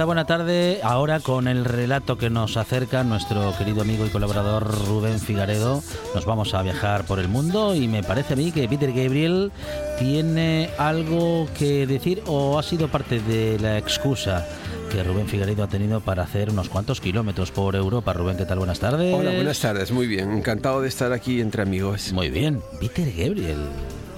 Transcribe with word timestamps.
Esta 0.00 0.06
buena 0.06 0.24
tarde, 0.24 0.80
ahora 0.82 1.20
con 1.20 1.46
el 1.46 1.66
relato 1.66 2.16
que 2.16 2.30
nos 2.30 2.56
acerca 2.56 3.04
nuestro 3.04 3.52
querido 3.58 3.82
amigo 3.82 4.06
y 4.06 4.08
colaborador 4.08 4.66
Rubén 4.86 5.20
Figaredo. 5.20 5.82
Nos 6.14 6.24
vamos 6.24 6.54
a 6.54 6.62
viajar 6.62 7.04
por 7.04 7.18
el 7.18 7.28
mundo 7.28 7.74
y 7.74 7.86
me 7.86 8.02
parece 8.02 8.32
a 8.32 8.36
mí 8.36 8.50
que 8.50 8.66
Peter 8.66 8.94
Gabriel 8.94 9.52
tiene 9.98 10.70
algo 10.78 11.46
que 11.52 11.86
decir 11.86 12.22
o 12.26 12.58
ha 12.58 12.62
sido 12.62 12.88
parte 12.88 13.20
de 13.20 13.58
la 13.58 13.76
excusa 13.76 14.48
que 14.90 15.04
Rubén 15.04 15.28
Figaredo 15.28 15.64
ha 15.64 15.68
tenido 15.68 16.00
para 16.00 16.22
hacer 16.22 16.48
unos 16.48 16.70
cuantos 16.70 16.98
kilómetros 17.02 17.50
por 17.50 17.76
Europa. 17.76 18.14
Rubén, 18.14 18.38
¿qué 18.38 18.46
tal? 18.46 18.56
Buenas 18.56 18.80
tardes. 18.80 19.14
Hola, 19.14 19.32
buenas 19.32 19.60
tardes. 19.60 19.92
Muy 19.92 20.06
bien. 20.06 20.32
Encantado 20.32 20.80
de 20.80 20.88
estar 20.88 21.12
aquí 21.12 21.42
entre 21.42 21.60
amigos. 21.60 22.10
Muy 22.14 22.30
bien. 22.30 22.62
Peter 22.80 23.12
Gabriel. 23.14 23.58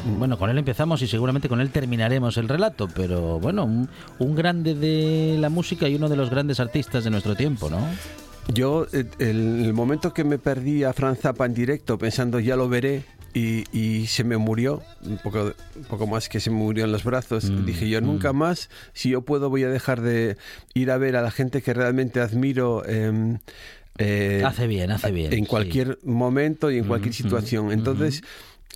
Bueno, 0.05 0.39
con 0.39 0.51
él 0.51 0.59
empezamos 0.59 1.01
y 1.03 1.07
seguramente 1.07 1.49
con 1.49 1.61
él 1.61 1.71
terminaremos 1.71 2.37
el 2.37 2.49
relato, 2.49 2.89
pero 2.95 3.39
bueno, 3.39 3.65
un, 3.65 4.35
grande 4.35 4.75
de 4.75 5.37
la 5.39 5.49
música 5.49 5.89
y 5.89 5.95
uno 5.95 6.09
de 6.09 6.17
los 6.17 6.31
grandes 6.31 6.61
artistas 6.61 7.05
de 7.05 7.11
nuestro 7.11 7.37
tiempo, 7.37 7.71
¿no? 7.71 7.79
Yo, 8.53 8.87
eh, 8.93 9.05
el, 9.19 9.73
momento 9.73 10.13
que 10.13 10.25
me 10.25 10.39
perdí 10.39 10.83
a 10.83 10.93
Franz 10.93 11.21
Zappa 11.21 11.47
en 11.47 11.55
directo, 11.55 11.99
pensando 11.99 12.41
ya 12.41 12.57
lo 12.57 12.69
veré, 12.69 13.05
y, 13.35 14.07
se 14.09 14.25
me 14.25 14.37
murió, 14.37 14.83
un 15.07 15.19
poco, 15.19 15.55
un 15.77 15.85
poco 15.85 16.07
más 16.07 16.29
que 16.29 16.39
se 16.39 16.51
me 16.51 16.57
murió 16.57 16.85
en 16.85 16.93
los 16.93 17.05
brazos. 17.05 17.51
Mm, 17.51 17.65
dije 17.65 17.89
yo, 17.89 18.01
nunca 18.01 18.33
mm. 18.33 18.37
más, 18.37 18.69
si 18.93 19.11
yo 19.11 19.23
puedo, 19.23 19.49
voy 19.49 19.63
a 19.63 19.71
dejar 19.71 20.03
de 20.03 20.37
ir 20.75 20.91
a 20.91 20.99
ver 20.99 21.17
a 21.17 21.23
la 21.23 21.31
gente 21.31 21.63
que 21.63 21.73
realmente 21.73 22.21
admiro. 22.21 22.85
Em, 22.87 23.39
eh, 23.97 24.43
hace 24.45 24.67
bien, 24.67 24.91
hace 24.91 25.13
bien. 25.13 25.33
En 25.33 25.47
cualquier 25.47 25.99
momento 26.03 26.71
y 26.71 26.79
en 26.79 26.85
cualquier 26.85 27.15
mm, 27.15 27.17
situación. 27.17 27.73
Entonces. 27.73 28.23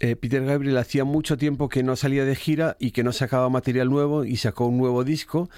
Eh, 0.01 0.15
Peter 0.15 0.45
Gabriel 0.45 0.77
hacía 0.77 1.05
mucho 1.05 1.39
tiempo 1.39 1.69
que 1.69 1.83
no 1.83 1.97
salía 1.97 2.25
de 2.25 2.37
gira 2.37 2.77
y 2.79 2.91
que 2.91 3.03
no 3.03 3.12
sacaba 3.12 3.49
material 3.49 3.89
nuevo 3.89 4.25
y 4.25 4.37
sacó 4.37 4.67
un 4.67 4.77
nuevo 4.77 5.05
disco 5.05 5.49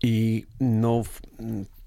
y 0.00 0.44
no, 0.58 1.04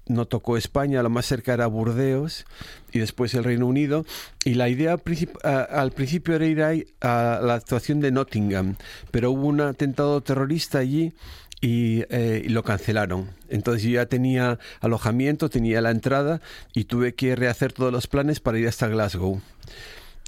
no 0.06 0.26
tocó 0.26 0.56
España, 0.56 1.02
lo 1.02 1.10
más 1.10 1.26
cerca 1.26 1.54
era 1.54 1.66
Burdeos 1.68 2.44
y 2.92 2.98
después 2.98 3.34
el 3.34 3.44
Reino 3.44 3.66
Unido. 3.66 4.04
Y 4.44 4.54
la 4.54 4.68
idea 4.68 4.92
al 4.92 5.92
principio 5.92 6.34
era 6.34 6.74
ir 6.74 6.94
a 7.00 7.40
la 7.42 7.54
actuación 7.54 8.00
de 8.00 8.10
Nottingham, 8.10 8.76
pero 9.10 9.30
hubo 9.30 9.46
un 9.46 9.60
atentado 9.60 10.20
terrorista 10.22 10.78
allí 10.78 11.12
y, 11.60 12.02
eh, 12.10 12.42
y, 12.44 12.48
lo 12.48 12.64
cancelaron. 12.64 13.30
Entonces 13.48 13.84
yo 13.84 13.90
ya 13.90 14.06
tenía 14.06 14.58
alojamiento, 14.80 15.48
tenía 15.48 15.80
la 15.80 15.92
entrada 15.92 16.40
y 16.74 16.84
tuve 16.84 17.14
que 17.14 17.36
rehacer 17.36 17.72
todos 17.72 17.92
los 17.92 18.08
planes 18.08 18.40
para 18.40 18.58
ir 18.58 18.66
hasta 18.66 18.88
Glasgow 18.88 19.40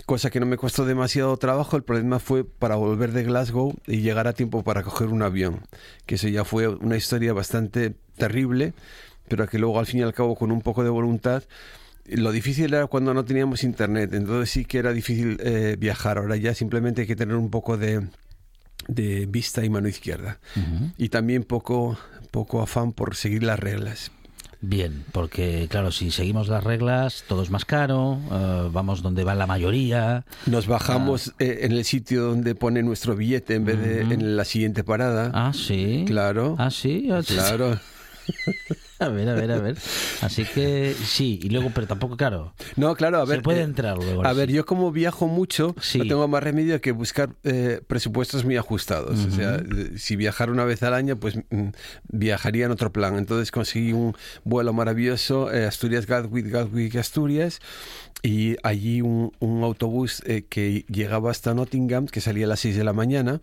cosa 0.06 0.30
que 0.30 0.40
no 0.40 0.46
me 0.46 0.56
costó 0.56 0.84
demasiado 0.84 1.36
trabajo. 1.36 1.76
El 1.76 1.82
problema 1.82 2.18
fue 2.18 2.44
para 2.44 2.76
volver 2.76 3.12
de 3.12 3.24
Glasgow 3.24 3.74
y 3.86 3.98
llegar 3.98 4.28
a 4.28 4.32
tiempo 4.32 4.62
para 4.62 4.82
coger 4.82 5.08
un 5.08 5.22
avión, 5.22 5.60
que 6.06 6.16
eso 6.16 6.28
ya 6.28 6.44
fue 6.44 6.68
una 6.68 6.96
historia 6.96 7.32
bastante 7.32 7.94
terrible, 8.16 8.74
pero 9.28 9.46
que 9.48 9.58
luego 9.58 9.78
al 9.78 9.86
fin 9.86 10.00
y 10.00 10.02
al 10.02 10.14
cabo 10.14 10.36
con 10.36 10.52
un 10.52 10.60
poco 10.60 10.84
de 10.84 10.90
voluntad. 10.90 11.42
Lo 12.06 12.32
difícil 12.32 12.74
era 12.74 12.86
cuando 12.86 13.14
no 13.14 13.24
teníamos 13.24 13.64
internet, 13.64 14.12
entonces 14.12 14.50
sí 14.50 14.66
que 14.66 14.78
era 14.78 14.92
difícil 14.92 15.38
eh, 15.40 15.76
viajar. 15.78 16.18
Ahora 16.18 16.36
ya 16.36 16.54
simplemente 16.54 17.02
hay 17.02 17.06
que 17.06 17.16
tener 17.16 17.36
un 17.36 17.48
poco 17.48 17.78
de, 17.78 18.06
de 18.88 19.26
vista 19.26 19.64
y 19.64 19.70
mano 19.70 19.88
izquierda. 19.88 20.38
Y 20.98 21.08
también 21.08 21.44
poco, 21.44 21.98
poco 22.30 22.60
afán 22.60 22.92
por 22.92 23.16
seguir 23.16 23.42
las 23.42 23.58
reglas. 23.58 24.10
Bien, 24.66 25.04
porque 25.12 25.66
claro, 25.68 25.92
si 25.92 26.10
seguimos 26.10 26.48
las 26.48 26.64
reglas, 26.64 27.24
todo 27.28 27.42
es 27.42 27.50
más 27.50 27.66
caro, 27.66 28.18
eh, 28.32 28.68
vamos 28.72 29.02
donde 29.02 29.22
va 29.22 29.34
la 29.34 29.46
mayoría. 29.46 30.24
Nos 30.46 30.66
bajamos 30.66 31.28
ah. 31.28 31.34
eh, 31.40 31.58
en 31.62 31.72
el 31.72 31.84
sitio 31.84 32.22
donde 32.22 32.54
pone 32.54 32.82
nuestro 32.82 33.14
billete 33.14 33.54
en 33.56 33.64
vez 33.66 33.78
de 33.80 34.00
en 34.00 34.36
la 34.36 34.44
siguiente 34.44 34.82
parada. 34.82 35.30
Ah, 35.34 35.52
sí. 35.54 36.04
Claro. 36.06 36.56
Ah, 36.58 36.70
sí. 36.70 37.08
Claro. 37.26 37.78
A 39.04 39.08
ver, 39.08 39.28
a 39.28 39.34
ver, 39.34 39.50
a 39.52 39.58
ver. 39.58 39.76
Así 40.22 40.44
que 40.46 40.94
sí, 41.04 41.38
y 41.42 41.50
luego, 41.50 41.70
pero 41.74 41.86
tampoco, 41.86 42.16
claro. 42.16 42.54
No, 42.76 42.94
claro, 42.94 43.18
a 43.18 43.26
ver. 43.26 43.38
Se 43.38 43.42
puede 43.42 43.60
eh, 43.60 43.64
entrar 43.64 43.98
luego. 43.98 44.24
A 44.24 44.32
ver, 44.32 44.50
yo 44.50 44.64
como 44.64 44.90
viajo 44.92 45.26
mucho, 45.26 45.74
no 45.96 46.06
tengo 46.06 46.26
más 46.26 46.42
remedio 46.42 46.80
que 46.80 46.92
buscar 46.92 47.30
eh, 47.44 47.82
presupuestos 47.86 48.44
muy 48.44 48.56
ajustados. 48.56 49.18
O 49.26 49.30
sea, 49.30 49.62
si 49.96 50.16
viajara 50.16 50.52
una 50.52 50.64
vez 50.64 50.82
al 50.82 50.94
año, 50.94 51.20
pues 51.20 51.36
mm, 51.36 51.68
viajaría 52.08 52.64
en 52.64 52.70
otro 52.70 52.92
plan. 52.92 53.18
Entonces 53.18 53.50
conseguí 53.50 53.92
un 53.92 54.16
vuelo 54.44 54.72
maravilloso, 54.72 55.52
eh, 55.52 55.66
Asturias 55.66 56.06
Gatwick, 56.06 56.46
Gatwick, 56.48 56.96
Asturias 56.96 57.60
y 58.22 58.56
allí 58.62 59.02
un, 59.02 59.32
un 59.38 59.62
autobús 59.64 60.22
que 60.48 60.86
llegaba 60.88 61.30
hasta 61.30 61.52
Nottingham, 61.52 62.06
que 62.06 62.22
salía 62.22 62.46
a 62.46 62.48
las 62.48 62.60
6 62.60 62.74
de 62.76 62.84
la 62.84 62.94
mañana, 62.94 63.42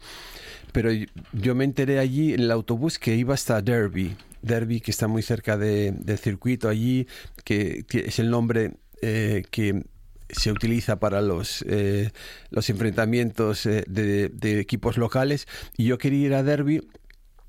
pero 0.71 0.89
yo 1.33 1.55
me 1.55 1.63
enteré 1.63 1.99
allí 1.99 2.33
en 2.33 2.41
el 2.41 2.51
autobús 2.51 2.99
que 2.99 3.15
iba 3.15 3.33
hasta 3.33 3.61
Derby. 3.61 4.15
Derby, 4.41 4.81
que 4.81 4.91
está 4.91 5.07
muy 5.07 5.21
cerca 5.21 5.57
de, 5.57 5.91
del 5.91 6.17
circuito 6.17 6.67
allí, 6.69 7.07
que, 7.43 7.85
es 7.91 8.19
el 8.19 8.29
nombre 8.29 8.73
eh, 9.01 9.43
que 9.51 9.83
se 10.29 10.51
utiliza 10.51 10.99
para 10.99 11.21
los, 11.21 11.63
eh, 11.67 12.11
los 12.49 12.69
enfrentamientos 12.69 13.65
eh, 13.65 13.83
de, 13.87 14.59
equipos 14.59 14.97
locales. 14.97 15.47
Y 15.77 15.85
yo 15.85 15.97
quería 15.97 16.27
ir 16.27 16.33
a 16.33 16.43
Derby 16.43 16.87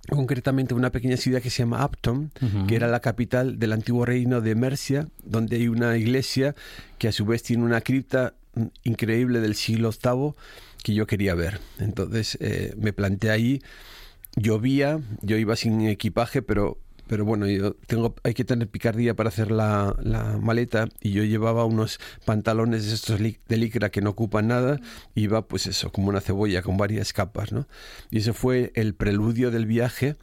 concretamente 0.09 0.75
una 0.75 0.91
pequeña 0.91 1.16
ciudad 1.16 1.41
que 1.41 1.50
se 1.50 1.59
llama 1.59 1.84
Upton, 1.84 2.32
que 2.66 2.75
era 2.75 2.88
la 2.88 2.99
capital 2.99 3.61
del 3.61 3.72
antiguo 3.72 4.05
reino 4.05 4.41
de 4.41 4.56
Mercia, 4.56 5.06
donde 5.22 5.56
hay 5.56 5.69
una 5.69 5.97
iglesia 5.97 6.56
que 6.99 7.06
a 7.06 7.12
su 7.12 7.25
vez 7.25 7.44
tiene 7.44 7.62
una 7.62 7.81
cripta 7.82 8.34
mm, 8.55 8.65
increíble 8.82 9.41
del 9.41 9.55
siglo 9.55 9.91
VIII 9.91 10.32
que 10.82 10.94
yo 10.94 11.06
quería 11.06 11.34
ver. 11.34 11.60
Entonces 11.78 12.38
me 12.76 12.93
planteé 12.93 13.31
ahí 13.31 13.62
llovía, 14.37 15.00
yo 15.20 15.37
iba 15.37 15.56
sin 15.56 15.82
equipaje, 15.82 16.43
pero 16.43 16.78
pero 17.12 17.26
bueno, 17.26 17.47
yo 17.47 17.75
tengo, 17.75 18.14
hay 18.23 18.32
que 18.32 18.44
tener 18.44 18.69
picardía 18.69 19.14
para 19.14 19.29
hacer 19.29 19.50
la, 19.50 19.94
la 20.02 20.38
maleta 20.38 20.88
y 21.00 21.11
yo 21.11 21.25
llevaba 21.25 21.67
unos 21.67 22.00
pantalones 22.25 22.87
estos 22.90 23.20
de 23.20 23.56
licra 23.56 23.90
que 23.90 24.00
no 24.00 24.11
ocupan 24.11 24.49
nada, 24.49 24.81
iba 25.14 25.46
pues 25.46 25.67
eso, 25.67 25.93
como 25.93 26.08
una 26.08 26.23
cebolla 26.23 26.62
con 26.62 26.79
varias 26.79 27.12
capas, 27.12 27.52
¿no? 27.52 27.69
Y 28.11 28.19
ese 28.19 28.32
fue 28.32 28.73
el 28.76 28.94
preludio 28.94 29.50
del 29.50 29.67
viaje. 29.67 30.17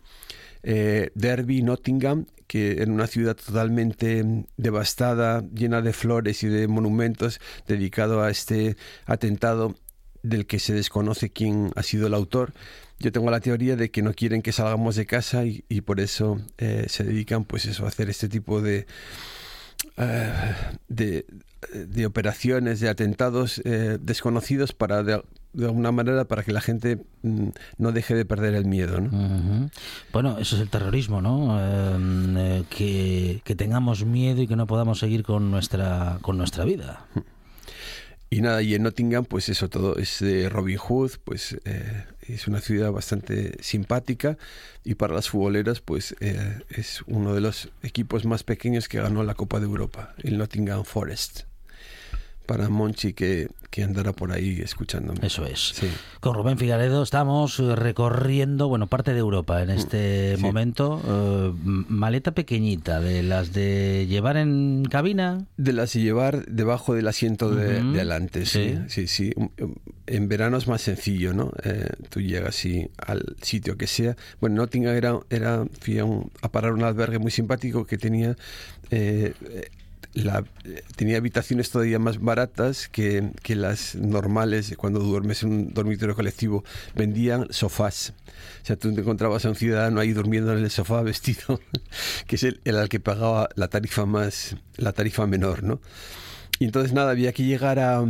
Eh, 0.63 1.11
Derby, 1.13 1.61
Nottingham, 1.61 2.25
que 2.47 2.81
en 2.81 2.91
una 2.91 3.05
ciudad 3.05 3.35
totalmente 3.35 4.25
devastada, 4.57 5.43
llena 5.53 5.83
de 5.83 5.93
flores 5.93 6.41
y 6.41 6.47
de 6.47 6.67
monumentos, 6.67 7.39
dedicado 7.67 8.23
a 8.23 8.31
este 8.31 8.77
atentado 9.05 9.75
del 10.23 10.45
que 10.45 10.59
se 10.59 10.73
desconoce 10.73 11.29
quién 11.29 11.71
ha 11.75 11.83
sido 11.83 12.07
el 12.07 12.13
autor 12.13 12.53
yo 12.99 13.11
tengo 13.11 13.31
la 13.31 13.39
teoría 13.39 13.75
de 13.75 13.91
que 13.91 14.01
no 14.01 14.13
quieren 14.13 14.41
que 14.41 14.51
salgamos 14.51 14.95
de 14.95 15.05
casa 15.05 15.43
y, 15.45 15.81
por 15.81 15.99
eso 15.99 16.39
eh, 16.57 16.85
se 16.89 17.03
dedican 17.03 17.45
pues 17.45 17.65
eso, 17.65 17.85
a 17.85 17.87
hacer 17.87 18.09
este 18.09 18.27
tipo 18.27 18.61
de, 18.61 18.87
eh, 19.97 20.33
de, 20.89 22.05
operaciones, 22.05 22.81
de 22.81 22.89
atentados 22.89 23.61
eh, 23.63 23.97
desconocidos 24.01 24.73
para 24.73 25.03
de, 25.03 25.23
alguna 25.59 25.93
manera 25.93 26.25
para 26.25 26.43
que 26.43 26.51
la 26.51 26.59
gente 26.59 27.01
mm, 27.21 27.47
no 27.77 27.93
deje 27.93 28.15
de 28.15 28.25
perder 28.25 28.53
el 28.53 28.65
miedo. 28.65 28.99
¿no? 28.99 29.69
Bueno, 30.11 30.37
eso 30.37 30.57
es 30.57 30.61
el 30.61 30.69
terrorismo, 30.69 31.21
¿no? 31.21 31.57
Em, 31.57 32.65
que, 32.65 33.41
que, 33.45 33.55
tengamos 33.55 34.03
miedo 34.03 34.41
y 34.41 34.47
que 34.47 34.57
no 34.57 34.67
podamos 34.67 34.99
seguir 34.99 35.23
con 35.23 35.51
nuestra, 35.51 36.17
con 36.21 36.37
nuestra 36.37 36.65
vida. 36.65 37.05
Y 38.29 38.41
nada, 38.41 38.61
y 38.61 38.75
en 38.75 38.83
Nottingham, 38.83 39.25
pues 39.25 39.49
eso 39.49 39.69
todo 39.69 39.97
es 39.97 40.19
de 40.19 40.49
Robin 40.49 40.77
Hood, 40.77 41.13
pues 41.23 41.57
eh, 41.65 42.05
es 42.27 42.47
una 42.47 42.61
ciudad 42.61 42.91
bastante 42.91 43.57
simpática 43.61 44.37
y 44.83 44.95
para 44.95 45.15
las 45.15 45.29
futboleras, 45.29 45.81
pues 45.81 46.15
eh, 46.19 46.59
es 46.69 47.01
uno 47.07 47.33
de 47.33 47.41
los 47.41 47.69
equipos 47.81 48.25
más 48.25 48.43
pequeños 48.43 48.87
que 48.87 49.01
ganó 49.01 49.23
la 49.23 49.33
Copa 49.33 49.59
de 49.59 49.65
Europa, 49.65 50.13
el 50.21 50.37
Nottingham 50.37 50.83
Forest 50.83 51.48
para 52.49 52.67
Monchi 52.67 53.13
que, 53.13 53.47
que 53.69 53.83
andará 53.83 54.11
por 54.11 54.31
ahí 54.31 54.59
escuchándome. 54.59 55.19
Eso 55.21 55.45
es. 55.45 55.75
Con 56.19 56.33
Rubén 56.33 56.57
Figaredo 56.57 57.03
estamos 57.03 57.59
eh, 57.59 57.75
recorriendo, 57.75 58.67
bueno, 58.67 58.87
parte 58.87 59.13
de 59.13 59.19
Europa 59.19 59.61
en 59.61 59.67
mm, 59.67 59.77
este 59.77 60.35
momento. 60.39 60.99
Eh, 61.07 61.53
maleta 61.63 62.31
pequeñita, 62.31 63.01
de 63.01 63.21
las 63.21 63.53
de 63.53 64.07
llevar 64.09 64.37
en 64.37 64.83
cabina. 64.89 65.45
De 65.57 65.73
las 65.73 65.93
de 65.93 66.01
llevar 66.01 66.43
debajo 66.47 66.95
del 66.95 67.07
asiento 67.07 67.51
de, 67.51 67.81
adelante, 67.81 68.47
sí. 68.47 68.79
Sí, 68.87 69.05
sí. 69.05 69.31
En 70.07 70.27
verano 70.27 70.57
es 70.57 70.67
más 70.67 70.81
sencillo, 70.81 71.35
¿no? 71.35 71.51
Eh, 71.63 71.87
tú 72.09 72.19
llegas 72.19 72.65
y 72.65 72.89
al 72.97 73.35
sitio 73.43 73.77
que 73.77 73.85
sea. 73.85 74.17
Bueno, 74.41 74.55
Nottingham 74.55 74.95
era, 74.95 75.19
era 75.29 75.65
fui 75.81 75.99
a, 75.99 76.05
a 76.41 76.51
parar 76.51 76.73
un 76.73 76.81
albergue 76.81 77.19
muy 77.19 77.29
simpático 77.29 77.85
que 77.85 77.99
tenía 77.99 78.35
la, 80.13 80.43
tenía 80.95 81.17
habitaciones 81.17 81.69
todavía 81.69 81.99
más 81.99 82.19
baratas 82.19 82.87
que, 82.89 83.31
que, 83.43 83.55
las 83.55 83.95
normales 83.95 84.73
cuando 84.77 84.99
duermes 84.99 85.43
en 85.43 85.51
un 85.51 85.73
dormitorio 85.73 86.15
colectivo. 86.15 86.63
Vendían 86.95 87.47
sofás. 87.51 88.13
O 88.63 88.65
sea, 88.65 88.75
tú 88.75 88.93
te 88.93 89.01
encontrabas 89.01 89.45
a 89.45 89.49
un 89.49 89.55
ciudadano 89.55 89.99
ahí 89.99 90.13
durmiendo 90.13 90.51
en 90.53 90.63
el 90.63 90.71
sofá 90.71 91.01
vestido, 91.03 91.59
que 92.27 92.35
es 92.35 92.43
el, 92.43 92.59
al 92.65 92.89
que 92.89 92.99
pagaba 92.99 93.49
la 93.55 93.67
tarifa 93.67 94.05
más, 94.05 94.55
la 94.77 94.93
tarifa 94.93 95.27
menor, 95.27 95.63
¿no? 95.63 95.79
Y 96.59 96.65
entonces 96.65 96.93
nada, 96.93 97.11
había 97.11 97.31
que 97.31 97.43
llegar 97.43 97.79
a, 97.79 98.03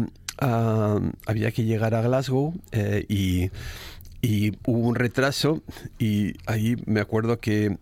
había 1.25 1.51
que 1.51 1.65
llegar 1.65 1.93
a 1.93 2.01
Glasgow 2.01 2.53
eh, 2.71 3.05
y, 3.09 3.51
y 4.21 4.57
hubo 4.65 4.87
un 4.87 4.95
retraso 4.95 5.61
y 5.99 6.33
ahí 6.45 6.75
me 6.85 7.01
acuerdo 7.01 7.39
que 7.39 7.77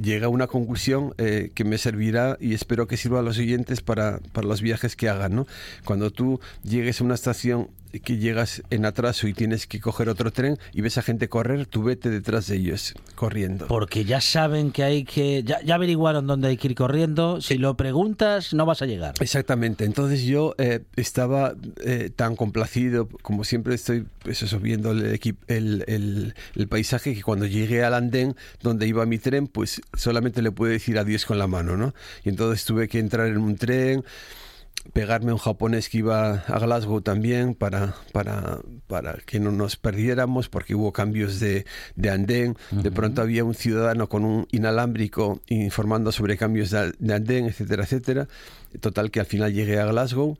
llega 0.00 0.26
a 0.26 0.30
una 0.30 0.46
conclusión 0.46 1.14
eh, 1.18 1.50
que 1.54 1.64
me 1.64 1.78
servirá 1.78 2.36
y 2.40 2.54
espero 2.54 2.86
que 2.86 2.96
sirva 2.96 3.20
a 3.20 3.22
los 3.22 3.36
siguientes 3.36 3.80
para, 3.80 4.20
para 4.32 4.46
los 4.46 4.62
viajes 4.62 4.96
que 4.96 5.08
hagan. 5.08 5.34
¿no? 5.34 5.46
Cuando 5.84 6.10
tú 6.10 6.40
llegues 6.62 7.00
a 7.00 7.04
una 7.04 7.14
estación 7.14 7.68
que 8.02 8.18
llegas 8.18 8.62
en 8.70 8.84
atraso 8.84 9.28
y 9.28 9.34
tienes 9.34 9.66
que 9.66 9.80
coger 9.80 10.08
otro 10.08 10.30
tren 10.30 10.58
y 10.72 10.80
ves 10.80 10.98
a 10.98 11.02
gente 11.02 11.28
correr, 11.28 11.66
tú 11.66 11.82
vete 11.82 12.10
detrás 12.10 12.46
de 12.46 12.56
ellos 12.56 12.94
corriendo. 13.14 13.66
Porque 13.66 14.04
ya 14.04 14.20
saben 14.20 14.72
que 14.72 14.82
hay 14.82 15.04
que, 15.04 15.42
ya, 15.44 15.60
ya 15.62 15.76
averiguaron 15.76 16.26
dónde 16.26 16.48
hay 16.48 16.56
que 16.56 16.68
ir 16.68 16.74
corriendo, 16.74 17.40
si 17.40 17.58
lo 17.58 17.76
preguntas 17.76 18.52
no 18.52 18.66
vas 18.66 18.82
a 18.82 18.86
llegar. 18.86 19.14
Exactamente, 19.20 19.84
entonces 19.84 20.22
yo 20.24 20.54
eh, 20.58 20.80
estaba 20.96 21.54
eh, 21.84 22.10
tan 22.14 22.36
complacido, 22.36 23.08
como 23.22 23.44
siempre 23.44 23.74
estoy 23.74 24.06
pues 24.22 24.42
eso, 24.42 24.60
viendo 24.60 24.90
el, 24.90 25.18
el, 25.46 26.34
el, 26.54 26.68
paisaje, 26.68 27.14
que 27.14 27.22
cuando 27.22 27.46
llegué 27.46 27.84
al 27.84 27.94
andén 27.94 28.36
donde 28.62 28.86
iba 28.86 29.06
mi 29.06 29.18
tren, 29.18 29.46
pues 29.46 29.80
solamente 29.94 30.42
le 30.42 30.52
pude 30.52 30.72
decir 30.72 30.98
adiós 30.98 31.24
con 31.24 31.38
la 31.38 31.46
mano, 31.46 31.76
¿no? 31.76 31.94
Y 32.24 32.28
entonces 32.28 32.64
tuve 32.64 32.88
que 32.88 32.98
entrar 32.98 33.28
en 33.28 33.38
un 33.38 33.56
tren 33.56 34.04
pegarme 34.92 35.30
a 35.30 35.34
un 35.34 35.38
japonés 35.38 35.88
que 35.88 35.98
iba 35.98 36.44
a 36.46 36.58
Glasgow 36.58 37.00
también 37.00 37.54
para, 37.54 37.94
para, 38.12 38.60
para 38.86 39.14
que 39.26 39.40
no 39.40 39.52
nos 39.52 39.76
perdiéramos 39.76 40.48
porque 40.48 40.74
hubo 40.74 40.92
cambios 40.92 41.40
de, 41.40 41.66
de 41.96 42.10
andén. 42.10 42.56
De 42.70 42.90
pronto 42.90 43.22
había 43.22 43.44
un 43.44 43.54
ciudadano 43.54 44.08
con 44.08 44.24
un 44.24 44.46
inalámbrico 44.50 45.40
informando 45.48 46.12
sobre 46.12 46.36
cambios 46.36 46.70
de, 46.70 47.14
andén, 47.14 47.46
etcétera, 47.46 47.84
etcétera. 47.84 48.28
Total 48.80 49.10
que 49.10 49.20
al 49.20 49.26
final 49.26 49.52
llegué 49.52 49.78
a 49.78 49.86
Glasgow 49.86 50.38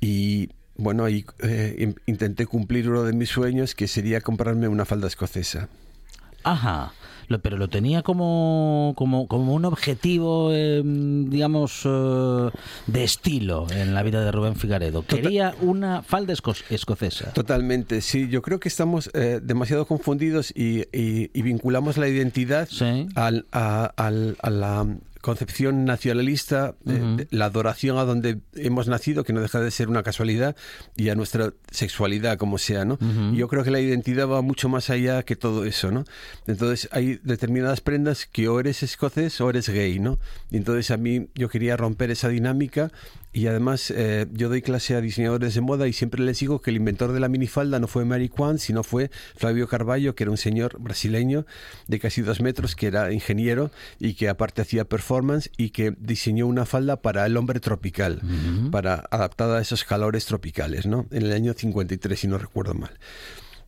y 0.00 0.50
bueno, 0.76 1.04
ahí 1.04 1.24
eh, 1.40 1.94
intenté 2.06 2.46
cumplir 2.46 2.88
uno 2.88 3.02
de 3.02 3.12
mis 3.12 3.28
sueños 3.30 3.74
que 3.74 3.88
sería 3.88 4.20
comprarme 4.20 4.68
una 4.68 4.84
falda 4.84 5.08
escocesa. 5.08 5.68
Ajá 6.44 6.92
pero 7.42 7.58
lo 7.58 7.68
tenía 7.68 8.02
como, 8.02 8.94
como, 8.96 9.28
como 9.28 9.52
un 9.52 9.66
objetivo, 9.66 10.52
em, 10.54 11.28
digamos, 11.28 11.82
eh, 11.84 12.50
de 12.86 13.04
estilo 13.04 13.66
en 13.70 13.94
la 13.94 14.02
vida 14.02 14.24
de 14.24 14.32
Rubén 14.32 14.56
Figaredo. 14.56 15.02
Quería 15.02 15.54
una 15.60 16.02
falda 16.02 16.32
escocesa. 16.32 17.32
Totalmente, 17.32 18.00
sí. 18.00 18.28
Yo 18.28 18.40
creo 18.40 18.58
que 18.60 18.68
estamos 18.68 19.10
eh, 19.12 19.40
demasiado 19.42 19.86
confundidos 19.86 20.52
y, 20.56 20.86
vinculamos 21.42 21.96
la 21.96 22.08
identidad 22.08 22.68
al, 23.14 23.46
a, 23.52 23.92
a 23.96 24.50
la 24.50 24.86
concepción 25.28 25.84
nacionalista, 25.84 26.74
eh, 26.86 27.26
la 27.28 27.44
adoración 27.44 27.98
a 27.98 28.04
donde 28.04 28.38
hemos 28.54 28.88
nacido, 28.88 29.24
que 29.24 29.34
no 29.34 29.42
deja 29.42 29.60
de 29.60 29.70
ser 29.70 29.90
una 29.90 30.02
casualidad, 30.02 30.56
y 30.96 31.10
a 31.10 31.14
nuestra 31.14 31.52
sexualidad, 31.70 32.38
como 32.38 32.56
sea, 32.56 32.86
¿no? 32.86 32.98
Yo 33.34 33.46
creo 33.46 33.62
que 33.62 33.70
la 33.70 33.78
identidad 33.78 34.26
va 34.26 34.40
mucho 34.40 34.70
más 34.70 34.88
allá 34.88 35.22
que 35.24 35.36
todo 35.36 35.66
eso, 35.66 35.90
¿no? 35.90 36.04
Entonces 36.46 36.88
hay 36.92 37.20
determinadas 37.24 37.82
prendas 37.82 38.24
que 38.24 38.48
o 38.48 38.58
eres 38.58 38.82
escocés 38.82 39.38
o 39.42 39.50
eres 39.50 39.68
gay, 39.68 39.98
¿no? 39.98 40.18
Y 40.50 40.56
entonces 40.56 40.90
a 40.90 40.96
mí 40.96 41.28
yo 41.34 41.50
quería 41.50 41.76
romper 41.76 42.10
esa 42.10 42.30
dinámica 42.30 42.90
y 43.32 43.46
además 43.46 43.92
eh, 43.94 44.26
yo 44.32 44.48
doy 44.48 44.62
clase 44.62 44.94
a 44.94 45.00
diseñadores 45.00 45.54
de 45.54 45.60
moda 45.60 45.86
y 45.86 45.92
siempre 45.92 46.22
les 46.22 46.38
digo 46.40 46.60
que 46.60 46.70
el 46.70 46.76
inventor 46.76 47.12
de 47.12 47.20
la 47.20 47.28
minifalda 47.28 47.78
no 47.78 47.86
fue 47.86 48.04
Mary 48.04 48.28
Kwan, 48.28 48.58
sino 48.58 48.82
fue 48.82 49.10
Flavio 49.36 49.68
Carballo, 49.68 50.14
que 50.14 50.24
era 50.24 50.30
un 50.30 50.36
señor 50.36 50.80
brasileño 50.80 51.46
de 51.86 52.00
casi 52.00 52.22
dos 52.22 52.40
metros, 52.40 52.74
que 52.74 52.86
era 52.86 53.12
ingeniero 53.12 53.70
y 53.98 54.14
que 54.14 54.28
aparte 54.28 54.62
hacía 54.62 54.84
performance 54.84 55.50
y 55.56 55.70
que 55.70 55.94
diseñó 55.98 56.46
una 56.46 56.64
falda 56.64 57.02
para 57.02 57.26
el 57.26 57.36
hombre 57.36 57.60
tropical, 57.60 58.22
para 58.70 59.04
adaptada 59.10 59.58
a 59.58 59.62
esos 59.62 59.84
calores 59.84 60.24
tropicales, 60.26 60.86
¿no? 60.86 61.06
En 61.10 61.22
el 61.22 61.32
año 61.32 61.52
53, 61.52 62.18
si 62.18 62.28
no 62.28 62.38
recuerdo 62.38 62.74
mal. 62.74 62.98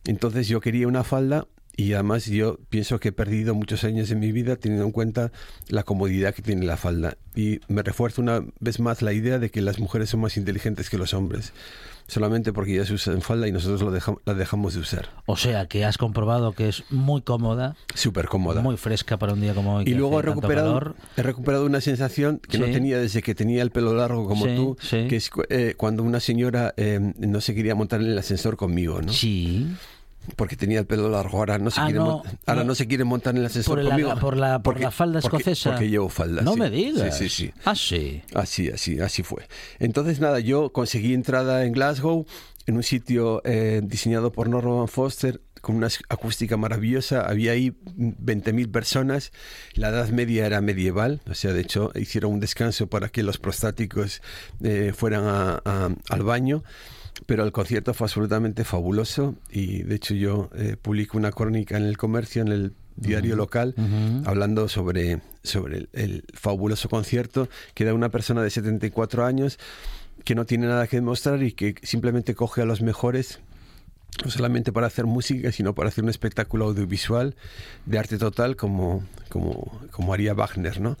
Entonces 0.05 0.47
yo 0.47 0.61
quería 0.61 0.87
una 0.87 1.03
falda 1.03 1.47
y 1.81 1.93
además 1.93 2.27
yo 2.27 2.59
pienso 2.69 2.99
que 2.99 3.09
he 3.09 3.11
perdido 3.11 3.55
muchos 3.55 3.83
años 3.83 4.07
de 4.07 4.15
mi 4.15 4.31
vida 4.31 4.55
teniendo 4.55 4.85
en 4.85 4.91
cuenta 4.91 5.31
la 5.67 5.81
comodidad 5.81 6.35
que 6.35 6.43
tiene 6.43 6.63
la 6.63 6.77
falda. 6.77 7.17
Y 7.35 7.59
me 7.69 7.81
refuerza 7.81 8.21
una 8.21 8.45
vez 8.59 8.79
más 8.79 9.01
la 9.01 9.13
idea 9.13 9.39
de 9.39 9.49
que 9.49 9.61
las 9.61 9.79
mujeres 9.79 10.11
son 10.11 10.19
más 10.19 10.37
inteligentes 10.37 10.91
que 10.91 10.99
los 10.99 11.15
hombres. 11.15 11.53
Solamente 12.05 12.53
porque 12.53 12.75
ya 12.75 12.85
se 12.85 12.93
usan 12.93 13.21
falda 13.21 13.47
y 13.47 13.51
nosotros 13.51 13.81
lo 13.81 14.17
la 14.25 14.33
dejamos 14.35 14.75
de 14.75 14.81
usar. 14.81 15.09
O 15.25 15.37
sea 15.37 15.67
que 15.67 15.83
has 15.83 15.97
comprobado 15.97 16.51
que 16.51 16.69
es 16.69 16.83
muy 16.91 17.23
cómoda. 17.23 17.75
Súper 17.95 18.27
cómoda. 18.27 18.61
Muy 18.61 18.77
fresca 18.77 19.17
para 19.17 19.33
un 19.33 19.41
día 19.41 19.55
como 19.55 19.77
hoy. 19.77 19.85
Y 19.87 19.95
luego 19.95 20.19
he 20.19 20.21
recuperado, 20.21 20.93
he 21.17 21.23
recuperado 21.23 21.65
una 21.65 21.81
sensación 21.81 22.39
que 22.47 22.59
no 22.59 22.65
tenía 22.65 22.99
desde 22.99 23.23
que 23.23 23.33
tenía 23.33 23.63
el 23.63 23.71
pelo 23.71 23.95
largo 23.95 24.27
como 24.27 24.45
tú, 24.45 24.77
que 24.91 25.15
es 25.15 25.31
eh, 25.49 25.73
cuando 25.77 26.03
una 26.03 26.19
señora 26.19 26.75
eh, 26.77 27.13
no 27.17 27.41
se 27.41 27.55
quería 27.55 27.73
montar 27.73 28.01
en 28.01 28.07
el 28.07 28.17
ascensor 28.19 28.55
conmigo, 28.55 29.01
¿no? 29.01 29.11
Sí 29.11 29.67
porque 30.35 30.55
tenía 30.55 30.79
el 30.79 30.85
pelo 30.85 31.09
largo, 31.09 31.37
ahora 31.39 31.57
no 31.57 31.71
se, 31.71 31.81
ah, 31.81 31.85
quiere, 31.85 31.99
ahora 31.99 32.63
no, 32.63 32.75
se 32.75 32.87
quiere 32.87 33.03
montar 33.03 33.33
en 33.33 33.41
el 33.41 33.47
ascensor 33.47 33.79
por 33.79 33.89
conmigo. 33.89 34.09
La, 34.09 34.15
por 34.15 34.37
la, 34.37 34.61
por 34.61 34.79
la 34.79 34.91
falda 34.91 35.19
escocesa. 35.19 35.71
Porque, 35.71 35.89
llevo 35.89 36.09
falda. 36.09 36.41
No 36.41 36.55
me 36.55 36.69
digas. 36.69 37.17
Sí, 37.17 37.29
sí, 37.29 37.47
sí. 37.47 37.53
Ah, 37.65 37.75
sí. 37.75 38.21
Así, 38.33 38.69
así, 38.69 38.99
así 38.99 39.23
fue. 39.23 39.47
Entonces, 39.79 40.19
nada, 40.19 40.39
yo 40.39 40.71
conseguí 40.71 41.13
entrada 41.13 41.65
en 41.65 41.73
Glasgow, 41.73 42.25
en 42.67 42.75
un 42.75 42.83
sitio 42.83 43.41
eh, 43.45 43.81
diseñado 43.83 44.31
por 44.31 44.47
Norman 44.47 44.87
Foster, 44.87 45.41
con 45.61 45.75
una 45.75 45.87
acústica 46.09 46.57
maravillosa. 46.57 47.21
Había 47.21 47.53
ahí 47.53 47.71
20.000 47.71 48.71
personas. 48.71 49.31
La 49.73 49.89
edad 49.89 50.09
media 50.09 50.45
era 50.45 50.61
medieval. 50.61 51.21
O 51.29 51.33
sea, 51.33 51.53
de 51.53 51.61
hecho, 51.61 51.91
hicieron 51.95 52.33
un 52.33 52.39
descanso 52.39 52.87
para 52.87 53.09
que 53.09 53.23
los 53.23 53.37
prostáticos 53.37 54.21
eh, 54.63 54.93
fueran 54.95 55.61
al 55.65 56.23
baño 56.23 56.63
pero 57.25 57.43
el 57.43 57.51
concierto 57.51 57.93
fue 57.93 58.05
absolutamente 58.05 58.63
fabuloso 58.63 59.35
y 59.49 59.83
de 59.83 59.95
hecho 59.95 60.13
yo 60.13 60.49
eh, 60.55 60.75
publico 60.81 61.17
una 61.17 61.31
crónica 61.31 61.77
en 61.77 61.83
el 61.83 61.97
comercio, 61.97 62.41
en 62.41 62.47
el 62.49 62.73
diario 62.95 63.35
local, 63.35 63.73
hablando 64.25 64.67
sobre, 64.67 65.21
sobre 65.43 65.87
el, 65.93 66.23
fabuloso 66.33 66.89
concierto 66.89 67.47
que 67.73 67.85
da 67.85 67.93
una 67.93 68.09
persona 68.09 68.43
de 68.43 68.49
74 68.49 69.25
años 69.25 69.59
que 70.23 70.35
no 70.35 70.45
tiene 70.45 70.67
nada 70.67 70.87
que 70.87 70.97
demostrar 70.97 71.41
y 71.41 71.53
que 71.53 71.75
simplemente 71.81 72.35
coge 72.35 72.61
a 72.61 72.65
los 72.65 72.81
mejores 72.81 73.39
no 74.23 74.29
solamente 74.29 74.71
para 74.71 74.87
hacer 74.87 75.05
música, 75.05 75.51
sino 75.51 75.73
para 75.73 75.89
hacer 75.89 76.03
un 76.03 76.09
espectáculo 76.09 76.65
audiovisual 76.65 77.35
de 77.85 77.97
arte 77.97 78.17
total 78.17 78.55
como, 78.55 79.03
como, 79.29 79.81
como 79.89 80.13
haría 80.13 80.33
Wagner, 80.33 80.81
¿no? 80.81 80.97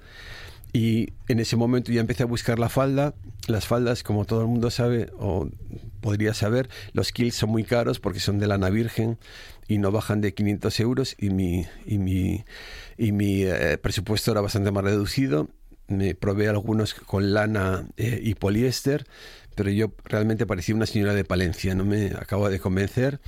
Y 0.73 1.13
en 1.27 1.39
ese 1.39 1.57
momento 1.57 1.91
ya 1.91 2.01
empecé 2.01 2.23
a 2.23 2.27
buscar 2.27 2.59
la 2.59 2.69
falda. 2.69 3.13
Las 3.47 3.67
faldas, 3.67 4.03
como 4.03 4.25
todo 4.25 4.41
el 4.41 4.47
mundo 4.47 4.71
sabe, 4.71 5.09
o 5.17 5.49
podría 5.99 6.33
saber, 6.33 6.69
los 6.93 7.11
kills 7.11 7.35
son 7.35 7.49
muy 7.49 7.63
caros 7.63 7.99
porque 7.99 8.19
son 8.19 8.39
de 8.39 8.47
lana 8.47 8.69
virgen 8.69 9.17
y 9.67 9.77
no 9.77 9.91
bajan 9.91 10.21
de 10.21 10.33
500 10.33 10.79
euros 10.79 11.15
y 11.17 11.29
mi, 11.29 11.65
y 11.85 11.97
mi, 11.97 12.43
y 12.97 13.11
mi 13.11 13.43
eh, 13.43 13.77
presupuesto 13.77 14.31
era 14.31 14.41
bastante 14.41 14.71
más 14.71 14.83
reducido. 14.83 15.49
Me 15.87 16.15
probé 16.15 16.47
algunos 16.47 16.93
con 16.93 17.33
lana 17.33 17.85
eh, 17.97 18.19
y 18.23 18.35
poliéster, 18.35 19.05
pero 19.55 19.69
yo 19.69 19.91
realmente 20.05 20.45
parecía 20.45 20.75
una 20.75 20.85
señora 20.85 21.13
de 21.13 21.25
Palencia, 21.25 21.75
no 21.75 21.85
me 21.85 22.07
acabo 22.07 22.49
de 22.49 22.59
convencer. 22.59 23.19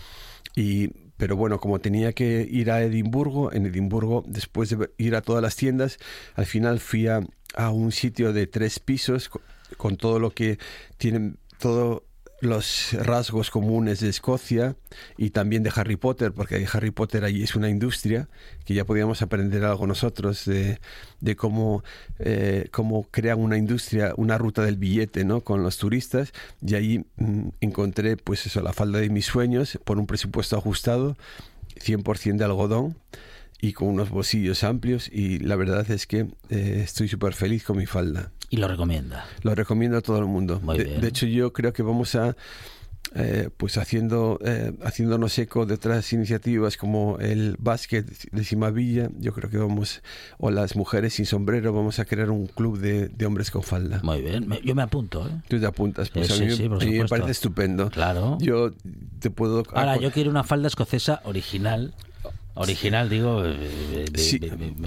Y 0.56 0.92
pero 1.24 1.38
bueno, 1.38 1.58
como 1.62 1.80
tenía 1.80 2.12
que 2.12 2.46
ir 2.52 2.70
a 2.70 2.82
Edimburgo, 2.84 3.54
en 3.54 3.66
Edimburgo, 3.66 4.26
después 4.28 4.70
de 4.70 4.90
ir 4.98 5.16
a 5.16 5.22
todas 5.22 5.42
las 5.42 5.56
tiendas, 5.56 5.98
al 6.36 6.46
final 6.46 6.82
fui 6.82 7.08
a, 7.08 7.22
un 7.72 7.94
sitio 7.94 8.34
de 8.34 8.46
tres 8.46 8.80
pisos 8.80 9.32
con, 9.78 9.96
todo 9.96 10.20
lo 10.20 10.32
que 10.32 10.60
tienen, 10.98 11.38
todo 11.60 12.04
los 12.46 12.94
rasgos 12.94 13.50
comunes 13.50 14.00
de 14.00 14.10
Escocia 14.10 14.76
y 15.18 15.32
también 15.32 15.64
de 15.64 15.72
Harry 15.76 15.96
Potter, 15.96 16.32
porque 16.32 16.66
Harry 16.72 16.92
Potter 16.92 17.24
allí 17.24 17.44
es 17.44 17.56
una 17.56 17.70
industria 17.70 18.28
que 18.66 18.74
ya 18.74 18.86
podíamos 18.86 19.22
aprender 19.22 19.64
algo 19.66 19.88
nosotros 19.88 20.46
de, 20.46 20.80
de 21.22 21.36
cómo, 21.36 21.84
eh, 22.20 22.68
cómo 22.72 23.08
crean 23.12 23.40
una 23.40 23.58
industria, 23.58 24.14
una 24.18 24.38
ruta 24.38 24.64
del 24.64 24.78
billete 24.78 25.26
¿no? 25.26 25.42
con 25.42 25.64
los 25.64 25.78
turistas. 25.78 26.34
Y 26.62 26.76
ahí 26.76 27.06
mm, 27.18 27.50
encontré 27.62 28.18
pues 28.18 28.46
eso, 28.46 28.62
la 28.62 28.74
falda 28.74 29.00
de 29.00 29.10
mis 29.10 29.26
sueños 29.26 29.80
por 29.84 30.00
un 30.00 30.08
presupuesto 30.08 30.58
ajustado, 30.58 31.18
100% 31.80 32.38
de 32.38 32.46
algodón 32.46 32.96
y 33.62 33.74
con 33.74 33.88
unos 33.88 34.10
bolsillos 34.10 34.64
amplios 34.64 35.10
y 35.12 35.40
la 35.40 35.56
verdad 35.56 35.90
es 35.90 36.06
que 36.06 36.28
eh, 36.50 36.82
estoy 36.84 37.08
súper 37.08 37.34
feliz 37.34 37.64
con 37.64 37.78
mi 37.78 37.86
falda. 37.86 38.32
¿Y 38.50 38.58
lo 38.58 38.68
recomienda? 38.68 39.26
Lo 39.42 39.56
recomiendo 39.56 39.98
a 39.98 40.02
todo 40.02 40.20
el 40.20 40.26
mundo. 40.26 40.60
De, 40.60 41.08
hecho, 41.08 41.26
yo 41.26 41.54
creo 41.54 41.74
que 41.74 41.82
vamos 41.82 42.14
a, 42.14 42.36
eh, 43.16 43.50
pues 43.58 43.78
haciendo, 43.78 44.38
eh, 44.44 44.74
haciéndonos 44.84 45.38
eco 45.40 45.66
de 45.66 45.76
otras 45.76 46.14
iniciativas 46.14 46.78
como 46.78 47.18
el 47.20 47.56
básquet 47.58 48.06
de 48.06 48.44
Cimavilla, 48.44 49.10
yo 49.18 49.34
creo 49.34 49.50
que 49.50 49.58
vamos, 49.58 50.04
o 50.38 50.52
las 50.52 50.76
mujeres 50.76 51.14
sin 51.14 51.26
sombrero, 51.26 51.74
vamos 51.74 51.98
a 51.98 52.06
crear 52.06 52.30
un 52.30 52.46
club 52.48 52.78
de, 52.80 53.26
hombres 53.26 53.50
con 53.50 53.64
falda. 53.64 54.02
Muy 54.04 54.22
bien, 54.22 54.50
yo 54.64 54.76
me 54.76 54.84
apunto. 54.84 55.28
¿eh? 55.28 55.32
Tú 55.48 55.60
te 55.60 55.66
apuntas, 55.66 56.10
pues 56.10 56.30
a, 56.30 56.44
mí, 56.44 57.00
me 57.00 57.08
parece 57.08 57.32
estupendo. 57.32 57.90
Claro. 57.90 58.38
Yo 58.40 58.72
te 59.20 59.30
puedo... 59.30 59.64
Ahora, 59.74 59.98
yo 59.98 60.12
quiero 60.12 60.30
una 60.30 60.44
falda 60.44 60.68
escocesa 60.68 61.22
original 61.24 61.96
Original, 62.56 63.10
digo, 63.10 63.44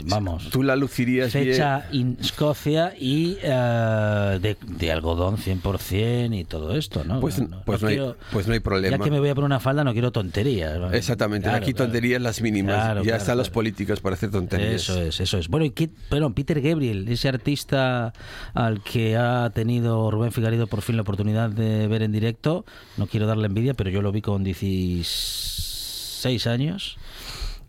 vamos. 0.05 0.51
Tú 0.51 0.63
la 0.63 0.77
lucirías 0.77 1.33
Fecha 1.33 1.89
en 1.91 2.17
Escocia 2.21 2.95
y 2.97 3.39
eh, 3.43 4.39
de, 4.41 4.93
algodón 4.93 5.37
100% 5.37 6.39
y 6.39 6.45
todo 6.45 6.77
esto, 6.77 7.03
¿no? 7.03 7.19
Pues 7.19 7.41
no, 7.41 7.63
pues, 7.65 7.83
no 7.83 7.89
hay, 7.89 8.01
pues 8.31 8.47
no 8.47 8.53
hay 8.53 8.61
problema. 8.61 8.97
Ya 8.97 9.03
que 9.03 9.11
me 9.11 9.19
voy 9.19 9.31
a 9.31 9.35
poner 9.35 9.47
una 9.47 9.59
falda, 9.59 9.83
no 9.83 9.93
quiero 9.93 10.13
tonterías. 10.13 10.79
Exactamente, 10.93 11.49
aquí 11.49 11.75
tonterías 11.75 12.23
las 12.23 12.41
mínimas. 12.41 13.05
ya 13.05 13.17
están 13.17 13.37
los 13.37 13.51
políticos 13.51 13.99
para 13.99 14.15
hacer 14.15 14.31
tonterías. 14.31 14.83
Eso 14.83 15.03
es, 15.03 15.19
eso 15.19 15.37
es. 15.37 15.49
Bueno, 15.49 15.67
y 15.67 15.73
pero 16.09 16.33
Peter 16.35 16.61
Gabriel, 16.61 17.09
ese 17.09 17.29
artista 17.29 18.13
al 18.55 18.81
que 18.85 19.17
ha 19.17 19.51
tenido 19.51 20.09
Rubén 20.13 20.31
Figarido 20.31 20.69
por 20.69 20.83
fin 20.83 20.95
la 20.95 21.03
oportunidad 21.03 21.51
de 21.51 21.89
ver 21.89 22.03
en 22.03 22.13
directo, 22.13 22.65
no 22.97 23.09
quiero 23.09 23.27
darle 23.27 23.47
envidia, 23.47 23.75
pero 23.75 23.91
yo 23.91 24.03
lo 24.03 24.13
vi 24.13 24.23
con 24.23 24.45
16 24.45 26.47
años 26.47 26.97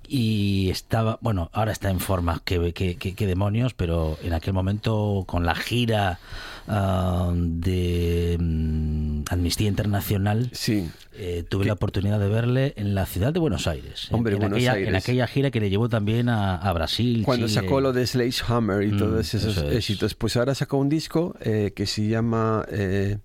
y 0.08 0.70
estaba, 0.70 1.18
bueno, 1.22 1.50
ahora 1.54 1.72
está 1.72 1.90
en 1.90 2.00
forma, 2.00 2.42
que, 2.46 2.74
que, 2.74 3.28
demonios, 3.28 3.74
pero 3.74 4.18
en 4.24 4.34
aquel 4.34 4.54
momento 4.54 5.26
con 5.28 5.46
la 5.46 5.56
gira 5.56 6.20
ah, 6.68 7.32
de 7.34 8.38
um, 8.40 9.24
Amnistía 9.30 9.68
Internacional, 9.68 10.50
sí. 10.54 10.90
Eh, 11.20 11.44
tuve 11.50 11.66
la 11.66 11.74
oportunidad 11.74 12.20
de 12.20 12.30
verle 12.30 12.74
en 12.78 12.94
la 12.94 13.06
ciudad 13.06 13.34
de 13.34 13.40
Buenos 13.40 13.68
Aires. 13.68 14.08
Hombre, 14.12 14.36
en, 14.36 14.40
Buenos 14.40 14.58
aquella, 14.58 14.74
Aires. 14.74 14.90
en 14.90 14.96
aquella 14.96 15.28
gira 15.28 15.52
que 15.52 15.60
le 15.60 15.70
llevó 15.70 15.90
también 15.90 16.30
a, 16.30 16.72
Brasil. 16.74 17.24
Cuando 17.26 17.48
sacó 17.48 17.82
lo 17.82 17.92
de 17.92 18.08
Hammer 18.48 18.84
y 18.84 18.92
mm, 18.92 18.98
todos 18.98 19.34
esos 19.34 19.58
éxitos, 19.58 20.14
pues 20.14 20.38
ahora 20.38 20.54
sacó 20.54 20.78
un 20.78 20.90
disco 20.90 21.36
eh, 21.42 21.74
que 21.76 21.86
se 21.86 22.08
llama... 22.08 22.66
Eh, 22.72 23.18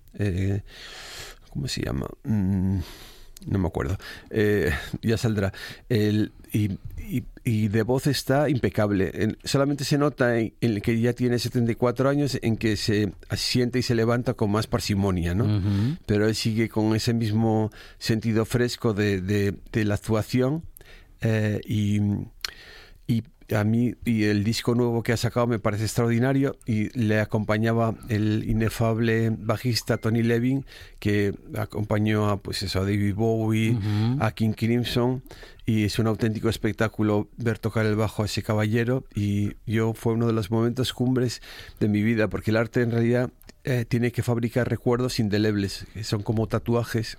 ¿Cómo 1.49 1.67
se 1.67 1.83
llama? 1.83 2.07
Mm, 2.23 2.79
no 3.47 3.59
me 3.59 3.67
acuerdo, 3.67 3.97
eh, 4.29 4.71
ya 5.01 5.17
saldrá. 5.17 5.53
El, 5.89 6.31
y, 6.51 6.77
y, 7.43 7.67
de 7.67 7.81
voz 7.83 8.07
está 8.07 8.49
impecable. 8.49 9.35
solamente 9.43 9.83
se 9.83 9.97
nota 9.97 10.37
en, 10.37 10.53
que 10.81 10.99
ya 10.99 11.13
tiene 11.13 11.39
74 11.39 12.09
años 12.09 12.37
en 12.41 12.57
que 12.57 12.77
se 12.77 13.13
asiente 13.29 13.79
y 13.79 13.81
se 13.81 13.95
levanta 13.95 14.35
con 14.35 14.51
más 14.51 14.67
parsimonia, 14.67 15.33
¿no? 15.33 15.97
Pero 16.05 16.27
él 16.27 16.35
sigue 16.35 16.69
con 16.69 16.95
ese 16.95 17.13
mismo 17.13 17.71
sentido 17.97 18.45
fresco 18.45 18.93
de, 18.93 19.21
de, 19.21 19.85
la 19.85 19.95
actuación 19.95 20.63
eh, 21.21 21.59
y, 21.65 21.99
y 23.07 23.23
a 23.55 23.63
mí 23.63 23.95
y 24.05 24.23
el 24.25 24.43
disco 24.43 24.75
nuevo 24.75 25.03
que 25.03 25.13
ha 25.13 25.17
sacado 25.17 25.47
me 25.47 25.59
parece 25.59 25.83
extraordinario 25.83 26.57
y 26.65 26.89
le 26.97 27.19
acompañaba 27.19 27.95
el 28.09 28.43
inefable 28.47 29.31
bajista 29.37 29.97
Tony 29.97 30.23
Levin 30.23 30.65
que 30.99 31.33
acompañó 31.57 32.29
a 32.29 32.37
pues 32.37 32.63
eso 32.63 32.79
a 32.79 32.83
David 32.83 33.15
Bowie, 33.15 33.77
a 34.19 34.31
King 34.31 34.53
Crimson 34.53 35.23
y 35.65 35.85
es 35.85 35.99
un 35.99 36.07
auténtico 36.07 36.49
espectáculo 36.49 37.27
ver 37.37 37.59
tocar 37.59 37.85
el 37.85 37.95
bajo 37.95 38.23
a 38.23 38.25
ese 38.25 38.43
caballero 38.43 39.03
y 39.15 39.53
yo 39.65 39.93
fue 39.93 40.13
uno 40.13 40.27
de 40.27 40.33
los 40.33 40.51
momentos 40.51 40.93
cumbres 40.93 41.41
de 41.79 41.87
mi 41.87 42.01
vida 42.01 42.27
porque 42.27 42.51
el 42.51 42.57
arte 42.57 42.81
en 42.81 42.91
realidad 42.91 43.29
eh, 43.65 43.85
tiene 43.87 44.11
que 44.11 44.23
fabricar 44.23 44.69
recuerdos 44.69 45.19
indelebles, 45.19 45.85
que 45.93 46.03
son 46.03 46.21
como 46.21 46.47
tatuajes 46.47 47.17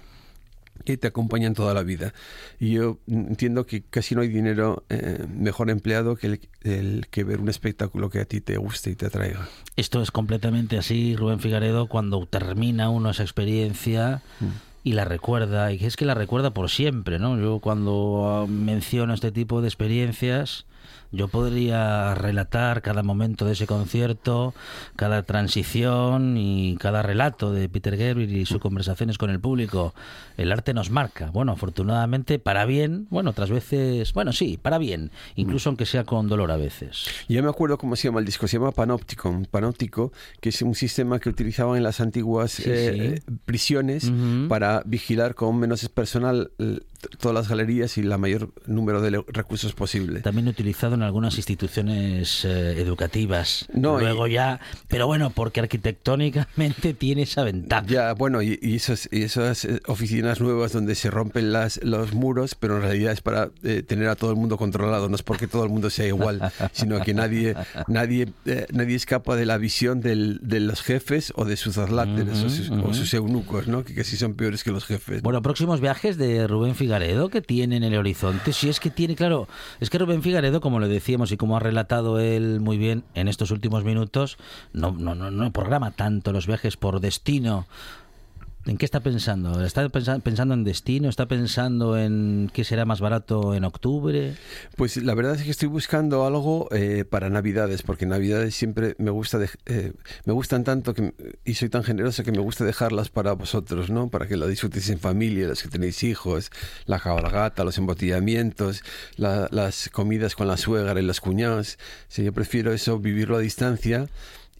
que 0.84 0.96
te 0.96 1.06
acompañan 1.06 1.54
toda 1.54 1.74
la 1.74 1.82
vida. 1.82 2.12
Y 2.58 2.72
yo 2.72 2.98
entiendo 3.06 3.66
que 3.66 3.82
casi 3.82 4.14
no 4.14 4.22
hay 4.22 4.28
dinero 4.28 4.84
eh, 4.88 5.24
mejor 5.28 5.70
empleado 5.70 6.16
que 6.16 6.40
el, 6.62 7.06
que 7.10 7.24
ver 7.24 7.40
un 7.40 7.48
espectáculo 7.48 8.10
que 8.10 8.20
a 8.20 8.24
ti 8.24 8.40
te 8.40 8.56
guste 8.56 8.90
y 8.90 8.94
te 8.94 9.06
atraiga. 9.06 9.48
Esto 9.76 10.02
es 10.02 10.10
completamente 10.10 10.76
así, 10.78 11.16
Rubén 11.16 11.40
Figaredo, 11.40 11.86
cuando 11.86 12.26
termina 12.26 12.90
uno 12.90 13.10
esa 13.10 13.22
experiencia. 13.22 14.22
Mm. 14.40 14.46
y 14.86 14.92
la 14.92 15.06
recuerda, 15.06 15.72
y 15.72 15.82
es 15.82 15.96
que 15.96 16.04
la 16.04 16.12
recuerda 16.12 16.52
por 16.52 16.68
siempre, 16.68 17.18
¿no? 17.18 17.40
Yo 17.40 17.58
cuando 17.60 18.46
menciono 18.46 19.14
este 19.14 19.32
tipo 19.32 19.62
de 19.62 19.68
experiencias, 19.68 20.66
yo 21.12 21.28
podría 21.28 22.14
relatar 22.14 22.82
cada 22.82 23.02
momento 23.02 23.46
de 23.46 23.52
ese 23.52 23.66
concierto, 23.66 24.54
cada 24.96 25.22
transición 25.22 26.36
y 26.36 26.76
cada 26.78 27.02
relato 27.02 27.52
de 27.52 27.68
Peter 27.68 27.96
Gabriel 27.96 28.36
y 28.36 28.46
sus 28.46 28.60
conversaciones 28.60 29.18
con 29.18 29.30
el 29.30 29.40
público. 29.40 29.94
El 30.36 30.50
arte 30.50 30.74
nos 30.74 30.90
marca. 30.90 31.30
Bueno, 31.30 31.52
afortunadamente 31.52 32.38
para 32.38 32.64
bien, 32.64 33.06
bueno, 33.10 33.30
otras 33.30 33.50
veces, 33.50 34.12
bueno, 34.12 34.32
sí, 34.32 34.58
para 34.60 34.78
bien, 34.78 35.10
incluso 35.36 35.68
aunque 35.68 35.86
sea 35.86 36.04
con 36.04 36.28
dolor 36.28 36.50
a 36.50 36.56
veces. 36.56 37.06
Yo 37.28 37.42
me 37.42 37.48
acuerdo 37.48 37.78
cómo 37.78 37.94
se 37.96 38.08
llama 38.08 38.20
el 38.20 38.26
disco, 38.26 38.48
se 38.48 38.58
llama 38.58 38.72
Panopticon, 38.72 39.46
Panóptico, 39.46 40.12
que 40.40 40.48
es 40.48 40.62
un 40.62 40.74
sistema 40.74 41.20
que 41.20 41.28
utilizaban 41.28 41.76
en 41.76 41.84
las 41.84 42.00
antiguas 42.00 42.60
eh, 42.64 43.20
prisiones 43.44 44.10
para 44.48 44.82
vigilar 44.84 45.34
con 45.34 45.58
menos 45.58 45.88
personal 45.88 46.50
todas 47.18 47.34
las 47.34 47.48
galerías 47.48 47.98
y 47.98 48.02
la 48.02 48.18
mayor 48.18 48.50
número 48.66 49.00
de 49.00 49.22
recursos 49.28 49.72
posible. 49.74 50.20
También 50.20 50.48
utilizado 50.48 50.94
en 50.94 51.02
algunas 51.02 51.36
instituciones 51.36 52.44
eh, 52.44 52.80
educativas. 52.80 53.66
No, 53.72 53.98
Luego 53.98 54.26
ya, 54.26 54.60
pero 54.88 55.06
bueno, 55.06 55.30
porque 55.30 55.60
arquitectónicamente 55.60 56.94
tiene 56.98 57.22
esa 57.22 57.44
ventaja. 57.44 57.86
Ya, 57.86 58.12
bueno, 58.14 58.42
y, 58.42 58.58
esas, 58.62 59.08
esas, 59.12 59.64
eh, 59.64 59.80
oficinas 59.86 60.40
nuevas 60.40 60.72
donde 60.72 60.94
se 60.94 61.10
rompen 61.10 61.52
las, 61.52 61.82
los 61.82 62.14
muros, 62.14 62.54
pero 62.54 62.76
en 62.76 62.82
realidad 62.82 63.12
es 63.12 63.20
para 63.20 63.50
eh, 63.62 63.82
tener 63.82 64.08
a 64.08 64.16
todo 64.16 64.30
el 64.30 64.36
mundo 64.36 64.56
controlado, 64.56 65.08
no 65.08 65.16
es 65.16 65.22
porque 65.22 65.46
todo 65.46 65.64
el 65.64 65.70
mundo 65.70 65.90
sea 65.90 66.06
igual, 66.06 66.52
sino 66.72 67.00
que 67.00 67.14
nadie 67.14 67.54
nadie 67.88 68.32
nadie 68.72 68.96
escapa 68.96 69.36
de 69.36 69.46
la 69.46 69.58
visión 69.58 70.00
del, 70.00 70.40
de 70.42 70.60
los 70.60 70.82
jefes 70.82 71.32
o 71.36 71.44
de 71.44 71.56
sus 71.56 71.78
atláteres 71.78 72.42
o, 72.42 72.92
sus, 72.92 73.14
eunucos, 73.14 73.68
¿no? 73.68 73.84
que 73.84 73.94
casi 73.94 74.16
son 74.16 74.34
peores 74.34 74.64
que 74.64 74.70
los 74.70 74.84
jefes. 74.84 75.22
Bueno, 75.22 75.42
próximos 75.42 75.80
viajes 75.80 76.16
de 76.16 76.46
Rubén 76.46 76.74
Figaredo 76.94 77.28
que 77.28 77.42
tiene 77.42 77.76
en 77.76 77.82
el 77.82 77.96
horizonte, 77.96 78.52
si 78.52 78.68
es 78.68 78.78
que 78.78 78.88
tiene, 78.88 79.16
claro, 79.16 79.48
es 79.80 79.90
que 79.90 79.98
Rubén 79.98 80.22
Figaredo, 80.22 80.60
como 80.60 80.78
le 80.78 80.86
decíamos 80.86 81.32
y 81.32 81.36
como 81.36 81.56
ha 81.56 81.60
relatado 81.60 82.20
él 82.20 82.60
muy 82.60 82.78
bien 82.78 83.02
en 83.14 83.26
estos 83.26 83.50
últimos 83.50 83.82
minutos, 83.82 84.38
no, 84.72 84.92
no, 84.92 85.16
no, 85.16 85.32
no 85.32 85.52
programa 85.52 85.90
tanto 85.90 86.30
los 86.30 86.46
viajes 86.46 86.76
por 86.76 87.00
destino 87.00 87.66
¿En 88.66 88.78
qué 88.78 88.86
está 88.86 89.00
pensando? 89.00 89.62
¿Está 89.62 89.86
pensando 89.90 90.54
en 90.54 90.64
destino? 90.64 91.10
¿Está 91.10 91.26
pensando 91.26 91.98
en 91.98 92.50
qué 92.52 92.64
será 92.64 92.86
más 92.86 93.00
barato 93.00 93.54
en 93.54 93.64
octubre? 93.64 94.36
Pues 94.76 94.96
la 94.96 95.14
verdad 95.14 95.34
es 95.34 95.42
que 95.42 95.50
estoy 95.50 95.68
buscando 95.68 96.24
algo 96.24 96.68
eh, 96.70 97.04
para 97.04 97.28
Navidades, 97.28 97.82
porque 97.82 98.06
Navidades 98.06 98.54
siempre 98.54 98.94
me 98.98 99.10
gusta 99.10 99.38
eh, 99.66 99.92
me 100.24 100.32
gustan 100.32 100.64
tanto 100.64 100.94
y 101.44 101.54
soy 101.54 101.68
tan 101.68 101.84
generoso 101.84 102.24
que 102.24 102.32
me 102.32 102.38
gusta 102.38 102.64
dejarlas 102.64 103.10
para 103.10 103.32
vosotros, 103.32 103.90
¿no? 103.90 104.08
Para 104.08 104.26
que 104.26 104.38
lo 104.38 104.46
disfrutéis 104.46 104.88
en 104.88 104.98
familia, 104.98 105.46
los 105.46 105.62
que 105.62 105.68
tenéis 105.68 106.02
hijos, 106.02 106.50
la 106.86 106.98
cabalgata, 106.98 107.64
los 107.64 107.76
embotellamientos, 107.76 108.82
las 109.16 109.90
comidas 109.90 110.34
con 110.34 110.48
la 110.48 110.56
suegra 110.56 110.98
y 110.98 111.04
las 111.04 111.20
cuñadas. 111.20 111.78
yo 112.16 112.32
prefiero 112.32 112.72
eso, 112.72 112.98
vivirlo 112.98 113.36
a 113.36 113.40
distancia 113.40 114.08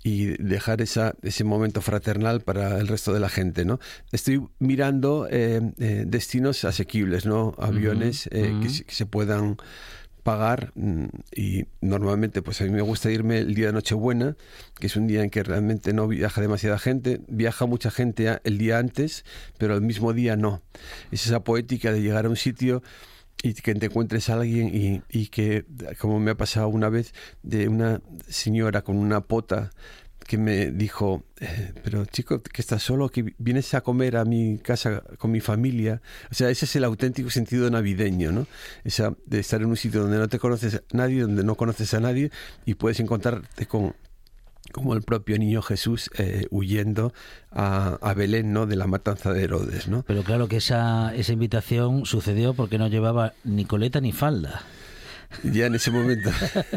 y 0.07 0.37
dejar 0.37 0.83
esa, 0.83 1.15
ese 1.23 1.45
momento 1.45 1.81
fraternal 1.81 2.43
para 2.43 2.79
el 2.79 2.87
resto 2.89 3.15
de 3.15 3.21
la 3.21 3.31
gente, 3.31 3.65
¿no? 3.65 3.81
Estoy 4.13 4.47
mirando 4.59 5.27
eh, 5.31 5.63
eh, 5.79 6.05
destinos 6.07 6.65
asequibles, 6.67 7.25
¿no? 7.25 7.55
Aviones 7.59 8.29
eh, 8.31 8.53
que, 8.63 8.69
se 8.69 9.07
puedan 9.07 9.57
pagar 10.23 10.73
mm, 10.75 11.07
y 11.35 11.65
normalmente 11.81 12.43
pues 12.43 12.61
a 12.61 12.65
mí 12.65 12.71
me 12.71 12.83
gusta 12.83 13.11
irme 13.11 13.39
el 13.39 13.55
día 13.55 13.69
de 13.69 13.73
Nochebuena, 13.73 14.37
que 14.79 14.89
es 14.89 14.97
un 14.97 15.07
día 15.07 15.23
en 15.23 15.31
que 15.31 15.43
realmente 15.43 15.95
no 15.95 16.07
viaja 16.07 16.43
demasiada 16.43 16.79
gente, 16.79 17.23
viaja 17.27 17.65
mucha 17.65 17.91
gente 17.91 18.41
el 18.45 18.59
día 18.59 18.77
antes, 18.77 19.25
pero 19.57 19.75
el 19.75 19.81
mismo 19.81 20.13
día 20.13 20.37
no. 20.37 20.61
Es 21.13 21.27
esa 21.27 21.45
poética 21.45 21.93
de 21.93 22.03
llegar 22.03 22.27
a 22.27 22.29
un 22.29 22.37
sitio 22.37 22.83
y 23.43 23.55
que 23.55 23.75
te 23.75 23.87
encuentres 23.87 24.31
a 24.31 24.35
alguien 24.35 24.69
y, 24.75 25.03
y, 25.11 25.29
que, 25.29 25.65
como 25.99 26.19
me 26.19 26.31
ha 26.31 26.37
pasado 26.37 26.69
una 26.69 26.89
vez, 26.89 27.13
de 27.43 27.69
una 27.69 28.01
señora 28.29 28.83
con 28.83 28.97
una 28.97 29.21
pota 29.21 29.71
que 30.25 30.39
me 30.39 30.71
dijo, 30.71 31.25
eh, 31.41 31.73
pero 31.83 32.05
chico, 32.07 32.43
que 32.43 32.61
estás 32.61 32.83
solo, 32.83 33.09
que 33.09 33.35
vienes 33.39 33.75
a 33.75 33.83
comer 33.83 34.17
a 34.17 34.25
mi 34.25 34.59
casa 34.59 35.03
con 35.19 35.31
mi 35.31 35.41
familia. 35.41 36.01
O 36.31 36.35
sea, 36.35 36.51
ese 36.51 36.65
es 36.65 36.77
el 36.77 36.85
auténtico 36.85 37.31
sentido 37.31 37.71
navideño, 37.71 38.33
¿no? 38.33 38.47
Esa 38.85 39.15
de 39.27 39.41
estar 39.41 39.61
en 39.61 39.69
un 39.69 39.77
sitio 39.77 40.03
donde 40.03 40.19
no 40.19 40.29
te 40.29 40.39
conoces 40.39 40.83
nadie, 40.93 41.23
donde 41.23 41.45
no 41.45 41.55
conoces 41.55 41.93
a 41.95 42.01
nadie 42.01 42.31
y 42.65 42.75
puedes 42.75 43.01
encontrarte 43.01 43.67
con 43.67 43.95
como 44.75 44.95
el 44.95 45.03
propio 45.03 45.39
niño 45.39 45.63
Jesús 45.63 46.11
eh, 46.19 46.49
huyendo 46.51 47.15
a, 47.53 47.97
a, 48.03 48.13
Belén, 48.15 48.53
¿no? 48.53 48.67
De 48.67 48.75
la 48.75 48.89
matanza 48.89 49.33
de 49.33 49.45
Herodes, 49.45 49.87
¿no? 49.87 50.03
Pero 50.05 50.25
claro 50.25 50.49
que 50.49 50.57
esa, 50.57 51.15
esa 51.15 51.33
invitación 51.33 52.07
sucedió 52.07 52.55
porque 52.55 52.77
no 52.77 52.89
llevaba 52.89 53.35
ni 53.45 53.65
coleta 53.65 54.01
ni 54.01 54.11
falda. 54.11 54.63
Ya 55.45 55.67
en 55.67 55.77
ese 55.77 55.93
momento, 55.93 56.31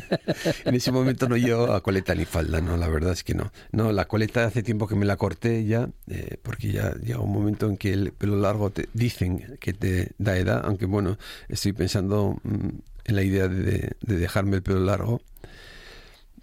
en 0.65 0.75
ese 0.75 0.91
momento 0.91 1.27
no 1.27 1.37
llevo 1.37 1.81
coleta 1.81 2.13
ni 2.13 2.25
falda, 2.25 2.61
no, 2.61 2.77
la 2.77 2.87
verdad 2.87 3.13
es 3.13 3.23
que 3.23 3.33
no. 3.33 3.51
No, 3.71 3.91
la 3.91 4.05
coleta 4.05 4.45
hace 4.45 4.61
tiempo 4.61 4.87
que 4.87 4.95
me 4.95 5.05
la 5.05 5.17
corté 5.17 5.65
ya, 5.65 5.89
eh, 6.07 6.37
porque 6.43 6.71
ya 6.71 6.93
llega 6.95 7.19
un 7.19 7.33
momento 7.33 7.67
en 7.67 7.77
que 7.77 7.93
el 7.93 8.11
pelo 8.11 8.37
largo 8.37 8.69
te 8.69 8.89
dicen 8.93 9.57
que 9.59 9.73
te 9.73 10.11
da 10.19 10.37
edad, 10.37 10.61
aunque 10.65 10.85
bueno, 10.85 11.17
estoy 11.49 11.73
pensando 11.73 12.39
mm, 12.43 12.67
en 13.05 13.15
la 13.15 13.23
idea 13.23 13.47
de, 13.47 13.95
dejarme 14.01 14.57
el 14.57 14.63
pelo 14.63 14.81
largo 14.81 15.21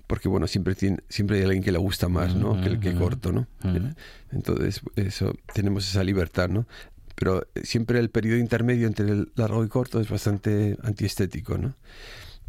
porque 0.06 0.28
bueno 0.28 0.46
siempre 0.46 0.74
tiene, 0.74 0.98
siempre 1.08 1.38
hay 1.38 1.44
alguien 1.44 1.62
que 1.62 1.72
le 1.72 1.78
gusta 1.78 2.08
más 2.08 2.34
no 2.34 2.60
que 2.60 2.68
el 2.68 2.80
que 2.80 2.94
corto 2.94 3.32
no 3.32 3.46
entonces 4.32 4.80
eso 4.96 5.34
tenemos 5.52 5.88
esa 5.88 6.04
libertad 6.04 6.48
no 6.48 6.66
pero 7.14 7.46
siempre 7.62 7.98
el 7.98 8.10
periodo 8.10 8.38
intermedio 8.38 8.86
entre 8.86 9.08
el 9.08 9.32
largo 9.36 9.64
y 9.64 9.68
corto 9.68 10.00
es 10.00 10.08
bastante 10.08 10.76
antiestético, 10.82 11.58
¿no? 11.58 11.74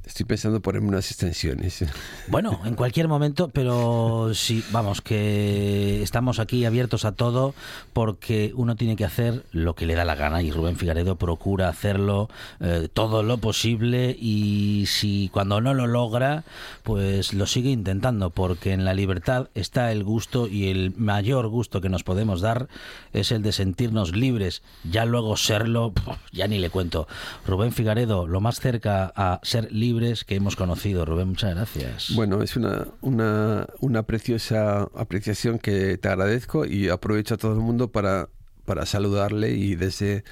Estoy 0.05 0.25
pensando 0.25 0.61
ponerme 0.61 0.89
unas 0.89 1.09
extensiones. 1.11 1.83
Bueno, 2.27 2.59
en 2.65 2.75
cualquier 2.75 3.07
momento, 3.07 3.49
pero 3.49 4.31
sí, 4.33 4.63
vamos, 4.71 5.01
que 5.01 6.01
estamos 6.01 6.39
aquí 6.39 6.65
abiertos 6.65 7.05
a 7.05 7.11
todo 7.11 7.53
porque 7.93 8.51
uno 8.55 8.75
tiene 8.75 8.95
que 8.95 9.05
hacer 9.05 9.43
lo 9.51 9.75
que 9.75 9.85
le 9.85 9.93
da 9.93 10.05
la 10.05 10.15
gana 10.15 10.41
y 10.41 10.51
Rubén 10.51 10.75
Figaredo 10.75 11.15
procura 11.15 11.69
hacerlo 11.69 12.29
eh, 12.59 12.89
todo 12.91 13.21
lo 13.21 13.37
posible 13.37 14.15
y 14.19 14.85
si 14.87 15.29
cuando 15.31 15.61
no 15.61 15.73
lo 15.75 15.85
logra, 15.85 16.45
pues 16.83 17.33
lo 17.33 17.45
sigue 17.45 17.69
intentando 17.69 18.31
porque 18.31 18.73
en 18.73 18.85
la 18.85 18.95
libertad 18.95 19.49
está 19.53 19.91
el 19.91 20.03
gusto 20.03 20.47
y 20.47 20.69
el 20.69 20.93
mayor 20.97 21.47
gusto 21.47 21.79
que 21.79 21.89
nos 21.89 22.03
podemos 22.03 22.41
dar 22.41 22.67
es 23.13 23.31
el 23.31 23.43
de 23.43 23.51
sentirnos 23.51 24.15
libres, 24.15 24.63
ya 24.83 25.05
luego 25.05 25.37
serlo, 25.37 25.93
ya 26.31 26.47
ni 26.47 26.57
le 26.57 26.71
cuento. 26.71 27.07
Rubén 27.45 27.71
Figaredo, 27.71 28.25
lo 28.25 28.41
más 28.41 28.59
cerca 28.59 29.13
a 29.15 29.39
ser 29.43 29.71
libre 29.71 29.94
que 30.25 30.35
hemos 30.35 30.55
conocido. 30.55 31.05
Rubén, 31.05 31.29
muchas 31.29 31.55
gracias. 31.55 32.13
Bueno, 32.15 32.41
es 32.41 32.55
una, 32.55 32.87
una, 33.01 33.67
una 33.79 34.03
preciosa 34.03 34.87
apreciación 34.95 35.59
que 35.59 35.97
te 35.97 36.07
agradezco 36.07 36.65
y 36.65 36.89
aprovecho 36.89 37.35
a 37.35 37.37
todo 37.37 37.53
el 37.53 37.59
mundo 37.59 37.91
para, 37.91 38.29
para 38.65 38.85
saludarle 38.85 39.51
y 39.51 39.75
desde 39.75 40.23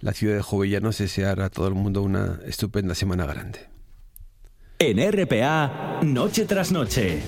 la 0.00 0.12
ciudad 0.12 0.36
de 0.36 0.42
Jovellanos 0.42 0.98
desear 0.98 1.40
a 1.40 1.50
todo 1.50 1.68
el 1.68 1.74
mundo 1.74 2.02
una 2.02 2.40
estupenda 2.46 2.94
semana 2.94 3.26
grande. 3.26 3.60
En 4.78 4.98
RPA, 4.98 6.00
noche 6.02 6.46
tras 6.46 6.72
noche. 6.72 7.20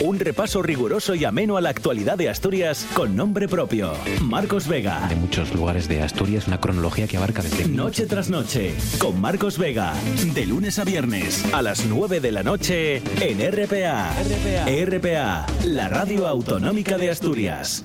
Un 0.00 0.20
repaso 0.20 0.62
riguroso 0.62 1.16
y 1.16 1.24
ameno 1.24 1.56
a 1.56 1.60
la 1.60 1.70
actualidad 1.70 2.16
de 2.16 2.28
Asturias 2.28 2.86
con 2.94 3.16
nombre 3.16 3.48
propio. 3.48 3.92
Marcos 4.22 4.68
Vega. 4.68 5.08
De 5.08 5.16
muchos 5.16 5.52
lugares 5.52 5.88
de 5.88 6.02
Asturias, 6.02 6.46
una 6.46 6.60
cronología 6.60 7.08
que 7.08 7.16
abarca 7.16 7.42
desde... 7.42 7.66
Noche 7.66 8.06
tras 8.06 8.30
noche, 8.30 8.74
con 8.98 9.20
Marcos 9.20 9.58
Vega. 9.58 9.94
De 10.34 10.46
lunes 10.46 10.78
a 10.78 10.84
viernes, 10.84 11.44
a 11.52 11.62
las 11.62 11.84
9 11.84 12.20
de 12.20 12.30
la 12.30 12.44
noche, 12.44 13.02
en 13.20 13.40
RPA. 13.40 14.12
RPA. 14.12 14.86
RPA, 14.86 15.46
la 15.64 15.88
radio 15.88 16.28
autonómica 16.28 16.96
de 16.96 17.10
Asturias. 17.10 17.84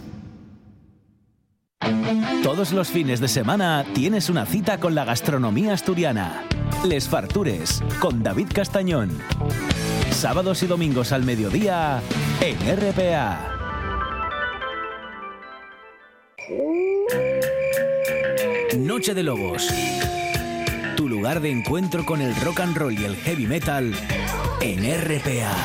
Todos 2.43 2.73
los 2.73 2.89
fines 2.89 3.21
de 3.21 3.27
semana 3.27 3.85
tienes 3.93 4.29
una 4.29 4.45
cita 4.45 4.79
con 4.79 4.93
la 4.93 5.03
gastronomía 5.03 5.73
asturiana. 5.73 6.43
Les 6.85 7.09
Fartures, 7.09 7.81
con 7.99 8.21
David 8.21 8.49
Castañón 8.53 9.09
sábados 10.13 10.63
y 10.63 10.67
domingos 10.67 11.11
al 11.11 11.23
mediodía 11.23 12.01
en 12.41 12.57
RPA. 12.57 13.49
Noche 18.77 19.13
de 19.13 19.23
Lobos. 19.23 19.67
Tu 20.95 21.07
lugar 21.09 21.41
de 21.41 21.51
encuentro 21.51 22.05
con 22.05 22.21
el 22.21 22.35
rock 22.37 22.61
and 22.61 22.77
roll 22.77 22.93
y 22.93 23.05
el 23.05 23.15
heavy 23.17 23.47
metal 23.47 23.93
en 24.61 24.79
RPA. 24.79 25.55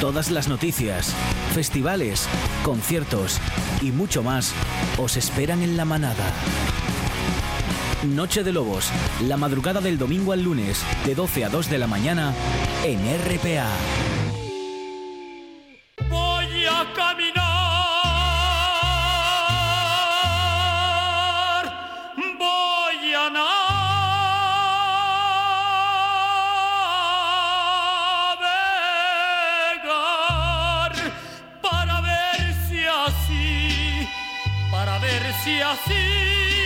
Todas 0.00 0.30
las 0.30 0.48
noticias, 0.48 1.14
festivales, 1.54 2.28
conciertos 2.64 3.38
y 3.80 3.92
mucho 3.92 4.22
más 4.22 4.52
os 4.98 5.16
esperan 5.16 5.62
en 5.62 5.76
la 5.76 5.84
manada. 5.84 6.32
Noche 8.04 8.42
de 8.42 8.52
Lobos, 8.52 8.90
la 9.28 9.36
madrugada 9.36 9.80
del 9.80 9.96
domingo 9.96 10.32
al 10.32 10.42
lunes, 10.42 10.84
de 11.06 11.14
12 11.14 11.44
a 11.44 11.48
2 11.48 11.70
de 11.70 11.78
la 11.78 11.86
mañana, 11.86 12.34
en 12.84 12.98
RPA. 12.98 13.70
Voy 16.10 16.66
a 16.66 16.84
caminar, 16.96 17.42
voy 22.38 23.14
a 23.14 23.30
navegar 29.80 30.92
para 31.62 32.00
ver 32.00 32.54
si 32.68 32.84
así, 32.84 34.08
para 34.72 34.98
ver 34.98 35.22
si 35.44 35.60
así. 35.60 36.61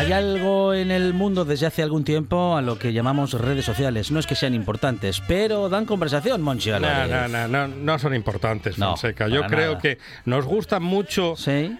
Hay 0.00 0.12
algo 0.12 0.72
en 0.72 0.90
el 0.90 1.12
mundo 1.12 1.44
desde 1.44 1.66
hace 1.66 1.82
algún 1.82 2.04
tiempo 2.04 2.56
a 2.56 2.62
lo 2.62 2.78
que 2.78 2.94
llamamos 2.94 3.34
redes 3.34 3.66
sociales. 3.66 4.10
No 4.10 4.18
es 4.18 4.26
que 4.26 4.34
sean 4.34 4.54
importantes, 4.54 5.20
pero 5.28 5.68
dan 5.68 5.84
conversación, 5.84 6.40
Monchi 6.40 6.70
no, 6.70 6.80
no, 6.80 7.28
no, 7.28 7.48
no, 7.48 7.68
no 7.68 7.98
son 7.98 8.14
importantes, 8.14 8.76
Fonseca. 8.76 9.28
Yo 9.28 9.42
creo 9.42 9.76
que 9.76 9.98
nos 10.24 10.46
gustan 10.46 10.82
mucho 10.82 11.34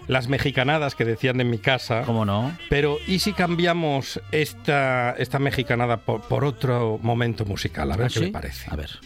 las 0.07 0.27
mexicanadas 0.27 0.93
que 0.93 1.03
decían 1.03 1.41
en 1.41 1.49
mi 1.49 1.57
casa. 1.57 2.03
¿Cómo 2.03 2.23
no? 2.23 2.55
Pero 2.69 2.97
¿y 3.07 3.17
si 3.19 3.33
cambiamos 3.33 4.21
esta, 4.31 5.15
esta 5.17 5.39
mexicanada 5.39 5.97
por, 5.97 6.45
otro 6.45 6.99
momento 7.01 7.43
musical? 7.45 7.91
A 7.91 7.97
ver 7.97 8.05
¿Ah, 8.05 8.09
qué 8.13 8.19
le 8.19 8.27
parece. 8.27 8.69
A 8.69 8.75
ver. 8.75 8.99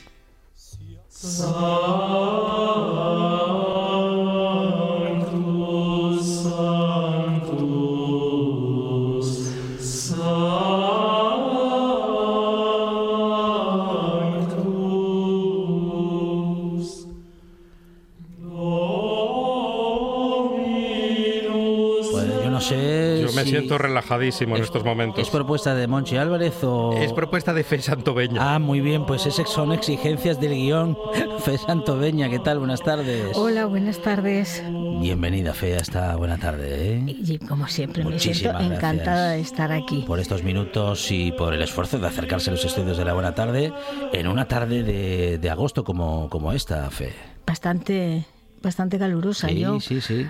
Me 23.46 23.60
siento 23.60 23.78
relajadísimo 23.78 24.58
en 24.58 24.64
estos 24.64 24.84
momentos. 24.84 25.20
¿Es 25.20 25.30
propuesta 25.30 25.76
de 25.76 25.88
Monchi 25.88 26.18
Álvarez 26.18 26.64
o...? 26.64 26.94
Es 26.94 27.14
propuesta 27.14 27.54
de 27.54 27.64
Fe 27.64 27.82
Santoveña. 27.82 28.56
Ah, 28.56 28.60
muy 28.60 28.82
bien, 28.82 29.06
pues 29.06 29.26
esas 29.26 29.50
son 29.50 29.72
exigencias 29.72 30.40
del 30.40 30.54
guion. 30.54 30.98
Fe 31.40 31.58
Santoveña, 31.58 32.30
¿qué 32.30 32.40
tal? 32.40 32.60
Buenas 32.60 32.82
tardes. 32.82 33.36
Hola, 33.36 33.66
buenas 33.66 34.00
tardes. 34.00 34.64
Bienvenida, 35.00 35.54
Fe, 35.54 35.76
a 35.76 35.78
esta 35.78 36.16
buena 36.16 36.38
tarde. 36.38 36.96
¿eh? 36.98 37.04
Y 37.08 37.38
como 37.40 37.68
siempre, 37.68 38.04
me 38.04 38.20
siento 38.20 38.58
encantada 38.60 39.32
de 39.32 39.42
estar 39.42 39.72
aquí. 39.72 40.04
Por 40.08 40.20
estos 40.20 40.44
minutos 40.44 41.12
y 41.12 41.32
por 41.32 41.54
el 41.54 41.62
esfuerzo 41.62 42.00
de 42.00 42.08
acercarse 42.08 42.50
a 42.50 42.54
los 42.54 42.66
estudios 42.66 42.98
de 42.98 43.06
la 43.06 43.14
buena 43.14 43.36
tarde 43.36 43.74
en 44.14 44.28
una 44.28 44.48
tarde 44.48 44.84
de, 44.84 45.38
de 45.38 45.50
agosto 45.50 45.84
como, 45.84 46.30
como 46.30 46.52
esta, 46.52 46.90
Fe. 46.90 47.14
Bastante 47.46 48.26
bastante 48.65 48.97
calurosa. 48.97 49.49
Yo 49.51 49.78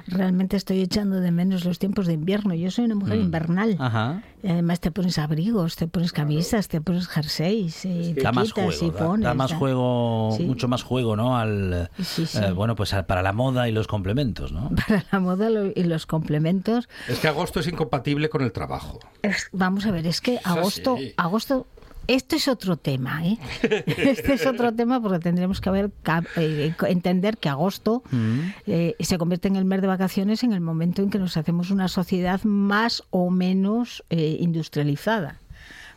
realmente 0.08 0.58
estoy 0.58 0.82
echando 0.82 1.22
de 1.22 1.32
menos 1.32 1.64
los 1.66 1.80
tiempos 1.80 2.06
de 2.06 2.14
invierno. 2.14 2.54
Yo 2.54 2.70
soy 2.70 2.86
una 2.86 2.96
mujer 2.96 3.18
mm. 3.18 3.22
invernal. 3.22 3.78
Y 4.44 4.50
además 4.50 4.80
te 4.80 4.92
pones 4.92 5.18
abrigos, 5.18 5.76
te 5.76 5.88
pones 5.88 6.12
camisas, 6.12 6.68
te 6.68 6.80
pones 6.82 7.08
jerseys, 7.08 7.86
y 7.86 8.14
te 8.14 8.32
más 8.32 8.52
juego, 8.52 8.72
y 8.80 8.92
pones. 8.92 9.24
Da, 9.24 9.34
más 9.34 9.54
juego, 9.54 10.38
mucho 10.42 10.68
más 10.68 10.84
juego, 10.84 11.16
¿no? 11.16 11.38
Al, 11.38 11.90
eh, 11.98 12.52
bueno, 12.54 12.76
pues 12.76 12.94
para 13.08 13.24
la 13.24 13.34
moda 13.34 13.68
y 13.68 13.72
los 13.72 13.88
complementos, 13.88 14.52
¿no? 14.52 14.70
Para 14.88 15.04
la 15.12 15.20
moda 15.20 15.50
y 15.74 15.84
los 15.84 16.06
complementos. 16.06 16.90
Es 17.08 17.20
que 17.20 17.28
agosto 17.28 17.60
es 17.60 17.68
incompatible 17.68 18.30
con 18.30 18.44
el 18.44 18.52
trabajo. 18.52 19.00
vamos 19.52 19.86
a 19.86 19.92
ver, 19.92 20.06
es 20.06 20.22
que 20.22 20.40
agosto, 20.44 20.98
agosto 21.18 21.66
esto 22.08 22.36
es 22.36 22.48
otro 22.48 22.78
tema, 22.78 23.26
¿eh? 23.26 23.38
Este 23.86 24.34
es 24.34 24.46
otro 24.46 24.74
tema 24.74 25.02
porque 25.02 25.20
tendremos 25.20 25.62
que 25.62 25.70
ver, 25.70 25.92
eh, 26.36 26.74
entender 26.88 27.38
que 27.38 27.50
agosto 27.50 28.04
mm. 28.12 28.40
eh, 28.68 28.96
se 29.00 29.18
convierte 29.18 29.48
en 29.48 29.56
el 29.56 29.66
mes 29.66 29.82
de 29.82 29.88
vacaciones 29.88 30.44
en 30.44 30.54
el 30.54 30.62
momento 30.62 31.02
en 31.02 31.10
que 31.10 31.20
nos 31.20 31.38
hacemos 31.38 31.72
una 31.72 31.88
sociedad 31.88 32.44
más 32.44 33.04
o 33.10 33.30
menos 33.30 34.04
eh, 34.10 34.38
industrializada 34.40 35.40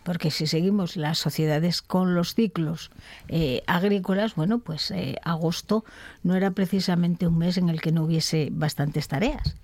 porque 0.05 0.31
si 0.31 0.47
seguimos 0.47 0.97
las 0.97 1.19
sociedades 1.19 1.83
con 1.83 2.15
los 2.15 2.35
ciclos 2.35 2.91
agrícolas, 3.67 4.37
bueno, 4.37 4.59
pues 4.59 4.91
agosto 5.23 5.85
no 6.23 6.35
era 6.35 6.51
precisamente 6.53 7.27
un 7.27 7.37
mes 7.37 7.59
en 7.59 7.69
el 7.69 7.83
que 7.83 7.93
no 7.93 8.05
hubiese 8.05 8.49
bastantes 8.51 9.07
tareas. 9.09 9.55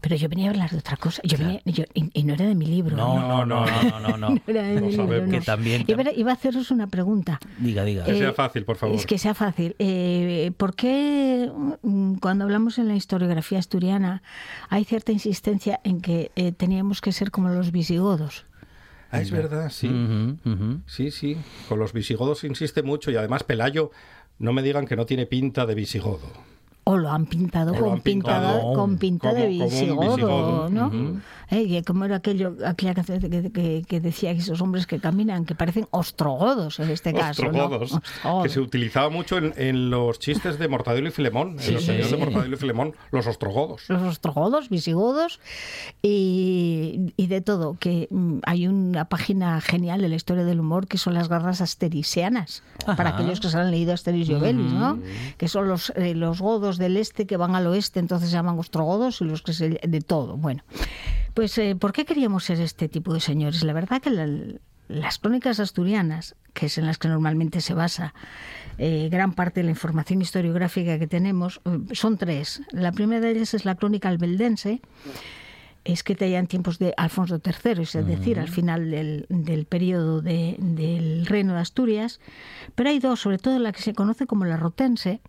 Pero 0.00 0.16
yo 0.16 0.28
venía 0.28 0.48
a 0.48 0.50
hablar 0.50 0.70
de 0.70 0.78
otra 0.78 0.96
cosa. 0.96 1.20
Yo 1.24 1.38
venía, 1.38 1.60
y, 1.64 2.22
no 2.24 2.34
era 2.34 2.46
de 2.46 2.54
mi 2.54 2.66
libro. 2.66 2.96
No, 2.96 3.44
no, 3.44 3.46
no, 3.46 3.66
no, 3.66 4.00
no. 4.00 4.16
no, 4.16 4.40
era 4.46 4.62
de 4.62 4.80
mi 4.80 4.92
libro, 4.92 5.28
que 5.28 5.40
también, 5.40 5.84
Iba, 5.86 6.30
a 6.30 6.34
haceros 6.34 6.70
una 6.70 6.86
pregunta. 6.86 7.38
Diga, 7.58 7.84
diga. 7.84 8.04
Que 8.04 8.18
sea 8.18 8.32
fácil, 8.32 8.64
por 8.64 8.76
favor. 8.76 8.96
Es 8.96 9.06
que 9.06 9.18
sea 9.18 9.34
fácil. 9.34 9.76
Eh, 9.78 10.52
¿Por 10.56 10.74
qué 10.74 11.50
mm, 11.82 12.14
cuando 12.14 12.44
hablamos 12.44 12.78
en 12.78 12.88
la 12.88 12.94
historiografía 12.94 13.58
asturiana 13.58 14.22
hay 14.68 14.84
cierta 14.84 15.12
insistencia 15.12 15.80
en 15.84 16.00
que 16.00 16.30
eh, 16.36 16.52
teníamos 16.52 17.00
que 17.00 17.12
ser 17.12 17.30
como 17.30 17.48
los 17.48 17.72
visigodos? 17.72 18.46
Ah, 19.10 19.20
es 19.20 19.30
verdad, 19.30 19.70
sí. 19.70 19.90
Sí, 20.86 21.10
sí. 21.10 21.36
Con 21.68 21.78
los 21.78 21.92
visigodos 21.92 22.44
insiste 22.44 22.82
mucho 22.82 23.10
y 23.10 23.16
además 23.16 23.44
Pelayo, 23.44 23.90
no 24.38 24.54
me 24.54 24.62
digan 24.62 24.86
que 24.86 24.96
no 24.96 25.04
tiene 25.04 25.26
pinta 25.26 25.66
de 25.66 25.74
visigodo 25.74 26.32
o 26.84 26.96
lo 26.96 27.10
han 27.10 27.26
pintado, 27.26 27.74
con, 27.74 28.00
pintada, 28.00 28.60
con 28.74 28.98
pinta 28.98 29.32
de 29.32 29.46
visigodo, 29.46 30.68
¿no? 30.68 31.20
Eh, 31.50 31.82
como 31.86 32.06
era 32.06 32.16
aquello, 32.16 32.56
aquella 32.64 32.94
canción 32.94 33.20
que, 33.20 33.84
que, 33.86 34.00
decía 34.00 34.32
que 34.32 34.40
esos 34.40 34.60
hombres 34.62 34.86
que 34.86 34.98
caminan, 35.00 35.44
que 35.44 35.54
parecen 35.54 35.86
ostrogodos 35.90 36.80
en 36.80 36.88
este 36.88 37.12
caso. 37.12 37.42
Ostrogodos, 37.42 38.00
que 38.42 38.48
se 38.48 38.58
utilizaba 38.58 39.10
mucho 39.10 39.36
en, 39.36 39.90
los 39.90 40.18
chistes 40.18 40.58
de 40.58 40.66
Mortadelo 40.68 41.08
y 41.08 41.10
Filemón, 41.10 41.58
en 41.60 41.74
los 41.74 41.84
señores 41.84 42.10
de 42.10 42.16
Mortadelo 42.16 42.56
y 42.56 42.58
Filemón, 42.58 42.94
los 43.10 43.26
ostrogodos. 43.26 43.84
Los 43.88 44.02
ostrogodos, 44.02 44.70
visigodos 44.70 45.40
y, 46.00 47.12
y, 47.18 47.26
de 47.26 47.42
todo, 47.42 47.76
que 47.78 48.08
mm, 48.10 48.38
hay 48.44 48.66
una 48.66 49.04
página 49.04 49.60
genial 49.60 50.00
de 50.00 50.08
la 50.08 50.16
historia 50.16 50.44
del 50.44 50.58
humor 50.58 50.86
que 50.86 50.96
son 50.96 51.12
las 51.12 51.28
garras 51.28 51.60
asterisianas, 51.60 52.62
para 52.96 53.10
aquellos 53.10 53.40
que 53.40 53.50
se 53.50 53.58
han 53.58 53.70
leído 53.70 53.92
Asteris 53.92 54.28
y 54.30 54.34
Obelix, 54.34 54.72
¿no? 54.72 54.98
Que 55.36 55.48
son 55.48 55.68
los, 55.68 55.90
eh, 55.96 56.14
los 56.14 56.40
godos 56.40 56.71
del 56.78 56.96
este 56.96 57.26
que 57.26 57.36
van 57.36 57.54
al 57.54 57.66
oeste, 57.66 58.00
entonces 58.00 58.30
se 58.30 58.34
llaman 58.36 58.58
ostrogodos 58.58 59.20
y 59.20 59.24
los 59.24 59.42
que 59.42 59.52
se, 59.52 59.70
de 59.70 60.00
todo. 60.00 60.36
Bueno, 60.36 60.62
pues 61.34 61.56
eh, 61.58 61.76
¿por 61.76 61.92
qué 61.92 62.04
queríamos 62.04 62.44
ser 62.44 62.60
este 62.60 62.88
tipo 62.88 63.14
de 63.14 63.20
señores? 63.20 63.62
La 63.64 63.72
verdad 63.72 64.00
que 64.02 64.10
las 64.88 65.18
crónicas 65.18 65.60
asturianas, 65.60 66.36
que 66.52 66.66
es 66.66 66.78
en 66.78 66.86
las 66.86 66.98
que 66.98 67.08
normalmente 67.08 67.60
se 67.60 67.74
basa 67.74 68.14
eh, 68.78 69.08
gran 69.10 69.32
parte 69.32 69.60
de 69.60 69.64
la 69.64 69.70
información 69.70 70.20
historiográfica 70.20 70.98
que 70.98 71.06
tenemos, 71.06 71.60
eh, 71.64 71.94
son 71.94 72.18
tres. 72.18 72.62
La 72.72 72.92
primera 72.92 73.20
de 73.20 73.30
ellas 73.32 73.54
es 73.54 73.64
la 73.64 73.74
crónica 73.76 74.08
albeldense, 74.08 74.82
escrita 75.84 76.26
ya 76.26 76.38
en 76.38 76.46
tiempos 76.46 76.78
de 76.78 76.94
Alfonso 76.96 77.40
III, 77.44 77.82
es 77.82 78.06
decir, 78.06 78.38
al 78.38 78.48
final 78.48 78.90
del, 78.90 79.26
del 79.28 79.64
periodo 79.64 80.20
del 80.22 81.26
reino 81.26 81.54
de 81.54 81.60
Asturias. 81.60 82.20
Pero 82.74 82.90
hay 82.90 82.98
dos, 82.98 83.20
sobre 83.20 83.38
todo 83.38 83.58
la 83.58 83.72
que 83.72 83.82
se 83.82 83.94
conoce 83.94 84.26
como 84.26 84.44
la 84.44 84.56
rotense. 84.56 85.20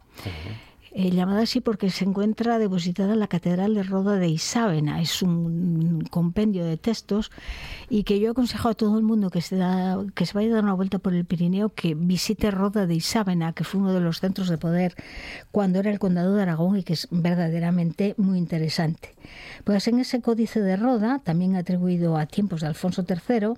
Eh, 0.96 1.10
llamada 1.10 1.42
así 1.42 1.60
porque 1.60 1.90
se 1.90 2.06
encuentra 2.06 2.60
depositada 2.60 3.14
en 3.14 3.20
la 3.20 3.26
Catedral 3.26 3.74
de 3.74 3.82
Roda 3.82 4.18
de 4.18 4.28
Isábena. 4.28 5.02
Es 5.02 5.24
un 5.24 6.08
compendio 6.12 6.66
de 6.66 6.78
textos 6.78 7.32
y 7.90 8.04
que 8.04 8.20
yo 8.20 8.30
aconsejo 8.30 8.70
a 8.70 8.76
todo 8.76 9.00
el 9.00 9.04
mundo 9.04 9.32
que 9.32 9.42
se, 9.42 9.56
da, 9.56 9.98
que 10.14 10.28
se 10.28 10.36
vaya 10.36 10.52
a 10.52 10.56
dar 10.56 10.64
una 10.64 10.76
vuelta 10.76 11.00
por 11.00 11.16
el 11.16 11.26
Pirineo 11.26 11.70
que 11.70 11.96
visite 11.96 12.52
Roda 12.52 12.86
de 12.86 12.94
Isábena, 12.94 13.54
que 13.54 13.64
fue 13.64 13.82
uno 13.82 13.92
de 13.92 14.02
los 14.02 14.20
centros 14.20 14.50
de 14.50 14.60
poder 14.60 14.94
cuando 15.52 15.80
era 15.80 15.90
el 15.90 15.98
condado 15.98 16.36
de 16.36 16.44
Aragón 16.44 16.78
y 16.78 16.84
que 16.84 16.94
es 16.94 17.08
verdaderamente 17.10 18.14
muy 18.18 18.38
interesante. 18.38 19.16
Pues 19.64 19.88
en 19.88 19.98
ese 19.98 20.22
códice 20.22 20.62
de 20.62 20.76
Roda, 20.76 21.22
también 21.24 21.56
atribuido 21.56 22.18
a 22.18 22.28
tiempos 22.28 22.62
de 22.62 22.68
Alfonso 22.68 23.04
III, 23.10 23.54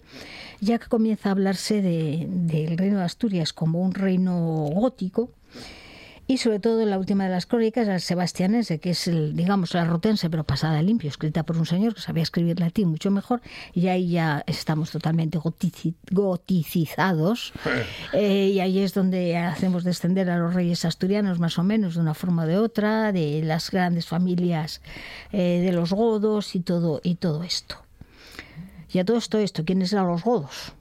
ya 0.62 0.80
que 0.80 0.88
comienza 0.88 1.28
a 1.28 1.32
hablarse 1.34 1.82
del 1.82 2.78
reino 2.78 3.00
de 3.00 3.04
Asturias 3.04 3.52
como 3.52 3.82
un 3.82 3.94
reino 3.94 4.70
gótico, 4.74 5.32
y 6.28 6.38
sobre 6.38 6.60
todo 6.60 6.82
en 6.82 6.90
la 6.90 6.98
última 6.98 7.26
de 7.26 7.30
las 7.30 7.46
crónicas, 7.46 7.88
la 7.88 8.00
sebastianense, 8.00 8.80
que 8.80 8.92
es, 8.92 9.08
el, 9.08 9.36
digamos, 9.36 9.74
la 9.74 9.86
rotense, 9.86 10.30
pero 10.30 10.44
pasada 10.44 10.82
limpio, 10.82 11.10
escrita 11.10 11.44
por 11.44 11.58
un 11.58 11.66
señor 11.66 11.94
que 11.94 12.02
sabía 12.02 12.24
escribir 12.24 12.60
latín 12.60 12.90
mucho 12.90 13.12
mejor, 13.12 13.42
y 13.74 13.88
ahí 13.88 14.10
ya 14.10 14.44
estamos 14.48 14.92
totalmente 14.92 15.40
goticizados, 16.12 17.54
eh, 18.14 18.52
y 18.54 18.60
ahí 18.60 18.80
es 18.80 18.94
donde 18.94 19.38
hacemos 19.38 19.84
descender 19.84 20.30
a 20.30 20.38
los 20.38 20.54
reyes 20.54 20.84
asturianos, 20.86 21.40
más 21.40 21.60
o 21.60 21.64
menos, 21.64 21.96
de 21.96 22.02
una 22.02 22.14
forma 22.14 22.44
o 22.44 22.48
de 22.48 22.58
otra, 22.58 23.12
de 23.12 23.42
las 23.44 23.70
grandes 23.70 24.08
familias 24.08 24.82
eh, 25.32 25.62
de 25.64 25.72
los 25.72 25.94
godos 25.94 26.56
y 26.56 26.60
todo, 26.62 27.02
y 27.04 27.16
todo 27.16 27.44
esto. 27.44 27.78
Y 28.92 29.00
a 29.00 29.06
todo 29.06 29.18
esto, 29.18 29.38
esto, 29.40 29.66
¿quiénes 29.66 29.92
eran 29.94 30.08
los 30.08 30.24
godos? 30.24 30.74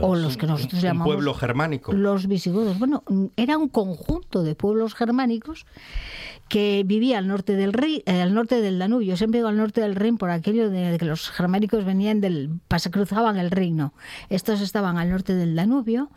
O 0.00 0.14
los 0.14 0.36
que 0.36 0.46
nosotros 0.46 0.82
llamamos 0.82 1.06
pueblo 1.06 1.34
germánico. 1.34 1.92
Los 1.92 2.26
visigodos. 2.26 2.78
Bueno, 2.78 3.02
era 3.36 3.58
un 3.58 3.68
conjunto 3.68 4.42
de 4.42 4.54
pueblos 4.54 4.94
germánicos 4.94 5.66
que 6.50 6.82
vivía 6.84 7.18
al 7.18 7.28
norte 7.28 7.54
del 7.54 7.72
eh, 8.04 8.20
al 8.20 8.34
norte 8.34 8.60
del 8.60 8.80
Danubio. 8.80 9.16
Siempre 9.16 9.38
digo 9.38 9.48
al 9.48 9.56
norte 9.56 9.80
del 9.80 9.94
Rin 9.94 10.18
por 10.18 10.30
aquello 10.30 10.68
de 10.68 10.98
que 10.98 11.04
los 11.04 11.30
germánicos 11.30 11.84
venían 11.84 12.20
del, 12.20 12.50
cruzaban 12.90 13.38
el 13.38 13.52
Reino. 13.52 13.94
Estos 14.30 14.60
estaban 14.60 14.98
al 14.98 15.10
norte 15.10 15.34
del 15.34 15.54
Danubio, 15.54 16.10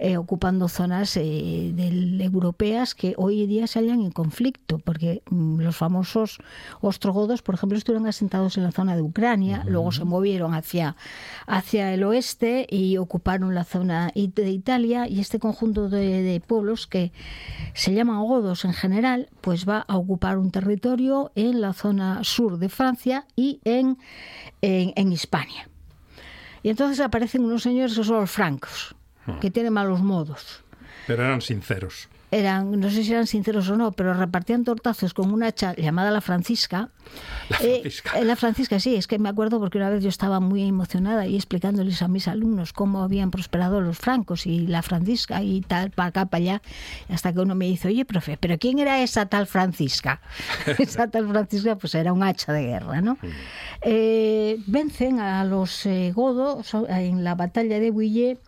eh, 0.00 0.16
ocupando 0.16 0.68
zonas 0.68 1.16
eh, 1.16 1.70
del, 1.72 2.20
europeas 2.20 2.96
que 2.96 3.14
hoy 3.16 3.44
en 3.44 3.48
día 3.48 3.66
se 3.68 3.78
hallan 3.78 4.00
en 4.00 4.10
conflicto, 4.10 4.80
porque 4.80 5.22
mm, 5.30 5.60
los 5.60 5.76
famosos 5.76 6.38
ostrogodos, 6.80 7.42
por 7.42 7.54
ejemplo, 7.54 7.78
estuvieron 7.78 8.08
asentados 8.08 8.56
en 8.56 8.64
la 8.64 8.72
zona 8.72 8.96
de 8.96 9.02
Ucrania, 9.02 9.62
luego 9.68 9.92
se 9.92 10.04
movieron 10.04 10.52
hacia, 10.52 10.96
hacia 11.46 11.94
el 11.94 12.02
oeste 12.02 12.66
y 12.68 12.96
ocuparon 12.96 13.54
la 13.54 13.62
zona 13.62 14.10
de 14.14 14.50
Italia 14.50 15.06
y 15.08 15.20
este 15.20 15.38
conjunto 15.38 15.88
de, 15.88 16.22
de 16.22 16.40
pueblos 16.40 16.88
que 16.88 17.12
se 17.72 17.94
llaman 17.94 18.20
godos 18.24 18.64
en 18.64 18.72
general, 18.72 19.28
pues 19.40 19.64
va 19.68 19.75
a 19.80 19.96
ocupar 19.96 20.38
un 20.38 20.50
territorio 20.50 21.32
en 21.34 21.60
la 21.60 21.72
zona 21.72 22.24
sur 22.24 22.58
de 22.58 22.68
Francia 22.68 23.26
y 23.36 23.60
en, 23.64 23.98
en, 24.62 25.12
Hispania. 25.12 25.68
Y 26.62 26.70
entonces 26.70 27.00
aparecen 27.00 27.44
unos 27.44 27.62
señores 27.62 27.96
que 27.96 28.04
son 28.04 28.20
los 28.20 28.30
francos, 28.30 28.94
ah. 29.26 29.38
que 29.40 29.50
tienen 29.50 29.72
malos 29.72 30.00
modos. 30.00 30.62
Pero 31.06 31.24
eran 31.24 31.40
sinceros 31.40 32.08
eran, 32.30 32.80
no 32.80 32.90
sé 32.90 33.04
si 33.04 33.12
eran 33.12 33.26
sinceros 33.26 33.68
o 33.68 33.76
no, 33.76 33.92
pero 33.92 34.14
repartían 34.14 34.64
tortazos 34.64 35.14
con 35.14 35.32
una 35.32 35.48
hacha 35.48 35.74
llamada 35.76 36.10
la 36.10 36.20
Francisca. 36.20 36.90
La 37.48 37.56
eh, 37.60 37.80
Francisca. 37.80 38.18
Eh, 38.18 38.24
la 38.24 38.36
Francisca, 38.36 38.80
sí, 38.80 38.96
es 38.96 39.06
que 39.06 39.18
me 39.18 39.28
acuerdo 39.28 39.60
porque 39.60 39.78
una 39.78 39.90
vez 39.90 40.02
yo 40.02 40.08
estaba 40.08 40.40
muy 40.40 40.62
emocionada 40.64 41.26
y 41.26 41.36
explicándoles 41.36 42.02
a 42.02 42.08
mis 42.08 42.26
alumnos 42.26 42.72
cómo 42.72 43.02
habían 43.02 43.30
prosperado 43.30 43.80
los 43.80 43.96
francos 43.98 44.46
y 44.46 44.66
la 44.66 44.82
Francisca 44.82 45.42
y 45.42 45.60
tal, 45.60 45.90
para 45.92 46.08
acá, 46.08 46.26
para 46.26 46.42
allá, 46.42 46.62
hasta 47.08 47.32
que 47.32 47.40
uno 47.40 47.54
me 47.54 47.66
dice, 47.66 47.88
oye, 47.88 48.04
profe, 48.04 48.36
¿pero 48.36 48.58
quién 48.58 48.80
era 48.80 49.00
esa 49.02 49.26
tal 49.26 49.46
Francisca? 49.46 50.20
esa 50.78 51.08
tal 51.08 51.28
Francisca, 51.28 51.76
pues 51.76 51.94
era 51.94 52.12
un 52.12 52.22
hacha 52.22 52.52
de 52.52 52.64
guerra, 52.64 53.00
¿no? 53.00 53.14
Mm. 53.14 53.26
Eh, 53.82 54.58
vencen 54.66 55.20
a 55.20 55.44
los 55.44 55.86
godos 56.12 56.74
en 56.88 57.22
la 57.22 57.34
batalla 57.36 57.78
de 57.78 57.90
Bouillet 57.90 58.38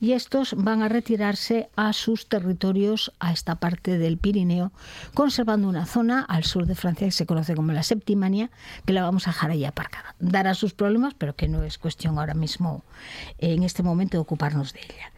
y 0.00 0.12
estos 0.12 0.54
van 0.56 0.82
a 0.82 0.88
retirarse 0.88 1.68
a 1.76 1.92
sus 1.92 2.28
territorios, 2.28 3.12
a 3.20 3.32
esta 3.32 3.56
parte 3.56 3.98
del 3.98 4.18
Pirineo, 4.18 4.72
conservando 5.14 5.68
una 5.68 5.86
zona 5.86 6.22
al 6.22 6.44
sur 6.44 6.66
de 6.66 6.74
Francia 6.74 7.06
que 7.06 7.12
se 7.12 7.26
conoce 7.26 7.54
como 7.54 7.72
la 7.72 7.82
Septimania, 7.82 8.50
que 8.84 8.92
la 8.92 9.02
vamos 9.02 9.26
a 9.26 9.30
dejar 9.30 9.50
ahí 9.50 9.64
aparcada. 9.64 10.14
Dará 10.18 10.54
sus 10.54 10.74
problemas, 10.74 11.14
pero 11.14 11.34
que 11.34 11.48
no 11.48 11.62
es 11.62 11.78
cuestión 11.78 12.18
ahora 12.18 12.34
mismo, 12.34 12.82
en 13.38 13.62
este 13.62 13.82
momento, 13.82 14.16
de 14.16 14.22
ocuparnos 14.22 14.72
de 14.72 14.80
ella. 14.80 15.12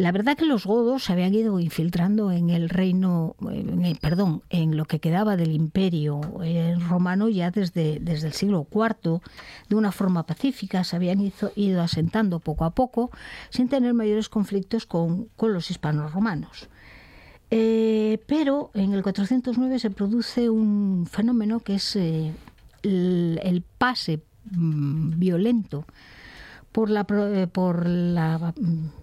La 0.00 0.12
verdad 0.12 0.34
que 0.34 0.46
los 0.46 0.64
godos 0.64 1.04
se 1.04 1.12
habían 1.12 1.34
ido 1.34 1.60
infiltrando 1.60 2.32
en 2.32 2.48
el 2.48 2.70
reino, 2.70 3.36
perdón, 4.00 4.42
en 4.48 4.78
lo 4.78 4.86
que 4.86 4.98
quedaba 4.98 5.36
del 5.36 5.52
imperio 5.52 6.22
eh, 6.42 6.74
romano 6.88 7.28
ya 7.28 7.50
desde, 7.50 8.00
desde 8.00 8.28
el 8.28 8.32
siglo 8.32 8.66
IV, 8.72 9.20
de 9.68 9.76
una 9.76 9.92
forma 9.92 10.24
pacífica, 10.24 10.84
se 10.84 10.96
habían 10.96 11.30
ido 11.54 11.82
asentando 11.82 12.38
poco 12.38 12.64
a 12.64 12.70
poco, 12.70 13.10
sin 13.50 13.68
tener 13.68 13.92
mayores 13.92 14.30
conflictos 14.30 14.86
con, 14.86 15.28
los 15.38 15.70
hispanos 15.70 16.14
romanos. 16.14 16.70
Eh, 17.50 18.22
pero 18.26 18.70
en 18.72 18.94
el 18.94 19.02
409 19.02 19.78
se 19.80 19.90
produce 19.90 20.48
un 20.48 21.06
fenómeno 21.10 21.60
que 21.60 21.74
es 21.74 21.94
eh, 21.96 22.32
el, 22.82 23.62
pase 23.76 24.22
mm, 24.50 25.18
violento 25.18 25.84
por 26.72 26.90
la, 26.90 27.04
por 27.04 27.86
la 27.86 28.54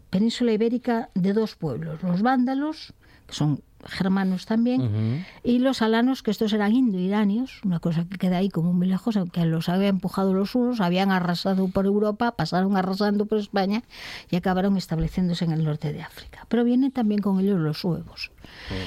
península 0.09 0.53
ibérica 0.53 1.09
de 1.15 1.33
dos 1.33 1.55
pueblos, 1.55 2.01
los 2.03 2.21
vándalos, 2.21 2.93
que 3.27 3.33
son 3.33 3.61
germanos 3.85 4.45
también, 4.45 5.25
y 5.43 5.59
los 5.59 5.81
alanos, 5.81 6.23
que 6.23 6.31
estos 6.31 6.51
eran 6.51 6.73
indo-iranios, 6.73 7.61
una 7.63 7.79
cosa 7.79 8.05
que 8.09 8.17
queda 8.17 8.37
ahí 8.37 8.49
como 8.49 8.73
muy 8.73 8.87
lejos, 8.87 9.17
que 9.31 9.45
los 9.45 9.69
habían 9.69 9.95
empujado 9.95 10.33
los 10.33 10.55
unos, 10.55 10.81
habían 10.81 11.11
arrasado 11.11 11.67
por 11.67 11.85
Europa, 11.85 12.31
pasaron 12.31 12.75
arrasando 12.75 13.25
por 13.25 13.37
España 13.37 13.83
y 14.29 14.35
acabaron 14.35 14.77
estableciéndose 14.77 15.45
en 15.45 15.51
el 15.51 15.63
norte 15.63 15.93
de 15.93 16.01
África. 16.01 16.45
Pero 16.47 16.63
vienen 16.63 16.91
también 16.91 17.21
con 17.21 17.39
ellos 17.39 17.59
los 17.59 17.83
huevos, 17.83 18.31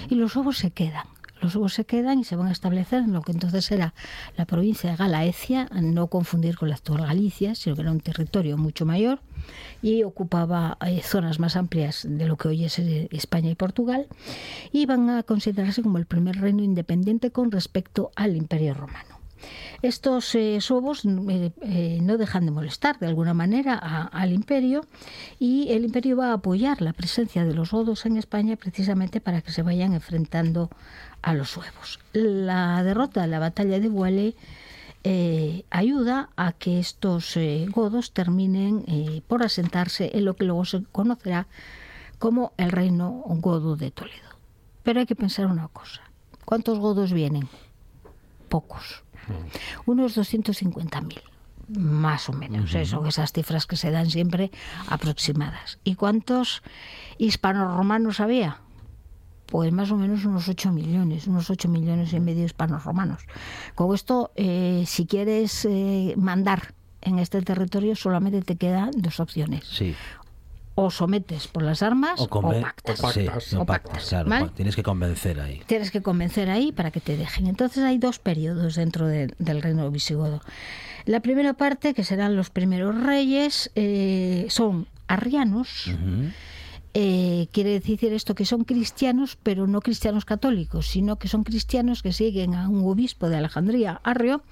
y 0.09 0.15
los 0.17 0.35
huevos 0.35 0.59
se 0.59 0.71
quedan. 0.71 1.07
Los 1.41 1.55
huevos 1.55 1.73
se 1.73 1.85
quedan 1.85 2.19
y 2.19 2.25
se 2.25 2.37
van 2.37 2.49
a 2.49 2.53
establecer 2.53 3.01
en 3.01 3.13
lo 3.13 3.23
que 3.23 3.33
entonces 3.33 3.71
era 3.71 3.95
la 4.37 4.45
provincia 4.45 4.91
de 4.91 4.97
Galaecia, 4.97 5.69
no 5.81 6.09
confundir 6.09 6.57
con 6.57 6.69
la 6.69 6.75
actual 6.75 7.07
Galicia, 7.07 7.55
sino 7.55 7.75
que 7.75 7.83
era 7.83 7.93
un 7.93 8.01
territorio 8.01 8.59
mucho 8.59 8.85
mayor 8.85 9.21
y 9.83 10.03
ocupaba 10.03 10.77
eh, 10.87 11.01
zonas 11.03 11.39
más 11.39 11.57
amplias 11.57 12.07
de 12.09 12.27
lo 12.27 12.37
que 12.37 12.49
hoy 12.49 12.65
es 12.65 12.79
eh, 12.79 13.09
España 13.11 13.51
y 13.51 13.55
Portugal, 13.55 14.07
y 14.73 14.87
van 14.87 15.09
a 15.09 15.23
considerarse 15.23 15.83
como 15.83 15.99
el 15.99 16.07
primer 16.07 16.37
reino 16.37 16.63
independiente 16.63 17.31
con 17.31 17.51
respecto 17.51 18.11
al 18.17 18.37
Imperio 18.37 18.75
Romano. 18.75 19.21
Estos 19.83 20.35
eh, 20.35 20.59
no 22.03 22.19
dejan 22.19 22.45
de 22.45 22.51
molestar 22.51 22.99
de 22.99 23.07
alguna 23.07 23.33
manera 23.33 23.75
al 23.77 24.33
imperio 24.33 24.85
y 25.39 25.69
el 25.71 25.85
imperio 25.87 26.19
va 26.19 26.29
a 26.29 26.35
apoyar 26.35 26.83
la 26.83 26.93
presencia 26.93 27.47
de 27.47 27.55
los 27.55 27.71
godos 27.71 28.05
en 28.05 28.19
España 28.19 28.57
precisamente 28.57 29.23
para 29.23 29.41
que 29.41 29.53
se 29.53 29.63
vayan 29.63 29.95
enfrentando 29.95 30.69
a 31.23 31.35
los 31.35 31.51
suevos. 31.51 31.99
La 32.13 32.83
derrota 32.83 33.23
de 33.23 33.29
la 33.29 33.39
batalla 33.39 33.81
de 33.81 33.89
Vuele 33.89 34.37
eh, 35.03 35.65
ayuda 35.71 36.31
a 36.37 36.53
que 36.53 36.79
estos 36.79 37.37
eh, 37.37 37.67
godos 37.71 38.13
terminen 38.13 38.85
eh, 38.87 39.23
por 39.27 39.43
asentarse 39.43 40.11
en 40.15 40.25
lo 40.25 40.37
que 40.37 40.45
luego 40.45 40.65
se 40.65 40.85
conocerá 40.93 41.47
como 42.19 42.53
el 42.59 42.71
reino 42.71 43.23
godo 43.27 43.77
de 43.77 43.91
Toledo. 43.91 44.31
Pero 44.83 45.01
hay 45.01 45.07
que 45.07 45.17
pensar 45.17 45.47
una 45.47 45.69
cosa. 45.69 46.03
¿Cuántos 46.45 46.79
godos 46.79 47.13
vienen? 47.13 47.49
Pocos. 48.49 49.05
Unos 49.87 50.19
250.000 50.19 51.23
más 51.79 52.29
o 52.29 52.33
menos. 52.33 52.73
Son 52.89 53.07
esas 53.07 53.33
cifras 53.33 53.67
que 53.67 53.77
se 53.77 53.91
dan 53.91 54.11
siempre 54.11 54.51
aproximadas. 54.89 55.79
¿Y 55.85 55.95
cuántos 55.95 56.63
hispanos 57.19 57.77
romanos 57.77 58.21
había? 58.21 58.59
Pues 59.51 59.73
más 59.73 59.91
o 59.91 59.97
menos 59.97 60.25
unos 60.25 60.49
8 60.49 60.73
millones, 60.73 61.27
unos 61.27 61.51
8 61.51 61.69
millones 61.69 62.13
y 62.13 62.21
medio 62.21 62.45
hispanos 62.45 62.85
romanos. 62.85 63.23
Con 63.75 63.95
esto, 63.95 64.31
eh, 64.37 64.85
si 64.87 65.07
quieres 65.07 65.67
eh, 65.69 66.15
mandar 66.17 66.75
en 67.03 67.19
este 67.19 67.43
territorio, 67.43 67.97
solamente 67.97 68.43
te 68.43 68.57
quedan 68.57 68.93
dos 68.97 69.21
opciones. 69.21 69.65
Sí. 69.67 69.95
O 70.77 70.91
sometes 70.91 71.49
por 71.49 71.63
las 71.63 71.83
armas 71.83 72.21
o, 72.21 72.29
pactas. 72.29 73.03
O 73.55 73.67
pactas. 73.67 74.15
tienes 74.55 74.77
que 74.77 74.83
convencer 74.83 75.41
ahí. 75.41 75.61
Tienes 75.67 75.91
que 75.91 76.01
convencer 76.01 76.49
ahí 76.49 76.73
para 76.73 76.91
que 76.91 77.01
te 77.01 77.17
dejen. 77.17 77.49
Entonces 77.49 77.83
hay 77.85 77.99
dos 77.99 78.19
periodos 78.19 78.77
dentro 78.77 79.07
del 79.07 79.63
reino 79.63 79.91
visigodo. 79.91 80.41
La 81.07 81.21
primera 81.21 81.55
parte, 81.55 81.93
que 81.93 82.05
serán 82.05 82.37
los 82.37 82.51
primeros 82.51 82.99
reyes, 83.03 83.71
eh, 83.75 84.47
son 84.49 84.87
arrianos. 85.09 85.91
Eh, 86.93 87.47
quiere 87.53 87.71
decir 87.71 88.13
esto 88.13 88.35
que 88.35 88.45
son 88.45 88.65
cristianos, 88.65 89.39
pero 89.43 89.67
no 89.69 89.81
cristianos 89.81 90.25
católicos, 90.25 90.89
sino 90.89 91.17
que 91.17 91.29
son 91.29 91.45
cristianos 91.45 92.03
que 92.03 92.13
siguen 92.13 92.55
a 92.55 92.69
un 92.69 92.85
obispo 92.85 93.29
de 93.29 93.37
Alejandría, 93.37 94.01
Arrio, 94.03 94.43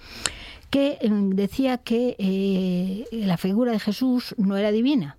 que 0.71 0.99
em, 1.01 1.31
decía 1.31 1.79
que 1.79 2.15
eh, 2.19 3.05
la 3.11 3.39
figura 3.39 3.73
de 3.73 3.81
Jesús 3.81 4.37
no 4.39 4.57
era 4.57 4.71
divina, 4.71 5.17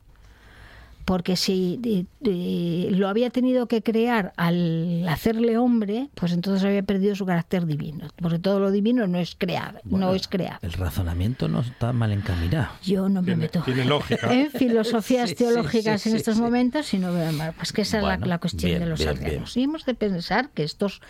porque 1.09 1.37
si 1.37 2.05
lo 2.21 3.07
había 3.07 3.31
tenido 3.31 3.67
que 3.67 3.81
crear 3.81 4.31
al 4.37 5.09
hacerle 5.09 5.57
hombre, 5.57 6.11
pues 6.13 6.33
entonces 6.33 6.63
había 6.63 6.83
perdido 6.83 7.15
su 7.15 7.25
carácter 7.25 7.65
divino, 7.65 8.09
porque 8.17 8.37
todo 8.37 8.59
lo 8.59 8.69
divino 8.69 9.07
no 9.07 9.17
es 9.17 9.35
creado, 9.35 9.79
no 9.85 10.13
es 10.13 10.27
creado. 10.27 10.59
El 10.61 10.73
razonamiento 10.73 11.47
no 11.47 11.61
está 11.61 11.93
mal 11.93 12.11
encaminado. 12.11 12.73
Yo 12.83 13.09
no 13.09 13.23
me 13.23 13.35
meto 13.35 13.63
en 13.65 14.51
filosofías 14.51 15.33
teológicas 15.33 16.05
en 16.05 16.15
estos 16.15 16.37
momentos, 16.37 16.85
sino 16.85 17.11
pues 17.57 17.73
que 17.73 17.81
esa 17.81 17.97
es 17.97 18.27
la, 18.27 18.37
cuestión 18.37 18.79
de 18.79 18.85
los 18.85 19.03
arrianos. 19.03 19.57
Y 19.57 19.63
hemos 19.63 19.85
de 19.85 19.95
pensar 19.95 20.51
que 20.51 20.61
estos 20.61 21.01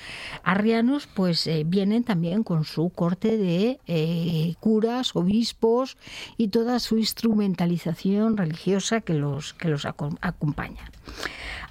arrianos 0.46 1.10
pues 1.14 1.46
eh, 1.46 1.64
vienen 1.66 2.06
también 2.06 2.44
con 2.44 2.64
su 2.64 2.90
corte 2.90 3.36
de 3.36 3.82
eh, 3.86 4.56
curas, 4.62 5.14
obispos 5.14 5.98
y 6.38 6.48
toda 6.48 6.80
su 6.80 6.98
instrumentalización 6.98 8.38
religiosa 8.38 9.02
que 9.02 9.14
los 9.14 9.54
que 9.56 9.68
los 9.68 9.89
acompaña. 10.22 10.92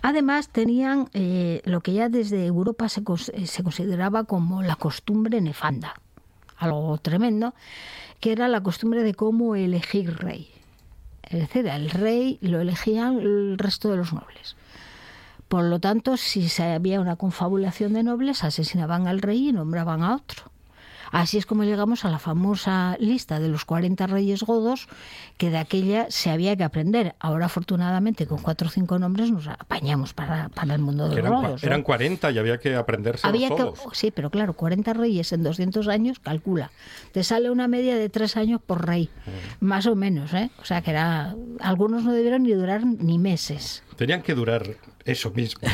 Además, 0.03 0.49
tenían 0.49 1.09
eh, 1.13 1.61
lo 1.65 1.81
que 1.81 1.93
ya 1.93 2.09
desde 2.09 2.47
Europa 2.47 2.87
eh, 2.87 3.47
se 3.47 3.63
consideraba 3.63 4.25
como 4.25 4.63
la 4.63 4.77
costumbre 4.77 5.41
nefanda, 5.41 5.95
algo 6.57 6.99
tremendo, 6.99 7.55
que 8.21 8.33
era 8.33 8.49
la 8.49 8.63
costumbre 8.63 9.03
de 9.03 9.15
cómo 9.15 9.57
elegir 9.57 10.17
rey. 10.17 10.49
Es 11.23 11.41
decir, 11.41 11.67
el 11.67 11.91
rey 11.91 12.39
lo 12.41 12.61
elegían 12.61 13.19
el 13.19 13.59
resto 13.59 13.91
de 13.91 13.97
los 13.97 14.13
nobles. 14.13 14.57
Por 15.49 15.65
lo 15.65 15.81
tanto, 15.81 16.17
si 16.17 16.47
había 16.63 17.01
una 17.01 17.17
confabulación 17.17 17.95
de 17.95 18.03
nobles, 18.03 18.45
asesinaban 18.45 19.07
al 19.07 19.21
rey 19.21 19.49
y 19.49 19.53
nombraban 19.53 20.03
a 20.03 20.15
otro. 20.15 20.51
Así 21.13 21.39
es 21.39 21.47
como 21.47 21.65
llegamos 21.65 22.05
a 22.05 22.11
la 22.11 22.19
famosa 22.19 22.97
lista 22.99 23.41
de 23.41 23.49
los 23.49 23.65
40 23.65 24.07
reyes 24.07 24.43
godos, 24.43 24.89
que 25.37 25.51
de 25.51 25.59
aquella 25.59 26.07
se 26.11 26.31
había 26.31 26.57
que 26.57 26.65
aprender. 26.65 27.15
Ahora, 27.21 27.47
afortunadamente, 27.47 28.27
con 28.27 28.39
cuatro 28.39 28.69
o 28.69 28.71
cinco 28.71 28.99
nombres 28.99 29.31
nos 29.31 29.47
apañamos 29.47 30.15
para, 30.15 30.49
para 30.51 30.75
el 30.75 30.81
mundo 30.81 31.05
de 31.05 31.17
los 31.17 31.19
eran, 31.19 31.43
godos. 31.43 31.65
Eran 31.65 31.83
40 31.83 32.31
y 32.31 32.39
había 32.39 32.59
que 32.59 32.75
aprenderse 32.75 33.27
había 33.27 33.49
todos. 33.49 33.81
sí, 33.93 34.11
pero 34.11 34.31
claro, 34.31 34.53
40 34.55 34.93
reyes 34.93 35.33
en 35.33 35.43
200 35.43 35.89
años, 35.89 36.19
calcula. 36.19 36.71
Te 37.13 37.25
sale 37.25 37.51
una 37.51 37.69
media 37.69 37.97
de 37.97 38.09
tres 38.09 38.37
años 38.37 38.61
por 38.65 38.87
rey, 38.87 39.09
mm. 39.61 39.65
más 39.65 39.87
o 39.87 39.95
menos, 39.95 40.33
¿eh? 40.35 40.51
O 40.61 40.65
sea 40.65 40.83
que 40.83 40.91
era... 40.91 41.35
Algunos 41.61 42.05
no 42.05 42.13
debieron 42.13 42.43
ni 42.43 42.53
durar 42.53 42.85
ni 42.85 43.19
meses. 43.19 43.83
Tenían 43.97 44.23
que 44.23 44.35
durar 44.35 44.77
eso 45.09 45.31
mismo, 45.31 45.67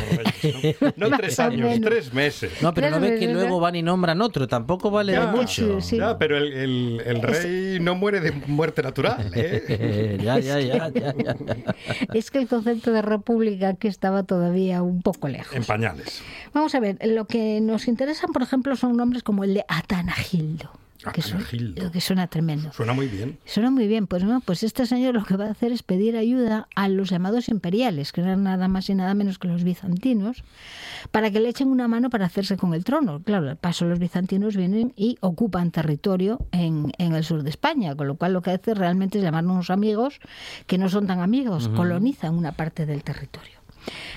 ¿no? 0.96 1.10
tres 1.16 1.40
años, 1.40 1.80
tres 1.80 2.12
meses. 2.12 2.52
No, 2.62 2.72
pero 2.72 2.90
no 2.90 3.00
ves 3.00 3.18
que 3.18 3.32
luego 3.32 3.58
van 3.58 3.74
y 3.74 3.82
nombran 3.82 4.22
otro, 4.22 4.46
tampoco 4.46 4.90
vale 4.90 5.18
mucho. 5.26 5.80
Ya, 5.80 6.16
pero 6.18 6.36
el, 6.36 7.02
el, 7.04 7.22
rey 7.22 7.78
no 7.80 7.96
muere 7.96 8.20
de 8.20 8.30
muerte 8.30 8.82
natural. 8.82 9.32
¿eh? 9.34 10.18
ya, 10.22 10.38
ya, 10.38 10.60
ya, 10.60 10.90
ya, 10.90 11.14
Es 12.14 12.30
que 12.30 12.38
el 12.38 12.48
concepto 12.48 12.92
de 12.92 13.02
república 13.02 13.70
aquí 13.70 13.88
estaba 13.88 14.22
todavía 14.22 14.82
un 14.82 15.02
poco 15.02 15.28
lejos. 15.28 15.54
En 15.54 15.64
pañales. 15.64 16.22
Vamos 16.52 16.74
a 16.74 16.80
ver, 16.80 16.98
lo 17.04 17.26
que 17.26 17.60
nos 17.60 17.88
interesan, 17.88 18.32
por 18.32 18.42
ejemplo, 18.42 18.76
son 18.76 18.96
nombres 18.96 19.22
como 19.24 19.42
el 19.42 19.54
de 19.54 19.64
Atanagildo. 19.68 20.70
Ah, 21.06 21.12
que, 21.12 22.00
suena, 22.00 22.26
tremendo. 22.28 22.72
Suena 22.72 22.94
muy 22.94 23.08
bien. 23.08 23.38
Suena 23.44 23.70
muy 23.70 23.86
bien. 23.86 24.06
Pues 24.06 24.24
no, 24.24 24.40
pues 24.40 24.62
este 24.62 24.86
señor 24.86 25.14
lo 25.14 25.24
que 25.24 25.36
va 25.36 25.46
a 25.46 25.50
hacer 25.50 25.70
es 25.70 25.82
pedir 25.82 26.16
ayuda 26.16 26.68
a 26.74 26.88
los 26.88 27.10
llamados 27.10 27.48
imperiales, 27.48 28.12
que 28.12 28.22
eran 28.22 28.42
nada 28.42 28.68
más 28.68 28.88
y 28.88 28.94
nada 28.94 29.12
menos 29.14 29.38
que 29.38 29.48
los 29.48 29.64
bizantinos, 29.64 30.42
para 31.10 31.30
que 31.30 31.40
le 31.40 31.50
echen 31.50 31.68
una 31.68 31.88
mano 31.88 32.08
para 32.08 32.26
hacerse 32.26 32.56
con 32.56 32.72
el 32.72 32.84
trono. 32.84 33.20
Claro, 33.22 33.50
al 33.50 33.56
paso 33.56 33.84
los 33.84 33.98
bizantinos 33.98 34.56
vienen 34.56 34.92
y 34.96 35.18
ocupan 35.20 35.70
territorio 35.70 36.46
en, 36.52 36.92
el 36.98 37.24
sur 37.24 37.42
de 37.42 37.50
España, 37.50 37.94
con 37.94 38.08
lo 38.08 38.16
cual 38.16 38.32
lo 38.32 38.42
que 38.42 38.52
hace 38.52 38.74
realmente 38.74 39.18
es 39.18 39.24
llamarnos 39.24 39.70
amigos 39.70 40.20
que 40.66 40.78
no 40.78 40.88
son 40.88 41.06
tan 41.06 41.20
amigos, 41.20 41.68
colonizan 41.68 42.34
una 42.34 42.52
parte 42.52 42.86
del 42.86 43.02
territorio. 43.02 43.53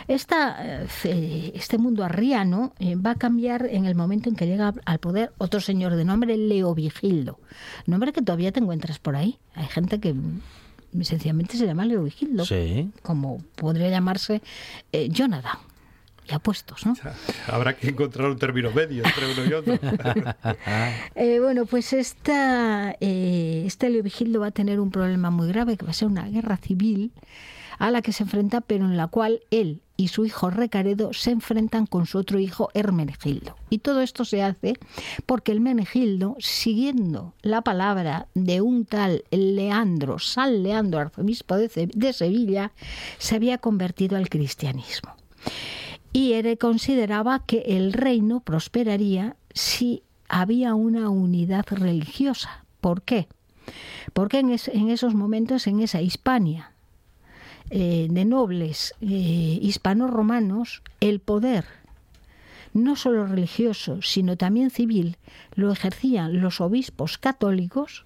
Esta, 0.08 0.86
eh, 1.03 1.51
este 1.53 1.77
mundo 1.77 2.03
arriano 2.03 2.73
eh, 2.80 2.95
va 2.95 3.12
a 3.12 3.15
cambiar 3.15 3.67
en 3.69 3.86
el 3.86 3.95
momento 3.95 4.30
en 4.30 4.36
que 4.36 4.47
llega 4.47 4.73
al 4.86 4.99
poder 4.99 5.34
otro 5.38 5.60
señor 5.60 5.95
de 5.95 6.06
nombre 6.06 6.38
Leovigildo, 6.38 7.39
nombre 7.86 8.13
que 8.13 8.21
todavía 8.21 8.51
te 8.51 8.60
encuentras 8.60 8.99
por 8.99 9.15
ahí. 9.15 9.38
Hay 9.53 9.67
gente 9.67 9.99
que 9.99 10.13
mm, 10.13 10.41
sencillamente 11.01 11.58
se 11.58 11.65
llama 11.65 11.86
Leovigildo, 11.86 12.45
como 13.01 13.43
podría 13.56 13.89
llamarse 13.89 14.41
eh, 14.91 15.10
Jonathan 15.10 15.58
ya 16.25 16.39
puestos, 16.39 16.86
¿no? 16.86 16.93
Habrá 17.47 17.77
que 17.77 17.88
encontrar 17.88 18.30
un 18.30 18.38
término 18.38 18.69
medio 18.71 19.01
entre 19.06 19.32
uno 19.32 19.45
y 19.45 19.53
otro. 19.53 19.80
bueno, 21.41 21.65
pues 21.65 21.93
esta, 21.93 22.91
este 22.99 23.89
Leovigildo 23.89 24.41
va 24.41 24.47
a 24.47 24.51
tener 24.51 24.82
un 24.82 24.91
problema 24.91 25.30
muy 25.30 25.47
grave, 25.47 25.77
que 25.77 25.86
va 25.86 25.91
a 25.91 25.93
ser 25.93 26.10
una 26.10 26.27
guerra 26.27 26.58
civil 26.58 27.13
a 27.77 27.91
la 27.91 28.01
que 28.01 28.13
se 28.13 28.23
enfrenta, 28.23 28.61
pero 28.61 28.85
en 28.85 28.97
la 28.97 29.07
cual 29.07 29.41
él 29.51 29.81
y 29.97 30.09
su 30.09 30.25
hijo 30.25 30.51
Recaredo 30.51 31.11
se 31.11 31.31
enfrentan 31.31 31.87
con 31.87 32.05
su 32.05 32.19
otro 32.19 32.39
hijo 32.39 32.69
Hermenegildo. 32.75 33.55
Y 33.69 33.79
todo 33.79 34.01
esto 34.01 34.23
se 34.25 34.43
hace 34.43 34.75
porque 35.25 35.51
el 35.51 35.59
Menegildo, 35.59 36.35
siguiendo 36.39 37.33
la 37.41 37.63
palabra 37.63 38.27
de 38.35 38.61
un 38.61 38.85
tal 38.85 39.23
Leandro, 39.31 40.19
San 40.19 40.61
Leandro, 40.61 40.99
arzobispo 40.99 41.57
de, 41.57 42.13
Sevilla, 42.13 42.71
se 43.17 43.35
había 43.35 43.57
convertido 43.57 44.17
al 44.17 44.29
cristianismo. 44.29 45.15
Y 46.13 46.33
él 46.33 46.57
consideraba 46.57 47.43
que 47.45 47.63
el 47.67 47.91
reino 47.91 48.39
prosperaría 48.39 49.35
si 49.53 50.03
había 50.29 50.75
una 50.75 51.09
unidad 51.09 51.65
religiosa. 51.69 52.65
¿Por 52.81 53.01
qué? 53.01 53.27
Porque 54.13 54.39
en 54.39 54.89
esos 54.89 55.15
momentos, 55.15 55.67
en 55.67 55.81
esa 55.81 56.01
Hispania, 56.01 56.71
eh, 57.69 58.08
de 58.10 58.25
nobles 58.25 58.93
eh, 59.01 59.60
hispano-romanos, 59.62 60.82
el 60.99 61.19
poder 61.19 61.65
no 62.73 62.95
solo 62.95 63.25
religioso, 63.25 64.01
sino 64.01 64.38
también 64.38 64.69
civil, 64.69 65.17
lo 65.56 65.71
ejercían 65.71 66.41
los 66.41 66.62
obispos 66.62 67.17
católicos 67.17 68.06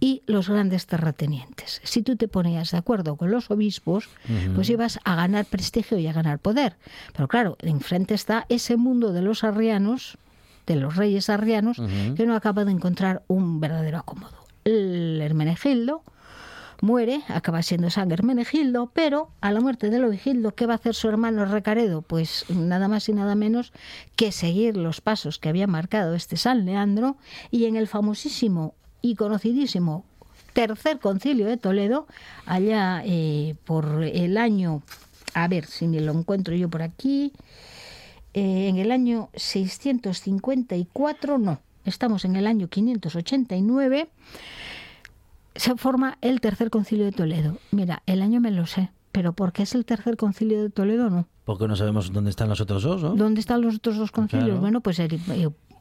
y 0.00 0.22
los 0.26 0.48
grandes 0.48 0.86
terratenientes. 0.86 1.80
Si 1.84 2.02
tú 2.02 2.16
te 2.16 2.28
ponías 2.28 2.72
de 2.72 2.78
acuerdo 2.78 3.16
con 3.16 3.30
los 3.30 3.50
obispos, 3.50 4.08
pues 4.54 4.68
ibas 4.70 4.98
a 5.04 5.14
ganar 5.14 5.46
prestigio 5.46 5.98
y 5.98 6.06
a 6.08 6.12
ganar 6.12 6.40
poder. 6.40 6.76
Pero 7.14 7.28
claro, 7.28 7.56
enfrente 7.60 8.14
está 8.14 8.44
ese 8.48 8.76
mundo 8.76 9.12
de 9.12 9.22
los 9.22 9.44
arrianos, 9.44 10.18
de 10.66 10.76
los 10.76 10.96
reyes 10.96 11.30
arrianos, 11.30 11.80
que 12.16 12.26
no 12.26 12.34
acaba 12.34 12.64
de 12.64 12.72
encontrar 12.72 13.22
un 13.28 13.60
verdadero 13.60 13.98
acomodo. 13.98 14.36
El 14.64 15.20
Hermenegildo 15.22 16.02
muere, 16.82 17.22
acaba 17.28 17.62
siendo 17.62 17.90
San 17.90 18.10
Hermenegildo, 18.10 18.90
pero 18.92 19.30
a 19.40 19.52
la 19.52 19.60
muerte 19.60 19.88
de 19.88 20.00
Lovigildo, 20.00 20.54
¿qué 20.54 20.66
va 20.66 20.74
a 20.74 20.76
hacer 20.76 20.94
su 20.94 21.08
hermano 21.08 21.46
Recaredo? 21.46 22.02
Pues 22.02 22.44
nada 22.50 22.88
más 22.88 23.08
y 23.08 23.12
nada 23.12 23.36
menos 23.36 23.72
que 24.16 24.32
seguir 24.32 24.76
los 24.76 25.00
pasos 25.00 25.38
que 25.38 25.48
había 25.48 25.68
marcado 25.68 26.14
este 26.14 26.36
San 26.36 26.66
Leandro 26.66 27.16
y 27.52 27.66
en 27.66 27.76
el 27.76 27.86
famosísimo 27.86 28.74
y 29.00 29.14
conocidísimo 29.14 30.04
Tercer 30.54 30.98
Concilio 30.98 31.46
de 31.46 31.56
Toledo, 31.56 32.08
allá 32.46 33.02
eh, 33.06 33.54
por 33.64 34.02
el 34.02 34.36
año, 34.36 34.82
a 35.34 35.46
ver 35.46 35.66
si 35.66 35.86
me 35.86 36.00
lo 36.00 36.12
encuentro 36.12 36.56
yo 36.56 36.68
por 36.68 36.82
aquí, 36.82 37.32
eh, 38.34 38.66
en 38.68 38.76
el 38.76 38.90
año 38.90 39.30
654, 39.34 41.38
no, 41.38 41.60
estamos 41.84 42.24
en 42.24 42.34
el 42.36 42.48
año 42.48 42.68
589, 42.68 44.08
se 45.54 45.76
forma 45.76 46.18
el 46.20 46.40
Tercer 46.40 46.70
Concilio 46.70 47.04
de 47.04 47.12
Toledo. 47.12 47.58
Mira, 47.70 48.02
el 48.06 48.22
año 48.22 48.40
me 48.40 48.50
lo 48.50 48.66
sé, 48.66 48.90
pero 49.12 49.32
¿por 49.32 49.52
qué 49.52 49.64
es 49.64 49.74
el 49.74 49.84
Tercer 49.84 50.16
Concilio 50.16 50.62
de 50.62 50.70
Toledo 50.70 51.10
no? 51.10 51.28
Porque 51.44 51.66
no 51.66 51.74
sabemos 51.76 52.12
dónde 52.12 52.30
están 52.30 52.48
los 52.48 52.60
otros 52.60 52.82
dos, 52.84 53.02
¿no? 53.02 53.16
¿Dónde 53.16 53.40
están 53.40 53.62
los 53.62 53.76
otros 53.76 53.96
dos 53.96 54.12
concilios? 54.12 54.60
Bueno, 54.60 54.80
pues 54.80 54.98
eh, 55.00 55.08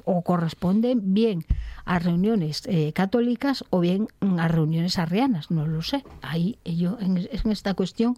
o 0.05 0.21
corresponden 0.21 1.13
bien 1.13 1.45
a 1.85 1.99
reuniones 1.99 2.63
eh, 2.65 2.93
católicas 2.93 3.63
o 3.69 3.79
bien 3.79 4.07
a 4.37 4.47
reuniones 4.47 4.97
arrianas, 4.97 5.51
no 5.51 5.67
lo 5.67 5.81
sé. 5.81 6.03
Ahí 6.21 6.57
yo 6.63 6.97
en, 6.99 7.17
esta 7.17 7.73
cuestión 7.73 8.17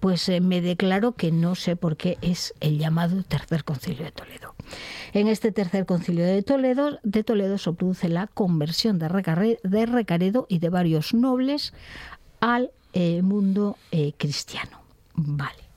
pues 0.00 0.28
eh, 0.28 0.40
me 0.40 0.60
declaro 0.60 1.12
que 1.12 1.30
no 1.30 1.54
sé 1.54 1.76
por 1.76 1.96
qué 1.96 2.18
es 2.22 2.54
el 2.60 2.78
llamado 2.78 3.22
Tercer 3.22 3.64
Concilio 3.64 4.04
de 4.04 4.12
Toledo. 4.12 4.54
En 5.12 5.28
este 5.28 5.52
Tercer 5.52 5.86
Concilio 5.86 6.24
de 6.24 6.42
Toledo, 6.42 6.98
de 7.02 7.24
Toledo 7.24 7.58
se 7.58 7.72
produce 7.72 8.08
la 8.08 8.26
conversión 8.26 8.98
de, 8.98 9.08
Recaredo 9.08 10.46
y 10.48 10.58
de 10.58 10.68
varios 10.68 11.14
nobles 11.14 11.74
al 12.40 12.70
eh, 12.92 13.22
mundo 13.22 13.76
cristiano. 14.16 14.80
Vale. 15.14 15.70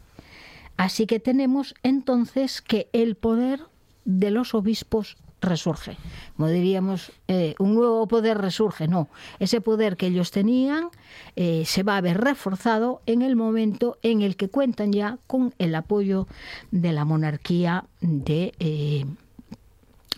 Así 0.77 1.05
que 1.05 1.19
tenemos 1.19 1.75
entonces 1.83 2.61
que 2.61 2.89
el 2.93 3.15
poder 3.15 3.61
de 4.05 4.31
los 4.31 4.53
obispos 4.53 5.17
resurge. 5.43 5.97
Como 6.35 6.49
diríamos, 6.49 7.11
eh, 7.27 7.55
un 7.59 7.75
nuevo 7.75 8.07
poder 8.07 8.37
resurge. 8.39 8.87
No, 8.87 9.09
ese 9.39 9.61
poder 9.61 9.97
que 9.97 10.07
ellos 10.07 10.31
tenían 10.31 10.89
eh, 11.35 11.63
se 11.65 11.83
va 11.83 11.97
a 11.97 12.01
ver 12.01 12.21
reforzado 12.21 13.01
en 13.05 13.21
el 13.21 13.35
momento 13.35 13.97
en 14.01 14.21
el 14.21 14.35
que 14.35 14.49
cuentan 14.49 14.91
ya 14.91 15.17
con 15.27 15.53
el 15.59 15.75
apoyo 15.75 16.27
de 16.71 16.91
la 16.93 17.05
monarquía 17.05 17.85
de 18.01 18.53
eh, 18.59 19.05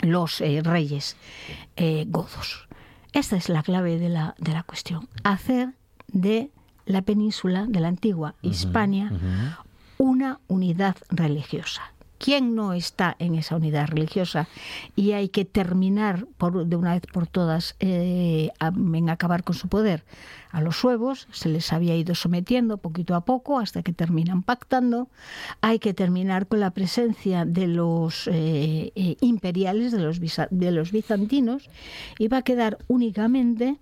los 0.01 0.39
reyes 0.39 1.15
godos. 2.07 2.67
Esta 3.13 3.37
es 3.37 3.49
la 3.49 3.63
clave 3.63 3.97
de 3.97 4.09
la, 4.09 4.35
de 4.37 4.51
la 4.51 4.63
cuestión. 4.63 5.07
Hacer 5.23 5.69
de 6.07 6.51
la 6.85 7.01
península 7.01 7.65
de 7.67 7.79
la 7.79 7.87
antigua 7.87 8.35
Hispania 8.41 9.11
una 9.97 10.39
unidad 10.47 10.97
religiosa 11.09 11.94
quién 12.25 12.55
no 12.55 12.73
está 12.73 13.15
en 13.19 13.35
esa 13.35 13.55
unidad 13.55 13.87
religiosa 13.87 14.47
y 14.95 15.11
hay 15.11 15.29
que 15.29 15.45
terminar 15.45 16.25
por, 16.39 16.65
de 16.65 16.75
una 16.75 16.95
vez 16.95 17.03
por 17.13 17.27
todas 17.27 17.75
eh, 17.79 18.49
en 18.59 19.09
acabar 19.11 19.43
con 19.43 19.55
su 19.55 19.67
poder. 19.67 20.03
A 20.49 20.59
los 20.59 20.75
suevos 20.75 21.27
se 21.31 21.49
les 21.49 21.71
había 21.71 21.95
ido 21.95 22.15
sometiendo 22.15 22.77
poquito 22.77 23.13
a 23.13 23.25
poco 23.25 23.59
hasta 23.59 23.83
que 23.83 23.93
terminan 23.93 24.41
pactando. 24.41 25.07
Hay 25.61 25.77
que 25.77 25.93
terminar 25.93 26.47
con 26.47 26.61
la 26.61 26.71
presencia 26.71 27.45
de 27.45 27.67
los 27.67 28.27
eh, 28.27 28.91
eh, 28.95 29.17
imperiales, 29.21 29.91
de 29.91 29.99
los, 29.99 30.19
de 30.19 30.71
los 30.71 30.91
bizantinos, 30.91 31.69
y 32.17 32.27
va 32.27 32.37
a 32.37 32.41
quedar 32.41 32.79
únicamente 32.87 33.77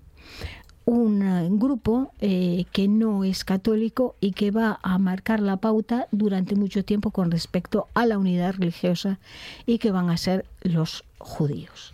un 0.86 1.22
eh, 1.22 1.48
grupo 1.52 2.12
eh, 2.20 2.66
que 2.72 2.88
no 2.88 3.24
es 3.24 3.46
católico 3.46 4.16
y 4.20 4.32
que 4.32 4.52
va 4.52 4.80
a 4.82 4.98
marcar 4.98 5.40
la 5.40 5.58
pauta 5.58 6.08
durante 6.12 6.56
mucho 6.56 6.84
tiempo 6.84 7.12
con 7.12 7.32
respecto 7.32 7.88
a 7.94 8.06
la 8.06 8.18
unidad 8.18 8.56
religiosa 8.58 9.20
y 9.66 9.78
que 9.78 9.92
van 9.92 10.10
a 10.10 10.18
ser 10.18 10.46
los 10.62 11.04
judíos. 11.18 11.94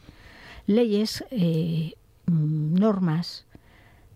Leyes, 0.66 1.24
eh, 1.32 1.94
normas, 2.28 3.46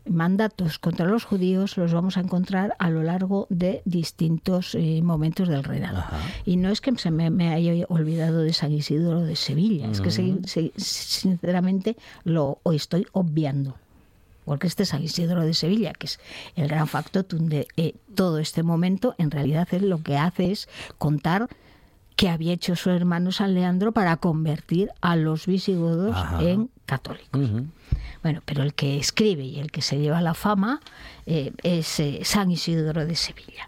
mandatos 0.06 0.80
contra 0.80 1.06
los 1.08 1.24
judíos 1.24 1.78
los 1.78 1.94
vamos 1.94 2.18
a 2.18 2.20
encontrar 2.20 2.76
a 2.78 2.90
lo 2.90 3.04
largo 3.04 3.48
de 3.50 3.82
distintos 3.86 4.78
momentos 5.02 5.48
del 5.48 5.64
reinado. 5.64 6.04
Y 6.46 6.58
no 6.58 6.70
es 6.70 6.82
que 6.82 6.96
se 6.98 7.10
me, 7.10 7.54
haya 7.54 7.86
olvidado 7.88 8.42
de 8.42 8.52
San 8.52 8.74
Isidro 8.74 9.22
de 9.22 9.38
Sevilla, 9.38 9.90
es 9.90 10.02
que 10.02 10.12
sinceramente 10.76 11.96
lo 12.26 12.60
estoy 12.66 13.08
obviando 13.14 13.78
porque 14.46 14.68
este 14.68 14.84
es 14.84 14.90
San 14.90 15.04
Isidro 15.04 15.42
de 15.42 15.54
Sevilla, 15.54 15.94
que 15.94 16.08
es 16.08 16.20
el 16.56 16.68
gran 16.68 16.88
factotum 16.88 17.48
de 17.48 17.68
eh, 17.78 17.96
todo 18.16 18.40
este 18.40 18.64
momento, 18.64 19.16
en 19.18 19.32
realidad 19.32 19.68
es 19.72 19.82
lo 19.82 20.02
que 20.02 20.18
hace 20.18 20.52
es 20.52 20.70
contar 20.98 21.48
qué 22.16 22.30
había 22.30 22.54
hecho 22.54 22.76
su 22.76 22.90
hermano 22.90 23.32
San 23.32 23.54
Leandro 23.54 23.92
para 23.92 24.18
convertir 24.18 24.92
a 25.02 25.16
los 25.16 25.48
visigodos 25.48 26.16
en 26.42 26.70
católicos. 26.86 27.42
Bueno, 28.22 28.42
pero 28.46 28.64
el 28.64 28.74
que 28.74 28.98
escribe 28.98 29.44
y 29.44 29.60
el 29.60 29.72
que 29.72 29.82
se 29.82 29.98
lleva 29.98 30.22
la 30.22 30.34
fama 30.34 30.80
eh, 31.26 31.52
es 31.64 32.00
eh, 32.00 32.20
San 32.24 32.52
Isidro 32.52 33.06
de 33.06 33.16
Sevilla. 33.16 33.68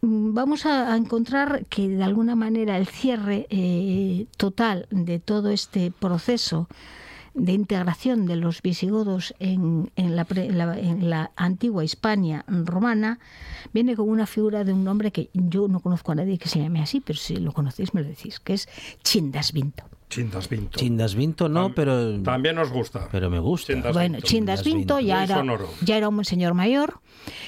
vamos 0.00 0.66
a, 0.66 0.96
encontrar 0.96 1.64
que 1.66 1.88
de 1.88 2.04
alguna 2.04 2.36
manera 2.36 2.76
el 2.76 2.86
cierre 2.86 3.46
total 4.36 4.86
de 4.90 5.18
todo 5.18 5.50
este 5.50 5.90
proceso 5.90 6.68
de 7.34 7.52
integración 7.52 8.26
de 8.26 8.36
los 8.36 8.60
visigodos 8.62 9.34
en, 9.38 9.90
en, 9.96 10.16
la, 10.16 10.26
en, 10.30 11.10
la, 11.10 11.30
antigua 11.36 11.84
Hispania 11.84 12.44
romana, 12.46 13.18
viene 13.72 13.96
con 13.96 14.08
una 14.08 14.26
figura 14.26 14.64
de 14.64 14.72
un 14.72 14.84
nombre 14.84 15.12
que 15.12 15.30
yo 15.32 15.68
no 15.68 15.80
conozco 15.80 16.12
a 16.12 16.16
nadie 16.16 16.38
que 16.38 16.48
se 16.48 16.60
llame 16.60 16.82
así, 16.82 17.00
pero 17.00 17.18
si 17.18 17.36
lo 17.36 17.52
conocéis 17.52 17.94
me 17.94 18.02
lo 18.02 18.08
decís, 18.08 18.38
que 18.40 18.54
es 18.54 18.68
Chindasvinto. 19.02 19.84
Chindasvinto. 20.12 20.78
Chindasvinto 20.78 21.48
no, 21.48 21.74
pero... 21.74 22.20
También 22.20 22.56
nos 22.56 22.70
gusta. 22.70 23.08
Pero 23.10 23.30
me 23.30 23.38
gusta. 23.38 23.72
Bueno, 23.94 24.20
Chindasvinto 24.20 25.00
ya 25.00 25.24
era, 25.24 25.42
ya 25.80 25.96
era 25.96 26.10
un 26.10 26.22
señor 26.26 26.52
mayor 26.52 27.00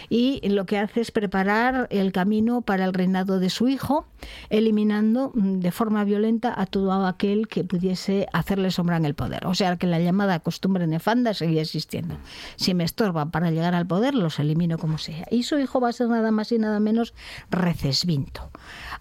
y 0.09 0.41
lo 0.49 0.65
que 0.65 0.79
hace 0.79 1.03
es 1.03 1.11
preparar 1.11 1.89
el 1.91 2.11
camino 2.13 2.63
para 2.63 2.87
el 2.87 2.95
reinado 2.95 3.39
de 3.39 3.51
su 3.51 3.69
hijo, 3.69 4.07
eliminando 4.49 5.33
de 5.35 5.71
forma 5.73 6.05
violenta 6.05 6.55
a 6.59 6.65
todo 6.65 7.07
aquel 7.07 7.49
que 7.49 7.65
pudiese 7.65 8.29
hacerle 8.33 8.71
sombra 8.71 8.97
en 8.97 9.05
el 9.05 9.15
poder. 9.15 9.47
O 9.47 9.55
sea 9.55 9.77
que 9.77 9.87
la 9.87 10.01
llamada 10.01 10.41
costumbre 10.41 10.87
nefanda 10.87 11.35
seguía 11.35 11.61
existiendo. 11.61 12.17
Si 12.57 12.73
me 12.73 12.85
estorba 12.85 13.27
para 13.27 13.51
llegar 13.51 13.75
al 13.75 13.87
poder, 13.87 14.15
los 14.15 14.39
elimino 14.39 14.79
como 14.79 14.97
sea. 14.97 15.27
Y 15.31 15.43
su 15.43 15.59
hijo 15.59 15.81
va 15.81 15.91
a 15.91 15.93
ser 15.93 16.09
nada 16.09 16.31
más 16.31 16.51
y 16.53 16.59
nada 16.59 16.81
menos 16.81 17.13
Recesvinto, 17.51 18.51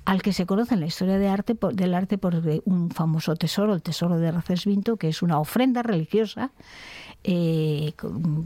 al 0.03 0.21
que 0.21 0.33
se 0.33 0.45
conoce 0.45 0.73
en 0.73 0.81
la 0.81 0.87
historia 0.87 1.17
de 1.17 1.29
arte 1.29 1.57
del 1.73 1.93
arte 1.93 2.17
por 2.17 2.41
un 2.65 2.91
famoso 2.91 3.35
tesoro 3.35 3.52
el 3.57 3.81
tesoro 3.81 4.17
de 4.17 4.31
Recesvinto, 4.31 4.97
que 4.97 5.09
es 5.09 5.21
una 5.21 5.39
ofrenda 5.39 5.83
religiosa 5.83 6.51
eh, 7.23 7.93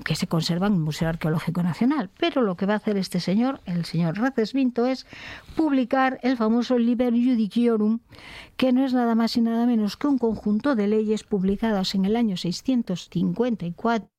que 0.06 0.16
se 0.16 0.28
conserva 0.28 0.68
en 0.68 0.74
el 0.74 0.80
Museo 0.80 1.10
Arqueológico 1.10 1.64
Nacional. 1.64 2.10
Pero 2.20 2.42
lo 2.42 2.56
que 2.56 2.66
va 2.66 2.74
a 2.74 2.78
hacer 2.78 2.98
este 2.98 3.20
señor, 3.20 3.62
el 3.66 3.86
señor 3.86 4.20
Recesvinto, 4.20 4.86
es 4.86 5.08
publicar 5.56 6.20
el 6.22 6.38
famoso 6.38 6.78
Liber 6.78 7.14
Judiciorum, 7.14 8.00
que 8.56 8.72
no 8.74 8.86
es 8.86 8.94
nada 8.94 9.16
más 9.16 9.36
y 9.38 9.42
nada 9.42 9.66
menos 9.66 9.98
que 9.98 10.08
un 10.08 10.20
conjunto 10.20 10.76
de 10.76 10.88
leyes 10.88 11.24
publicadas 11.24 11.96
en 11.96 12.06
el 12.06 12.16
año 12.16 12.38
654, 12.38 14.10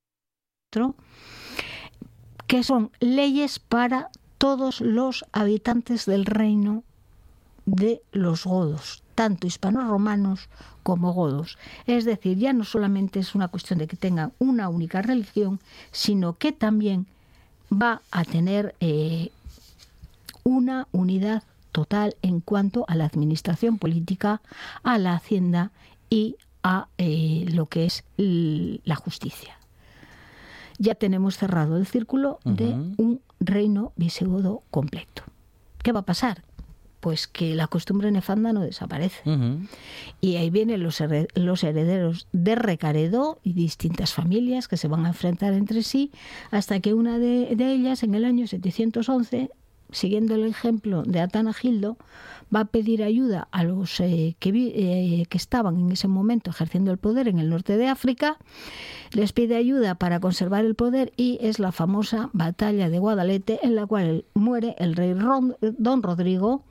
que 2.47 2.63
son 2.65 2.91
leyes 3.01 3.59
para 3.59 4.11
todos 4.39 4.81
los 4.81 5.25
habitantes 5.33 6.07
del 6.07 6.25
reino 6.25 6.85
de 7.67 8.01
los 8.13 8.45
godos, 8.45 9.05
tanto 9.19 9.49
hispanos-romanos 9.49 10.49
como 10.85 11.13
godos. 11.13 11.59
Es 11.89 12.05
decir, 12.05 12.39
ya 12.39 12.53
no 12.53 12.63
solamente 12.63 13.19
es 13.19 13.35
una 13.35 13.49
cuestión 13.49 13.81
de 13.81 13.89
que 13.89 13.97
tengan 13.97 14.33
una 14.39 14.69
única 14.69 15.03
religión, 15.03 15.59
sino 15.91 16.35
que 16.35 16.53
también 16.53 17.09
va 17.69 18.01
a 18.13 18.23
tener 18.23 18.77
eh, 18.79 19.33
una 20.45 20.87
unidad 20.93 21.43
total 21.73 22.15
en 22.23 22.39
cuanto 22.39 22.85
a 22.87 22.95
la 22.95 23.07
administración 23.07 23.79
política, 23.79 24.41
a 24.85 24.99
la 24.99 25.15
hacienda 25.15 25.73
y 26.09 26.37
a 26.63 26.87
eh, 26.99 27.45
lo 27.53 27.67
que 27.67 27.87
es 27.87 28.05
la 28.17 28.95
justicia. 28.95 29.59
Ya 30.79 30.95
tenemos 30.95 31.37
cerrado 31.39 31.77
el 31.77 31.89
círculo 31.89 32.39
de 32.45 32.69
un 32.99 33.21
reino 33.41 33.93
visigodo 33.97 34.63
completo. 34.71 35.25
¿Qué 35.83 35.91
va 35.91 36.01
a 36.01 36.07
pasar? 36.07 36.45
Pues 37.01 37.29
que 37.29 37.55
la 37.55 37.69
costumbre 37.69 38.11
nefanda 38.11 38.53
no 38.53 38.61
desaparece. 38.61 39.23
Y 40.21 40.37
ahí 40.37 40.51
vienen 40.51 40.83
los, 40.83 41.03
los 41.35 41.65
herederos 41.65 42.27
de 42.33 42.57
Recaredo 42.57 43.39
y 43.45 43.53
distintas 43.53 44.13
familias 44.13 44.67
que 44.67 44.77
se 44.77 44.89
van 44.89 45.05
a 45.07 45.09
enfrentar 45.09 45.53
entre 45.53 45.83
sí 45.83 46.11
hasta 46.51 46.81
que 46.81 46.95
una 46.95 47.19
de, 47.19 47.55
de 47.55 47.73
ellas, 47.73 48.03
en 48.03 48.15
el 48.15 48.25
año 48.25 48.47
711, 48.47 49.51
siguiendo 49.91 50.35
el 50.35 50.45
ejemplo 50.45 51.03
de 51.03 51.21
Atanagildo, 51.21 51.97
va 52.55 52.61
a 52.61 52.65
pedir 52.67 53.03
ayuda 53.03 53.49
a 53.51 53.65
los 53.65 54.01
eh, 54.01 54.37
eh, 54.41 55.27
que 55.29 55.39
estaban 55.39 55.79
en 55.79 55.93
ese 55.93 56.09
momento 56.09 56.51
ejerciendo 56.51 56.91
el 56.91 56.99
poder 56.99 57.29
en 57.29 57.39
el 57.39 57.51
norte 57.51 57.77
de 57.77 57.89
África, 57.89 58.39
les 59.13 59.33
pide 59.33 59.57
ayuda 59.57 59.95
para 59.95 60.21
conservar 60.21 60.65
el 60.65 60.75
poder 60.75 61.13
y 61.17 61.39
es 61.41 61.59
la 61.59 61.73
famosa 61.73 62.31
batalla 62.33 62.89
de 62.89 62.99
Guadalete 62.99 63.61
en 63.63 63.75
la 63.75 63.87
cual 63.87 64.25
muere 64.35 64.75
el 64.79 64.95
rey 64.95 65.15
Don 65.61 66.03
Rodrigo. 66.03 66.65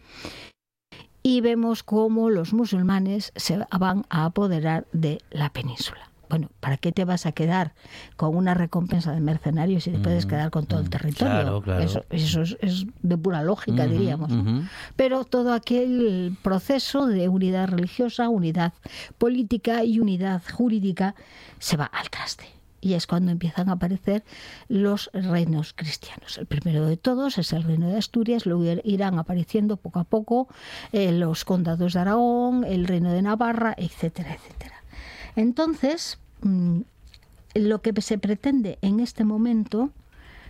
Y 1.24 1.42
vemos 1.42 1.84
cómo 1.84 2.30
los 2.30 2.54
musulmanes 2.54 3.34
se 3.36 3.60
van 3.78 4.06
a 4.10 4.26
apoderar 4.26 4.88
de 4.94 5.20
la 5.30 5.52
península 5.52 6.10
bueno, 6.30 6.50
¿para 6.60 6.78
qué 6.78 6.92
te 6.92 7.06
vas 7.06 7.26
a 7.26 7.32
quedar 7.32 7.74
con 8.16 8.36
una 8.36 8.54
recompensa 8.54 9.12
de 9.12 9.22
mercenarios 9.22 9.84
si 9.84 9.92
te 9.92 10.00
puedes 10.00 10.26
mm, 10.26 10.30
quedar 10.30 10.52
con 10.52 10.66
todo 10.66 10.80
el 10.80 10.88
mm, 10.88 10.90
territorio? 10.90 11.64
Eso, 12.10 12.42
es, 12.60 12.86
de 13.02 13.18
pura 13.18 13.44
lógica, 13.44 13.88
diríamos. 13.88 14.32
Pero 14.96 15.24
todo 15.24 15.54
aquel 15.54 16.38
proceso 16.42 17.08
de 17.08 17.30
unidad 17.30 17.70
religiosa, 17.70 18.30
unidad 18.30 18.74
política 19.18 19.84
y 19.84 20.00
unidad 20.00 20.42
jurídica 20.52 21.16
se 21.60 21.78
va 21.78 21.86
al 21.86 22.10
traste. 22.10 22.46
Y 22.80 22.94
es 22.94 23.08
cuando 23.08 23.32
empiezan 23.32 23.70
a 23.70 23.74
aparecer 23.74 24.24
los 24.68 25.10
reinos 25.14 25.74
cristianos. 25.74 26.38
El 26.38 26.46
primero 26.46 26.86
de 26.86 26.96
todos 26.96 27.38
es 27.38 27.52
el 27.54 27.64
reino 27.64 27.90
de 27.90 27.98
Asturias, 27.98 28.46
luego 28.46 28.64
irán 28.84 29.18
apareciendo 29.18 29.78
poco 29.78 30.00
a 30.00 30.04
poco 30.04 30.48
eh, 30.92 31.12
los 31.12 31.44
condados 31.44 31.94
de 31.94 32.00
Aragón, 32.00 32.64
el 32.64 32.88
reino 32.88 33.12
de 33.12 33.24
Navarra, 33.24 33.74
etcétera, 33.78 34.36
etcétera. 34.36 34.77
Entonces, 35.38 36.18
mm, 36.42 36.82
lo 37.54 37.82
que 37.84 38.02
se 38.02 38.18
pretende 38.18 38.80
en 38.82 39.00
este 39.00 39.24
momento, 39.24 39.92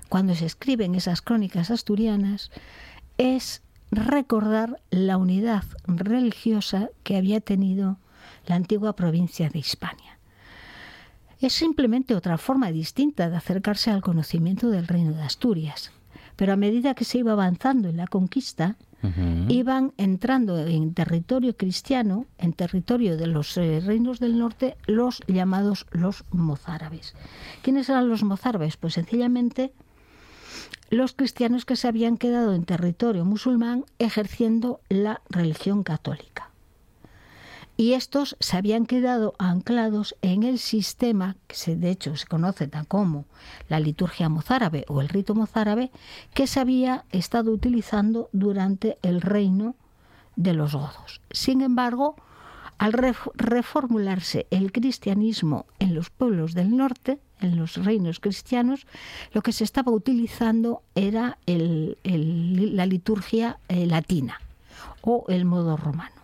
cuando 0.08 0.34
se 0.34 0.46
escriben 0.46 0.96
esas 0.96 1.22
crónicas 1.22 1.72
asturianas, 1.72 2.52
es 3.18 3.62
recordar 3.92 4.82
la 4.90 5.18
unidad 5.18 5.66
religiosa 5.88 6.90
que 7.04 7.18
había 7.18 7.42
tenido 7.42 7.98
la 8.46 8.56
antigua 8.56 8.96
provincia 8.96 9.50
de 9.50 9.60
Hispania. 9.60 10.20
Es 11.42 11.52
simplemente 11.52 12.16
otra 12.16 12.38
forma 12.38 12.72
distinta 12.72 13.30
de 13.30 13.36
acercarse 13.36 13.92
al 13.92 14.02
conocimiento 14.02 14.70
del 14.70 14.88
reino 14.88 15.12
de 15.12 15.22
Asturias. 15.22 15.92
Pero 16.38 16.54
a 16.54 16.58
medida 16.58 16.94
que 16.94 17.04
se 17.04 17.18
iba 17.18 17.34
avanzando 17.34 17.90
en 17.90 17.98
la 17.98 18.08
conquista, 18.08 18.78
iban 19.48 19.93
entrando 19.98 20.58
en 20.58 20.93
territorio 20.93 21.56
cristiano, 21.56 22.26
en 22.38 22.54
territorio 22.54 23.16
de 23.18 23.28
los 23.28 23.56
eh, 23.58 23.82
reinos 23.86 24.20
del 24.20 24.38
norte, 24.38 24.76
los 24.86 25.22
llamados 25.28 25.86
los 25.91 26.24
mozárabes. 26.32 27.14
¿Quiénes 27.62 27.89
eran 27.89 28.10
los 28.10 28.24
mozárabes? 28.24 28.76
Pues 28.78 28.95
sencillamente 28.95 29.72
los 30.89 31.14
cristianos 31.14 31.66
que 31.66 31.76
se 31.76 31.88
habían 31.88 32.18
quedado 32.18 32.54
en 32.54 32.64
territorio 32.64 33.24
musulmán 33.26 33.86
ejerciendo 34.00 34.80
la 34.89 35.22
religión 35.30 35.84
católica 35.84 36.50
y 37.78 37.93
estos 37.93 38.36
se 38.39 38.57
habían 38.57 38.88
quedado 38.88 39.36
anclados 39.38 40.15
en 40.23 40.41
el 40.41 40.57
sistema 40.57 41.36
que 41.45 41.55
se, 41.55 41.75
de 41.75 41.91
hecho 41.91 42.17
se 42.17 42.25
conoce 42.25 42.69
como 42.88 43.25
la 43.69 43.80
liturgia 43.80 44.30
mozárabe 44.30 44.84
o 44.88 44.99
el 44.99 45.09
rito 45.09 45.36
mozárabe 45.36 45.91
que 46.34 46.47
se 46.47 46.59
había 46.59 47.05
estado 47.11 47.51
utilizando 47.51 48.30
durante 48.34 48.97
el 49.03 49.21
reino 49.21 49.75
de 50.36 50.53
los 50.53 50.73
godos. 50.73 51.21
Sin 51.30 51.61
embargo, 51.61 52.15
al 52.80 52.93
reformularse 52.93 54.47
el 54.49 54.71
cristianismo 54.71 55.65
en 55.80 55.93
los 55.93 56.09
pueblos 56.09 56.53
del 56.53 56.75
norte, 56.75 57.19
en 57.41 57.57
los 57.57 57.84
reinos 57.84 58.19
cristianos, 58.19 58.88
lo 59.34 59.41
que 59.41 59.51
se 59.51 59.63
estaba 59.63 59.91
utilizando 59.91 60.82
era 60.95 61.38
la 61.45 62.86
liturgia 62.88 63.59
eh, 63.67 63.86
latina 63.86 64.41
o 65.01 65.25
el 65.28 65.45
modo 65.45 65.78
romano 65.78 66.16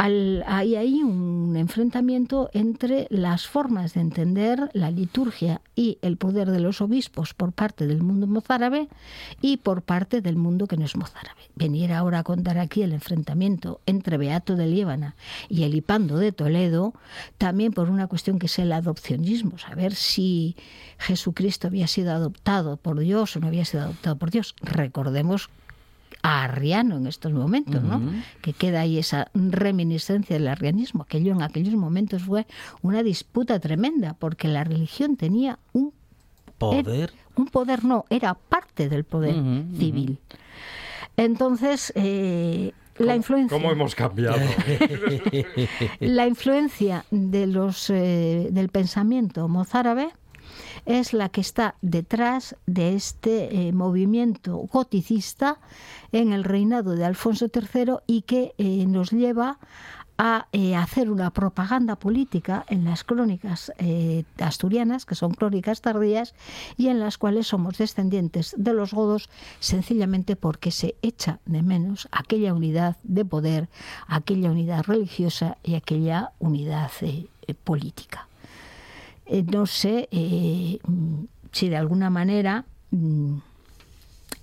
hay 0.00 0.76
ahí 0.76 1.02
un 1.02 1.56
enfrentamiento 1.56 2.48
entre 2.54 3.06
las 3.10 3.46
formas 3.46 3.92
de 3.92 4.00
entender 4.00 4.70
la 4.72 4.90
liturgia 4.90 5.60
y 5.76 5.98
el 6.00 6.16
poder 6.16 6.50
de 6.50 6.60
los 6.60 6.80
obispos 6.80 7.34
por 7.34 7.52
parte 7.52 7.86
del 7.86 8.02
mundo 8.02 8.26
mozárabe 8.26 8.88
y 9.42 9.58
por 9.58 9.82
parte 9.82 10.22
del 10.22 10.36
mundo 10.36 10.66
que 10.66 10.78
no 10.78 10.86
es 10.86 10.96
mozárabe. 10.96 11.40
Venir 11.54 11.92
ahora 11.92 12.20
a 12.20 12.24
contar 12.24 12.56
aquí 12.58 12.82
el 12.82 12.92
enfrentamiento 12.92 13.80
entre 13.84 14.16
Beato 14.16 14.56
de 14.56 14.66
Líbana 14.66 15.16
y 15.50 15.64
el 15.64 15.74
Hipando 15.74 16.16
de 16.16 16.32
Toledo, 16.32 16.94
también 17.36 17.72
por 17.72 17.90
una 17.90 18.06
cuestión 18.06 18.38
que 18.38 18.46
es 18.46 18.58
el 18.58 18.72
adopcionismo, 18.72 19.58
saber 19.58 19.94
si 19.94 20.56
Jesucristo 20.98 21.66
había 21.66 21.86
sido 21.86 22.12
adoptado 22.12 22.78
por 22.78 22.98
Dios 22.98 23.36
o 23.36 23.40
no 23.40 23.48
había 23.48 23.66
sido 23.66 23.82
adoptado 23.82 24.16
por 24.16 24.30
Dios. 24.30 24.54
Recordemos 24.62 25.50
a 26.22 26.44
Arriano 26.44 26.96
en 26.96 27.06
estos 27.06 27.32
momentos, 27.32 27.82
¿no? 27.82 28.00
Que 28.42 28.52
queda 28.52 28.80
ahí 28.80 28.98
esa 28.98 29.30
reminiscencia 29.34 30.36
del 30.36 30.48
arrianismo. 30.48 31.02
Aquello 31.02 31.32
en 31.32 31.42
aquellos 31.42 31.74
momentos 31.74 32.22
fue 32.22 32.46
una 32.82 33.02
disputa 33.02 33.58
tremenda, 33.58 34.14
porque 34.18 34.48
la 34.48 34.64
religión 34.64 35.16
tenía 35.16 35.58
un 35.72 35.92
poder. 36.58 37.12
un 37.36 37.46
poder 37.46 37.84
no, 37.84 38.04
era 38.10 38.34
parte 38.34 38.88
del 38.88 39.04
poder 39.04 39.34
civil. 39.78 40.18
Entonces, 41.16 41.92
eh, 41.96 42.72
la 42.98 43.16
influencia. 43.16 43.56
¿Cómo 43.56 43.72
hemos 43.72 43.94
cambiado? 43.94 44.38
la 46.00 46.26
influencia 46.26 47.04
de 47.10 47.46
los, 47.46 47.90
eh, 47.90 48.48
del 48.50 48.68
pensamiento 48.68 49.48
mozárabe 49.48 50.10
es 50.86 51.12
la 51.12 51.28
que 51.28 51.40
está 51.40 51.74
detrás 51.82 52.56
de 52.66 52.94
este 52.94 53.68
eh, 53.68 53.72
movimiento 53.72 54.56
goticista 54.56 55.58
en 56.12 56.32
el 56.32 56.44
reinado 56.44 56.94
de 56.94 57.04
Alfonso 57.04 57.46
III 57.52 57.96
y 58.06 58.22
que 58.22 58.54
eh, 58.58 58.86
nos 58.86 59.10
lleva 59.10 59.58
a 60.18 60.48
eh, 60.52 60.76
hacer 60.76 61.10
una 61.10 61.30
propaganda 61.30 61.96
política 61.96 62.66
en 62.68 62.84
las 62.84 63.04
crónicas 63.04 63.72
asturianas, 64.38 65.06
que 65.06 65.14
son 65.14 65.32
crónicas 65.32 65.80
tardías, 65.80 66.34
y 66.76 66.88
en 66.88 67.00
las 67.00 67.16
cuales 67.16 67.46
somos 67.46 67.78
descendientes 67.78 68.54
de 68.58 68.74
los 68.74 68.92
godos 68.92 69.30
sencillamente 69.60 70.36
porque 70.36 70.72
se 70.72 70.94
echa 71.00 71.40
de 71.46 71.62
menos 71.62 72.06
aquella 72.12 72.52
unidad 72.52 72.96
de 73.02 73.24
poder, 73.24 73.70
aquella 74.08 74.50
unidad 74.50 74.84
religiosa 74.84 75.56
y 75.62 75.74
aquella 75.74 76.32
unidad 76.38 76.90
política. 77.64 78.29
Eh, 79.30 79.44
no 79.44 79.64
sé 79.66 80.08
eh, 80.10 80.80
si 81.52 81.68
de 81.68 81.76
alguna 81.76 82.10
manera 82.10 82.64
mm, 82.90 83.36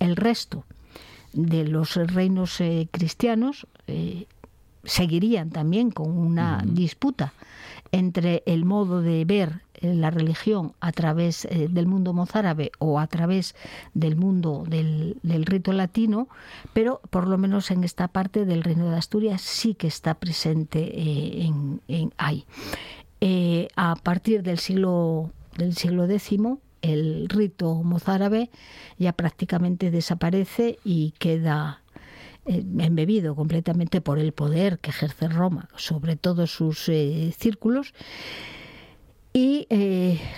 el 0.00 0.16
resto 0.16 0.64
de 1.34 1.64
los 1.64 1.96
reinos 1.96 2.58
eh, 2.62 2.88
cristianos 2.90 3.66
seguirían 4.84 5.50
también 5.50 5.90
con 5.90 6.16
una 6.16 6.62
disputa 6.64 7.34
entre 7.92 8.42
el 8.46 8.64
modo 8.64 9.02
de 9.02 9.24
ver 9.24 9.60
la 9.80 10.10
religión 10.10 10.72
a 10.80 10.92
través 10.92 11.46
del 11.50 11.86
mundo 11.86 12.12
mozárabe 12.12 12.70
o 12.78 12.98
a 12.98 13.06
través 13.06 13.54
del 13.94 14.16
mundo 14.16 14.64
del, 14.68 15.16
rito 15.46 15.72
latino, 15.72 16.28
pero 16.74 17.00
por 17.10 17.28
lo 17.28 17.38
menos 17.38 17.70
en 17.70 17.84
esta 17.84 18.08
parte 18.08 18.44
del 18.44 18.62
reino 18.62 18.90
de 18.90 18.96
Asturias 18.96 19.40
sí 19.40 19.74
que 19.74 19.86
está 19.86 20.14
presente 20.14 21.42
en, 21.44 21.80
en, 21.88 22.12
ahí. 22.18 22.44
Eh, 23.20 23.68
a 23.74 23.96
partir 23.96 24.42
del 24.42 24.58
siglo, 24.58 25.32
del 25.56 25.74
siglo 25.76 26.04
X, 26.08 26.38
el 26.82 27.28
rito 27.28 27.74
mozárabe 27.82 28.50
ya 28.96 29.12
prácticamente 29.12 29.90
desaparece 29.90 30.78
y 30.84 31.12
queda 31.18 31.82
eh, 32.46 32.64
embebido 32.78 33.34
completamente 33.34 34.00
por 34.00 34.20
el 34.20 34.32
poder 34.32 34.78
que 34.78 34.90
ejerce 34.90 35.28
Roma 35.28 35.68
sobre 35.76 36.14
todos 36.14 36.52
sus 36.52 36.88
eh, 36.88 37.34
círculos. 37.36 37.94
Y 39.34 39.68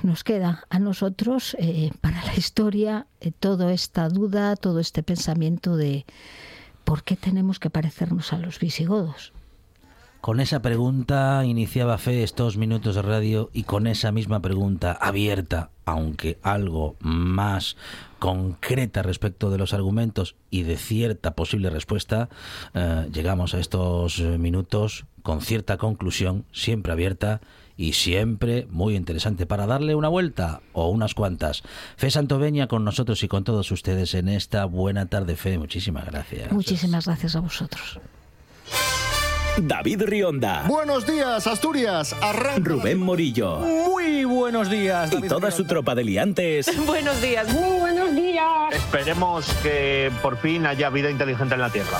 nos 0.02 0.24
queda 0.24 0.64
a 0.68 0.78
nosotros, 0.78 1.56
para 2.02 2.22
la 2.22 2.34
historia, 2.34 3.06
toda 3.38 3.72
esta 3.72 4.08
duda, 4.10 4.56
todo 4.56 4.78
este 4.78 5.02
pensamiento 5.02 5.76
de 5.76 6.04
por 6.84 7.02
qué 7.04 7.16
tenemos 7.16 7.58
que 7.60 7.70
parecernos 7.70 8.34
a 8.34 8.38
los 8.38 8.58
visigodos 8.58 9.32
Con 10.20 10.38
esa 10.40 10.60
pregunta 10.60 11.42
iniciaba 11.46 11.96
Fe 11.96 12.22
estos 12.22 12.58
minutos 12.58 12.94
de 12.94 13.00
radio 13.00 13.48
y 13.54 13.62
con 13.62 13.86
esa 13.86 14.12
misma 14.12 14.40
pregunta 14.40 14.92
abierta, 14.92 15.70
aunque 15.86 16.38
algo 16.42 16.96
más 17.00 17.78
concreta 18.18 19.02
respecto 19.02 19.48
de 19.48 19.56
los 19.56 19.72
argumentos 19.72 20.36
y 20.50 20.64
de 20.64 20.76
cierta 20.76 21.34
posible 21.34 21.70
respuesta, 21.70 22.28
eh, 22.74 23.08
llegamos 23.10 23.54
a 23.54 23.60
estos 23.60 24.20
minutos 24.20 25.06
con 25.22 25.40
cierta 25.40 25.78
conclusión, 25.78 26.44
siempre 26.52 26.92
abierta 26.92 27.40
y 27.78 27.94
siempre 27.94 28.66
muy 28.70 28.96
interesante 28.96 29.46
para 29.46 29.66
darle 29.66 29.94
una 29.94 30.08
vuelta 30.08 30.60
o 30.74 30.90
unas 30.90 31.14
cuantas. 31.14 31.62
Fe 31.96 32.10
Santoveña 32.10 32.66
con 32.66 32.84
nosotros 32.84 33.22
y 33.22 33.28
con 33.28 33.42
todos 33.42 33.70
ustedes 33.70 34.12
en 34.12 34.28
esta 34.28 34.66
buena 34.66 35.06
tarde, 35.06 35.34
Fe. 35.34 35.56
Muchísimas 35.56 36.04
gracias. 36.04 36.52
Muchísimas 36.52 37.06
gracias 37.06 37.36
a 37.36 37.40
vosotros. 37.40 37.98
David 39.58 40.02
Rionda. 40.06 40.64
Buenos 40.66 41.06
días, 41.06 41.46
Asturias. 41.46 42.14
Rubén 42.58 42.98
Morillo. 42.98 43.58
Muy 43.58 44.24
buenos 44.24 44.70
días. 44.70 45.10
y 45.12 45.26
toda 45.28 45.50
su 45.50 45.64
tropa 45.64 45.94
de 45.94 46.04
liantes. 46.04 46.70
buenos 46.86 47.20
días. 47.20 47.48
Muy 47.52 47.78
buenos 47.80 48.14
días. 48.14 48.46
Esperemos 48.72 49.46
que 49.62 50.10
por 50.22 50.38
fin 50.38 50.66
haya 50.66 50.88
vida 50.90 51.10
inteligente 51.10 51.54
en 51.54 51.60
la 51.60 51.70
Tierra. 51.70 51.98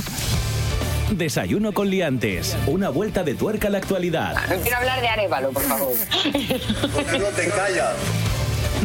Desayuno 1.11 1.73
con 1.73 1.91
liantes. 1.91 2.57
Una 2.67 2.89
vuelta 2.89 3.25
de 3.25 3.35
tuerca 3.35 3.69
a 3.69 3.71
la 3.71 3.79
actualidad. 3.79 4.37
No 4.49 4.57
quiero 4.63 4.77
hablar 4.79 5.01
de 5.01 5.09
Arevalo, 5.09 5.51
por 5.51 5.63
favor. 5.63 5.93
no 6.25 7.27
te 7.37 7.49
callas. 7.49 7.95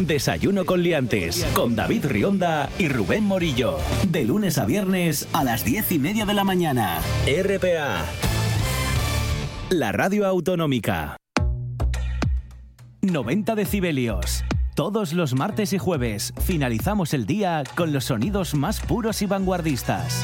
Desayuno 0.00 0.66
con 0.66 0.82
liantes. 0.82 1.46
Con 1.54 1.76
David 1.76 2.04
Rionda 2.06 2.68
y 2.78 2.88
Rubén 2.88 3.24
Morillo. 3.24 3.78
De 4.08 4.24
lunes 4.24 4.58
a 4.58 4.66
viernes 4.66 5.28
a 5.32 5.44
las 5.44 5.64
diez 5.64 5.90
y 5.92 5.98
media 5.98 6.26
de 6.26 6.34
la 6.34 6.44
mañana. 6.44 6.98
RPA. 7.26 8.04
La 9.70 9.90
radio 9.90 10.28
autonómica. 10.28 11.16
90 13.02 13.56
decibelios. 13.56 14.44
Todos 14.76 15.12
los 15.12 15.34
martes 15.34 15.72
y 15.72 15.78
jueves 15.78 16.32
finalizamos 16.40 17.12
el 17.14 17.26
día 17.26 17.64
con 17.74 17.92
los 17.92 18.04
sonidos 18.04 18.54
más 18.54 18.78
puros 18.78 19.22
y 19.22 19.26
vanguardistas. 19.26 20.22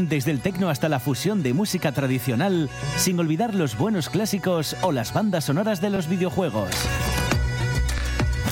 Desde 0.00 0.32
el 0.32 0.40
tecno 0.40 0.70
hasta 0.70 0.88
la 0.88 0.98
fusión 0.98 1.44
de 1.44 1.54
música 1.54 1.92
tradicional, 1.92 2.68
sin 2.96 3.20
olvidar 3.20 3.54
los 3.54 3.78
buenos 3.78 4.08
clásicos 4.10 4.74
o 4.82 4.90
las 4.90 5.14
bandas 5.14 5.44
sonoras 5.44 5.80
de 5.80 5.90
los 5.90 6.08
videojuegos. 6.08 6.70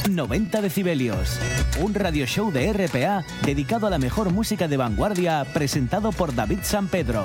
90 0.09 0.63
decibelios, 0.63 1.41
un 1.81 1.95
radio 1.95 2.27
show 2.27 2.53
de 2.53 2.73
RPA 2.73 3.25
dedicado 3.45 3.89
a 3.89 3.91
la 3.91 3.99
mejor 3.99 4.31
música 4.31 4.69
de 4.69 4.77
vanguardia 4.77 5.45
presentado 5.53 6.13
por 6.13 6.33
David 6.33 6.61
San 6.63 6.87
Pedro. 6.87 7.25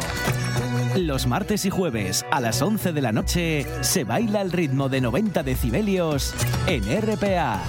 Los 0.95 1.27
martes 1.27 1.65
y 1.65 1.69
jueves 1.69 2.25
a 2.31 2.39
las 2.39 2.61
11 2.61 2.93
de 2.93 3.01
la 3.01 3.11
noche 3.11 3.65
se 3.81 4.03
baila 4.03 4.41
el 4.41 4.51
ritmo 4.51 4.89
de 4.89 5.01
90 5.01 5.43
decibelios 5.43 6.33
en 6.67 6.83
RPA. 6.83 7.61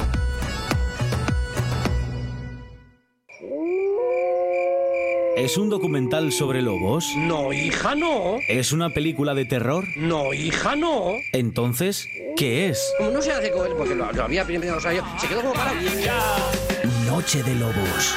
¿Es 5.36 5.56
un 5.56 5.70
documental 5.70 6.32
sobre 6.32 6.62
lobos? 6.62 7.12
No, 7.16 7.52
hija, 7.52 7.94
no. 7.94 8.38
¿Es 8.48 8.72
una 8.72 8.90
película 8.90 9.34
de 9.34 9.44
terror? 9.44 9.84
No, 9.96 10.34
hija, 10.34 10.74
no. 10.74 11.12
Entonces, 11.32 12.08
¿qué 12.36 12.68
es? 12.68 12.92
No 13.00 13.22
se 13.22 13.30
hace 13.30 13.52
con 13.52 13.66
él, 13.66 13.74
porque 13.78 13.94
lo, 13.94 14.06
había 14.06 14.44
primero, 14.44 14.78
o 14.78 14.80
sea, 14.80 14.92
se 15.16 15.28
quedó 15.28 15.42
como 15.42 15.54
para... 15.54 15.72
Noche 17.06 17.42
de 17.44 17.54
Lobos. 17.54 18.16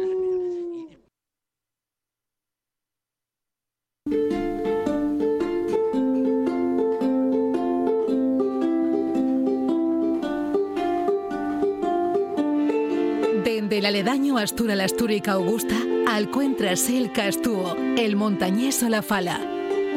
Aledaño 13.91 14.37
Astura 14.37 14.73
la 14.73 14.85
Astúrica 14.85 15.33
Augusta, 15.33 15.75
alcuentrase 16.07 16.97
el 16.97 17.11
Castúo, 17.11 17.75
el 17.97 18.15
montañés 18.15 18.81
o 18.83 18.87
la 18.87 19.01
Fala. 19.01 19.41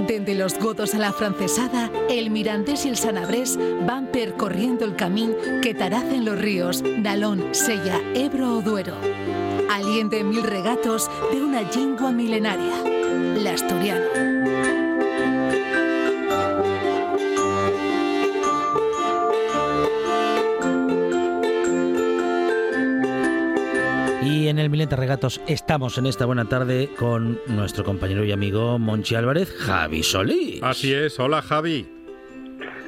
Desde 0.09 0.35
los 0.35 0.59
godos 0.59 0.97
a 0.97 0.99
la 0.99 1.13
francesada, 1.13 1.93
el 2.11 2.31
mirandés 2.31 2.87
y 2.87 2.89
el 2.89 2.97
sanabrés 2.97 3.57
van 3.87 4.09
percorriendo 4.09 4.85
el 4.85 4.97
camino 4.97 5.35
que 5.63 5.75
taracen 5.75 6.25
los 6.25 6.37
ríos 6.37 6.83
Nalón, 6.83 7.55
Sella, 7.55 8.01
Ebro 8.17 8.59
o 8.59 8.63
Duero. 8.63 8.97
Aliente 9.71 10.25
mil 10.25 10.43
regatos 10.43 11.09
de 11.33 11.41
una 11.41 11.63
lingua 11.63 12.11
milenaria, 12.11 12.75
la 13.37 13.53
asturiana. 13.53 14.34
El 24.65 24.71
Milente 24.71 24.97
Regatos 24.97 25.41
estamos 25.47 25.99
en 25.99 26.07
esta 26.07 26.25
buena 26.25 26.47
tarde 26.47 26.89
con 26.99 27.39
nuestro 27.47 27.85
compañero 27.85 28.25
y 28.25 28.33
amigo 28.33 28.79
Monchi 28.79 29.15
Álvarez, 29.15 29.55
Javi 29.59 30.03
Solís. 30.03 30.63
Así 30.63 30.93
es, 30.93 31.21
hola 31.21 31.43
Javi. 31.43 31.87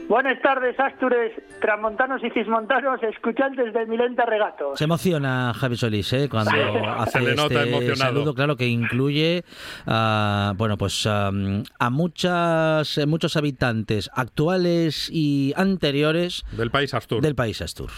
Buenas 0.08 0.40
tardes, 0.40 0.78
Astures, 0.78 1.32
Tramontanos 1.60 2.22
y 2.24 2.30
Cismontanos, 2.30 3.02
escuchantes 3.02 3.74
del 3.74 3.88
Milenta 3.88 4.24
Regatos. 4.24 4.78
Se 4.78 4.84
emociona 4.84 5.52
Javi 5.54 5.76
Solís 5.76 6.12
¿eh? 6.12 6.28
cuando 6.30 6.50
hace 6.98 7.20
nota 7.34 7.62
este 7.62 7.68
emocionado. 7.68 7.96
saludo, 7.96 8.34
claro 8.34 8.56
que 8.56 8.68
incluye 8.68 9.44
a, 9.86 10.54
bueno, 10.56 10.78
pues 10.78 11.06
a 11.06 11.30
muchas, 11.90 13.00
muchos 13.06 13.36
habitantes 13.36 14.08
actuales 14.14 15.10
y 15.12 15.52
anteriores 15.56 16.44
del 16.52 16.70
país 16.70 16.94
Astur. 16.94 17.20
Del 17.20 17.34
país 17.34 17.60
Astur. 17.60 17.90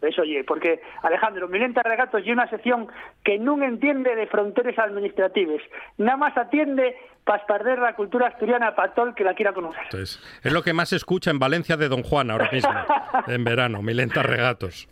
Eso, 0.00 0.22
oye, 0.22 0.44
porque 0.44 0.80
Alejandro, 1.02 1.48
Milenta 1.48 1.82
Regatos 1.82 2.22
y 2.24 2.30
una 2.30 2.48
sección 2.48 2.86
que 3.24 3.38
non 3.38 3.62
entiende 3.66 4.14
de 4.14 4.26
fronteras 4.30 4.78
administrativas, 4.78 5.58
nada 5.98 6.16
más 6.16 6.36
atiende 6.38 6.94
para 7.24 7.44
perder 7.46 7.78
la 7.80 7.94
cultura 7.94 8.28
asturiana 8.28 8.74
para 8.74 8.94
todo 8.94 9.08
el 9.10 9.14
que 9.14 9.24
la 9.24 9.34
quiera 9.34 9.52
conocer. 9.52 9.82
Entonces, 9.90 10.22
es 10.42 10.52
lo 10.52 10.62
que 10.62 10.72
más 10.72 10.90
se 10.90 10.96
escucha 10.96 11.30
en 11.30 11.38
Valencia 11.38 11.76
de 11.76 11.88
Don 11.88 12.02
Juan 12.02 12.30
ahora 12.30 12.48
mismo, 12.52 12.70
en 13.26 13.44
verano, 13.44 13.82
Milenta 13.82 14.22
Regatos. 14.22 14.88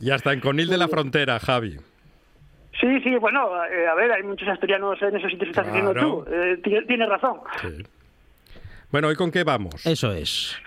Y 0.00 0.10
hasta 0.10 0.32
en 0.32 0.40
Conil 0.40 0.68
de 0.68 0.76
la 0.76 0.88
Frontera, 0.88 1.38
Javi. 1.38 1.78
Sí, 2.80 3.00
sí, 3.00 3.16
bueno, 3.16 3.64
eh, 3.64 3.86
a 3.88 3.94
ver, 3.94 4.12
hay 4.12 4.22
muchos 4.22 4.48
asturianos 4.48 5.00
en 5.00 5.16
esos 5.16 5.30
sitios 5.30 5.44
que 5.44 5.50
estás 5.50 5.68
claro. 5.68 5.94
diciendo 5.94 6.24
tú. 6.24 6.30
Eh, 6.30 6.82
Tienes 6.86 7.08
razón. 7.08 7.40
Sí. 7.62 7.86
Bueno, 8.90 9.10
¿y 9.10 9.16
con 9.16 9.30
qué 9.30 9.44
vamos? 9.44 9.86
Eso 9.86 10.12
es. 10.12 10.60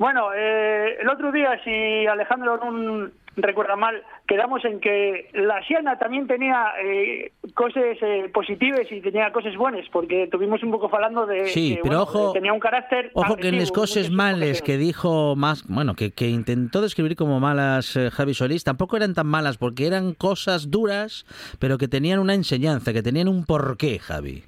Bueno, 0.00 0.32
eh, 0.34 0.96
el 0.98 1.10
otro 1.10 1.30
día, 1.30 1.60
si 1.62 2.06
Alejandro 2.06 2.56
no 2.56 3.10
recuerda 3.36 3.76
mal, 3.76 4.02
quedamos 4.26 4.64
en 4.64 4.80
que 4.80 5.28
la 5.34 5.62
Siana 5.66 5.98
también 5.98 6.26
tenía 6.26 6.72
eh, 6.82 7.32
cosas 7.52 7.98
eh, 8.00 8.30
positivas 8.32 8.90
y 8.90 9.02
tenía 9.02 9.30
cosas 9.30 9.54
buenas, 9.56 9.86
porque 9.92 10.26
tuvimos 10.32 10.62
un 10.62 10.70
poco 10.70 10.88
hablando 10.90 11.26
de 11.26 11.48
sí, 11.48 11.74
que 11.74 11.82
pero 11.82 11.96
bueno, 11.96 12.02
ojo, 12.04 12.32
tenía 12.32 12.54
un 12.54 12.60
carácter 12.60 13.10
ojo 13.12 13.36
que 13.36 13.48
en 13.48 13.58
las 13.58 13.70
cosas 13.70 14.10
males 14.10 14.62
que 14.62 14.78
dijo 14.78 15.36
más, 15.36 15.68
bueno, 15.68 15.92
que, 15.94 16.12
que 16.12 16.28
intentó 16.28 16.80
describir 16.80 17.14
como 17.14 17.38
malas 17.38 17.94
eh, 17.94 18.10
Javi 18.10 18.32
Solís, 18.32 18.64
tampoco 18.64 18.96
eran 18.96 19.12
tan 19.12 19.26
malas 19.26 19.58
porque 19.58 19.86
eran 19.86 20.14
cosas 20.14 20.70
duras, 20.70 21.26
pero 21.58 21.76
que 21.76 21.88
tenían 21.88 22.20
una 22.20 22.32
enseñanza, 22.32 22.94
que 22.94 23.02
tenían 23.02 23.28
un 23.28 23.44
porqué, 23.44 23.98
Javi. 23.98 24.44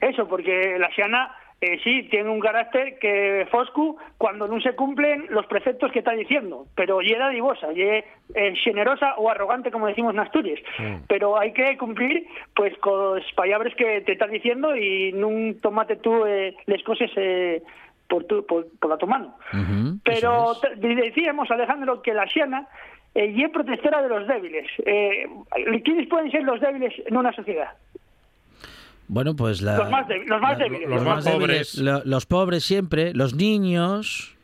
Eso, 0.00 0.26
porque 0.26 0.78
la 0.78 0.90
Siana 0.94 1.36
eh, 1.62 1.78
sí, 1.84 2.02
tiene 2.10 2.28
un 2.28 2.40
carácter 2.40 2.98
que 2.98 3.46
Foscu, 3.48 3.96
cuando 4.18 4.48
no 4.48 4.60
se 4.60 4.74
cumplen 4.74 5.26
los 5.30 5.46
preceptos 5.46 5.92
que 5.92 6.00
está 6.00 6.10
diciendo, 6.10 6.66
pero 6.74 7.00
y 7.00 7.12
era 7.12 7.28
divosa, 7.28 7.72
y 7.72 7.82
eh, 7.82 8.04
generosa 8.64 9.14
o 9.16 9.30
arrogante, 9.30 9.70
como 9.70 9.86
decimos 9.86 10.12
en 10.12 10.18
Asturias. 10.18 10.58
Mm. 10.80 11.04
Pero 11.06 11.38
hay 11.38 11.52
que 11.52 11.78
cumplir 11.78 12.26
pues 12.56 12.76
con 12.78 13.14
los 13.14 13.32
palabras 13.34 13.72
que 13.76 14.00
te 14.00 14.10
estás 14.10 14.32
diciendo 14.32 14.74
y 14.74 15.12
no 15.12 15.54
tomate 15.60 15.94
tú 15.94 16.26
eh, 16.26 16.56
las 16.66 16.82
cosas 16.82 17.10
eh, 17.14 17.62
por, 18.08 18.24
tu, 18.24 18.44
por, 18.44 18.66
por, 18.80 18.90
la 18.90 18.96
tu 18.98 19.06
mano. 19.06 19.36
Uh 19.52 19.56
-huh, 19.56 20.00
pero 20.02 20.54
decíamos, 20.78 21.48
Alejandro, 21.52 22.02
que 22.02 22.12
la 22.12 22.26
Siana 22.26 22.66
y 23.14 23.44
es 23.44 23.50
protectora 23.50 24.02
de 24.02 24.08
los 24.08 24.26
débiles. 24.26 24.66
¿Quiénes 25.84 26.08
pueden 26.08 26.30
ser 26.32 26.42
los 26.42 26.60
débiles 26.60 26.92
en 27.06 27.16
una 27.16 27.32
sociedad? 27.32 27.70
Bueno, 29.12 29.36
pues 29.36 29.60
la, 29.60 29.76
los, 29.76 29.90
más 29.90 30.08
débiles, 30.08 30.30
los 30.30 30.40
más 30.40 30.58
débiles. 30.58 30.88
Los, 30.88 30.90
los 30.90 31.04
más 31.04 31.28
pobres. 31.28 31.74
Lo, 31.78 32.02
los 32.06 32.24
pobres 32.24 32.64
siempre, 32.64 33.12
los 33.12 33.34
niños. 33.34 34.34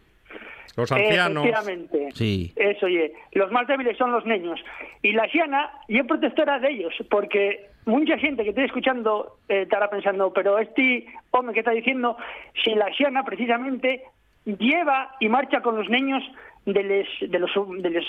los 0.77 0.93
ancianos. 0.93 1.47
Efectivamente. 1.47 2.09
Sí. 2.13 2.53
Eso, 2.55 2.85
oye. 2.85 3.15
Los 3.33 3.51
más 3.51 3.67
débiles 3.67 3.97
son 3.97 4.13
los 4.13 4.27
niños. 4.27 4.61
Y 5.01 5.13
la 5.13 5.27
Xiana, 5.29 5.71
yo 5.89 6.07
protectora 6.07 6.59
de 6.59 6.69
ellos, 6.69 6.93
porque 7.09 7.71
mucha 7.87 8.19
gente 8.19 8.43
que 8.43 8.51
estoy 8.51 8.65
escuchando 8.65 9.39
eh, 9.49 9.63
estará 9.63 9.89
pensando, 9.89 10.35
pero 10.35 10.59
este 10.59 11.07
hombre 11.31 11.55
que 11.55 11.61
está 11.61 11.71
diciendo, 11.71 12.19
si 12.63 12.75
la 12.75 12.93
Xiana 12.93 13.25
precisamente 13.25 14.03
lleva 14.45 15.17
y 15.19 15.31
marcha 15.31 15.63
con 15.63 15.77
los 15.77 15.89
niños 15.89 16.23
de, 16.67 16.83
les, 16.83 17.09
de, 17.21 17.39
los, 17.39 17.51
de 17.81 17.89
las 17.89 18.05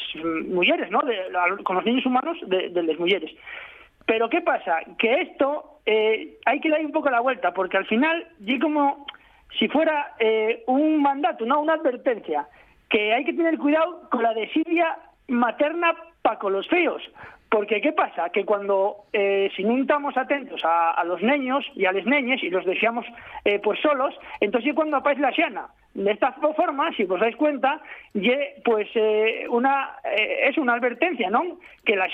mujeres, 0.50 0.92
¿no? 0.92 1.00
con 1.64 1.78
los 1.78 1.86
niños 1.86 2.06
humanos 2.06 2.38
de, 2.48 2.68
de 2.68 2.84
las 2.84 3.00
mujeres. 3.00 3.32
Pero 4.10 4.28
¿qué 4.28 4.42
pasa? 4.42 4.80
Que 4.98 5.22
esto 5.22 5.82
eh, 5.86 6.40
hay 6.44 6.60
que 6.62 6.70
darle 6.70 6.88
un 6.88 6.92
poco 6.92 7.12
la 7.12 7.20
vuelta, 7.20 7.54
porque 7.54 7.78
al 7.78 7.86
final, 7.86 8.26
y 8.44 8.58
como 8.58 9.06
si 9.60 9.68
fuera 9.68 10.16
eh, 10.18 10.64
un 10.66 11.00
mandato, 11.00 11.46
no 11.46 11.62
una 11.62 11.74
advertencia, 11.76 12.48
que 12.90 13.14
hay 13.14 13.24
que 13.24 13.34
tener 13.34 13.60
cuidado 13.60 14.10
con 14.10 14.24
la 14.24 14.34
desidia 14.34 14.98
materna 15.28 15.94
para 16.24 16.40
con 16.40 16.54
los 16.54 16.68
feos. 16.68 17.04
Porque, 17.52 17.82
¿qué 17.82 17.92
pasa? 17.92 18.32
Que 18.32 18.46
cuando, 18.46 19.06
eh, 19.14 19.52
si 19.56 19.64
no 19.64 19.78
estamos 19.78 20.18
atentos 20.18 20.60
a, 20.64 21.04
los 21.04 21.22
niños 21.22 21.64
y 21.76 21.86
a 21.86 21.92
las 21.92 22.06
niñas 22.06 22.42
y 22.42 22.50
los 22.50 22.66
dejamos 22.66 23.06
eh, 23.46 23.60
pues 23.60 23.80
solos, 23.80 24.16
entonces 24.40 24.74
cuando 24.74 24.98
aparece 24.98 25.22
la 25.22 25.34
xiana. 25.34 25.68
De 25.94 26.12
esta 26.12 26.32
forma, 26.32 26.92
si 26.94 27.04
os 27.04 27.20
dais 27.20 27.36
cuenta, 27.36 27.80
pues 28.66 28.88
eh, 28.96 29.46
una, 29.50 29.98
es 30.04 30.58
una 30.58 30.74
advertencia, 30.74 31.30
¿no? 31.30 31.60
Que 31.86 31.96
la 31.96 32.10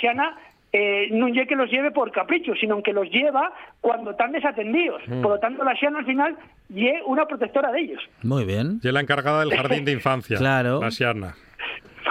xiana 0.76 1.07
no 1.11 1.28
es 1.28 1.47
que 1.47 1.55
los 1.55 1.69
lleve 1.71 1.91
por 1.91 2.11
capricho, 2.11 2.53
sino 2.59 2.84
que 2.84 2.91
los 2.91 3.09
lleva 3.09 3.53
cuando 3.80 4.11
están 4.11 4.32
desatendidos. 4.34 5.01
Mm. 5.07 5.21
Por 5.21 5.32
lo 5.32 5.39
tanto, 5.39 5.63
la 5.63 5.76
Xiana 5.76 5.99
al 5.99 6.05
final 6.05 6.38
es 6.69 7.01
una 7.05 7.26
protectora 7.26 7.71
de 7.71 7.82
ellos. 7.82 8.01
Muy 8.23 8.43
bien. 8.43 8.82
Y 8.84 8.91
la 8.91 8.99
encargada 8.99 9.39
del 9.39 9.55
jardín 9.55 9.86
de 9.86 9.93
infancia. 9.93 10.38
claro. 10.39 10.82
La 10.82 10.91
Xiana. 10.91 11.36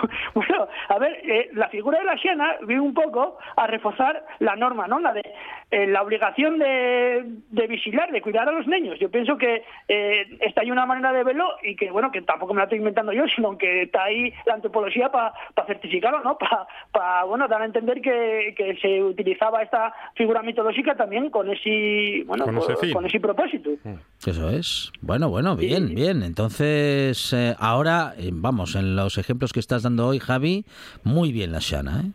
Bueno, 0.34 0.68
a 0.88 0.99
ver, 0.99 1.12
eh, 1.24 1.51
la 1.53 1.68
figura 1.68 1.99
de 1.99 2.05
la 2.05 2.18
Siena 2.18 2.57
viene 2.66 2.82
un 2.82 2.95
poco 2.95 3.38
a 3.57 3.66
reforzar 3.66 4.24
la 4.40 4.57
norma, 4.57 4.86
¿no? 4.86 4.99
La 4.99 5.12
de 5.12 5.22
eh, 5.70 5.86
la 5.86 6.03
obligación 6.03 6.59
de, 6.59 7.66
vigilar, 7.68 8.11
de 8.12 8.20
cuidar 8.20 8.49
a 8.49 8.53
los 8.53 8.66
niños. 8.66 8.99
Yo 9.01 9.11
pienso 9.11 9.36
que 9.36 9.64
eh, 9.88 10.38
está 10.40 10.61
ahí 10.61 10.70
una 10.70 10.86
manera 10.86 11.12
de 11.12 11.24
verlo 11.24 11.47
y 11.62 11.74
que, 11.74 11.90
bueno, 11.90 12.11
que 12.12 12.22
tampoco 12.22 12.55
me 12.55 12.59
la 12.59 12.64
estoy 12.64 12.78
inventando 12.78 13.12
yo, 13.12 13.24
sino 13.34 13.57
que 13.57 13.82
está 13.82 14.05
ahí 14.05 14.32
la 14.47 14.55
antropología 14.55 15.11
para 15.11 15.32
certificarlo, 15.66 16.22
¿no? 16.22 16.36
Para, 16.38 17.24
bueno, 17.24 17.49
dar 17.49 17.62
a 17.62 17.64
entender 17.64 18.01
que, 18.01 18.55
se 18.80 19.03
utilizaba 19.03 19.62
esta 19.62 19.95
figura 20.14 20.42
mitológica 20.42 20.95
también 20.95 21.30
con 21.30 21.49
ese, 21.51 22.24
bueno, 22.26 22.45
con, 22.45 23.07
ese, 23.07 23.20
propósito. 23.20 23.70
Mm. 23.84 23.95
Eso 24.26 24.51
es. 24.51 24.92
Bueno, 25.01 25.28
bueno, 25.28 25.57
bien, 25.57 25.95
bien. 25.95 26.22
Entonces, 26.22 27.34
ahora, 27.59 28.14
vamos, 28.32 28.74
en 28.74 28.97
los 28.97 29.18
ejemplos 29.18 29.53
que 29.53 29.61
estás 29.61 29.82
dando 29.85 30.09
hoy, 30.09 30.18
Javi, 30.18 30.64
muy 31.05 31.32
bien 31.32 31.53
la 31.53 31.61
Shana, 31.61 32.01
¿eh? 32.01 32.11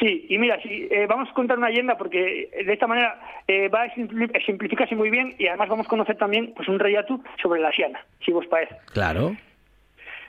Sí, 0.00 0.26
y 0.28 0.38
mira, 0.38 0.60
si, 0.62 0.88
eh, 0.90 1.06
vamos 1.06 1.28
a 1.28 1.34
contar 1.34 1.58
una 1.58 1.68
leyenda 1.68 1.96
porque 1.96 2.48
de 2.64 2.72
esta 2.72 2.86
manera 2.86 3.20
eh, 3.46 3.68
va 3.68 3.82
a 3.82 3.94
simplificarse 3.94 4.96
muy 4.96 5.10
bien 5.10 5.34
y 5.38 5.46
además 5.46 5.68
vamos 5.68 5.86
a 5.86 5.90
conocer 5.90 6.16
también 6.16 6.54
pues 6.56 6.68
un 6.68 6.78
reyatu 6.78 7.22
sobre 7.40 7.60
la 7.60 7.70
Xiana, 7.70 8.04
si 8.24 8.32
vos 8.32 8.46
parece. 8.46 8.74
Claro. 8.92 9.36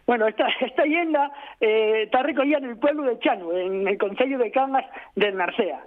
Bueno, 0.06 0.28
esta, 0.28 0.48
esta 0.62 0.86
leyenda 0.86 1.32
eh, 1.60 2.04
está 2.04 2.24
recogida 2.24 2.58
en 2.58 2.66
el 2.66 2.78
pueblo 2.78 3.04
de 3.04 3.20
Chano, 3.20 3.52
en 3.54 3.88
el 3.88 3.98
concello 3.98 4.38
de 4.38 4.52
Cangas 4.52 4.86
de 5.16 5.32
Narcea. 5.32 5.80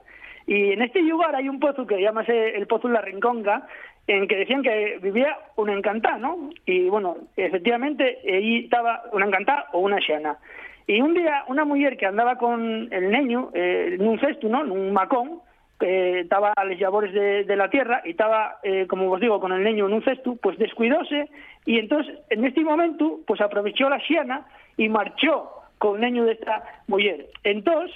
Y 0.46 0.72
en 0.72 0.82
este 0.82 1.02
lugar 1.02 1.34
hay 1.34 1.48
un 1.48 1.58
pozo 1.58 1.86
que 1.86 2.00
llama 2.00 2.22
el 2.22 2.66
Pozo 2.68 2.88
La 2.88 3.00
Rinconga, 3.00 3.66
en 4.06 4.28
que 4.28 4.36
decían 4.36 4.62
que 4.62 4.98
vivía 5.02 5.36
una 5.56 5.72
encantada, 5.72 6.18
¿no? 6.18 6.50
Y 6.64 6.88
bueno, 6.88 7.16
efectivamente, 7.36 8.18
ahí 8.24 8.64
estaba 8.64 9.02
una 9.12 9.26
encantada 9.26 9.66
o 9.72 9.80
una 9.80 9.98
xiana. 9.98 10.38
Y 10.86 11.00
un 11.00 11.14
día 11.14 11.44
una 11.48 11.64
mujer 11.64 11.96
que 11.96 12.06
andaba 12.06 12.36
con 12.36 12.88
el 12.92 13.10
niño 13.10 13.50
eh, 13.54 13.96
en 13.98 14.06
un 14.06 14.20
cesto, 14.20 14.48
¿no? 14.48 14.62
En 14.62 14.70
un 14.70 14.92
macón, 14.92 15.40
que 15.78 16.20
estaba 16.20 16.52
a 16.56 16.64
los 16.64 16.80
labores 16.80 17.12
de, 17.12 17.56
la 17.56 17.68
tierra 17.68 18.00
y 18.04 18.10
estaba, 18.10 18.58
eh, 18.62 18.86
como 18.88 19.10
os 19.10 19.20
digo, 19.20 19.40
con 19.40 19.52
el 19.52 19.62
niño 19.62 19.86
en 19.86 19.92
un 19.92 20.02
cesto, 20.02 20.36
pues 20.36 20.58
descuidóse 20.58 21.28
y 21.64 21.78
entonces 21.78 22.18
en 22.30 22.44
este 22.44 22.62
momento 22.62 23.20
pues 23.26 23.40
aprovechó 23.40 23.88
la 23.88 24.00
xiana 24.00 24.46
y 24.76 24.88
marchó 24.88 25.50
con 25.78 26.02
el 26.02 26.12
niño 26.12 26.24
de 26.24 26.32
esta 26.32 26.62
mujer. 26.86 27.26
Entonces 27.44 27.94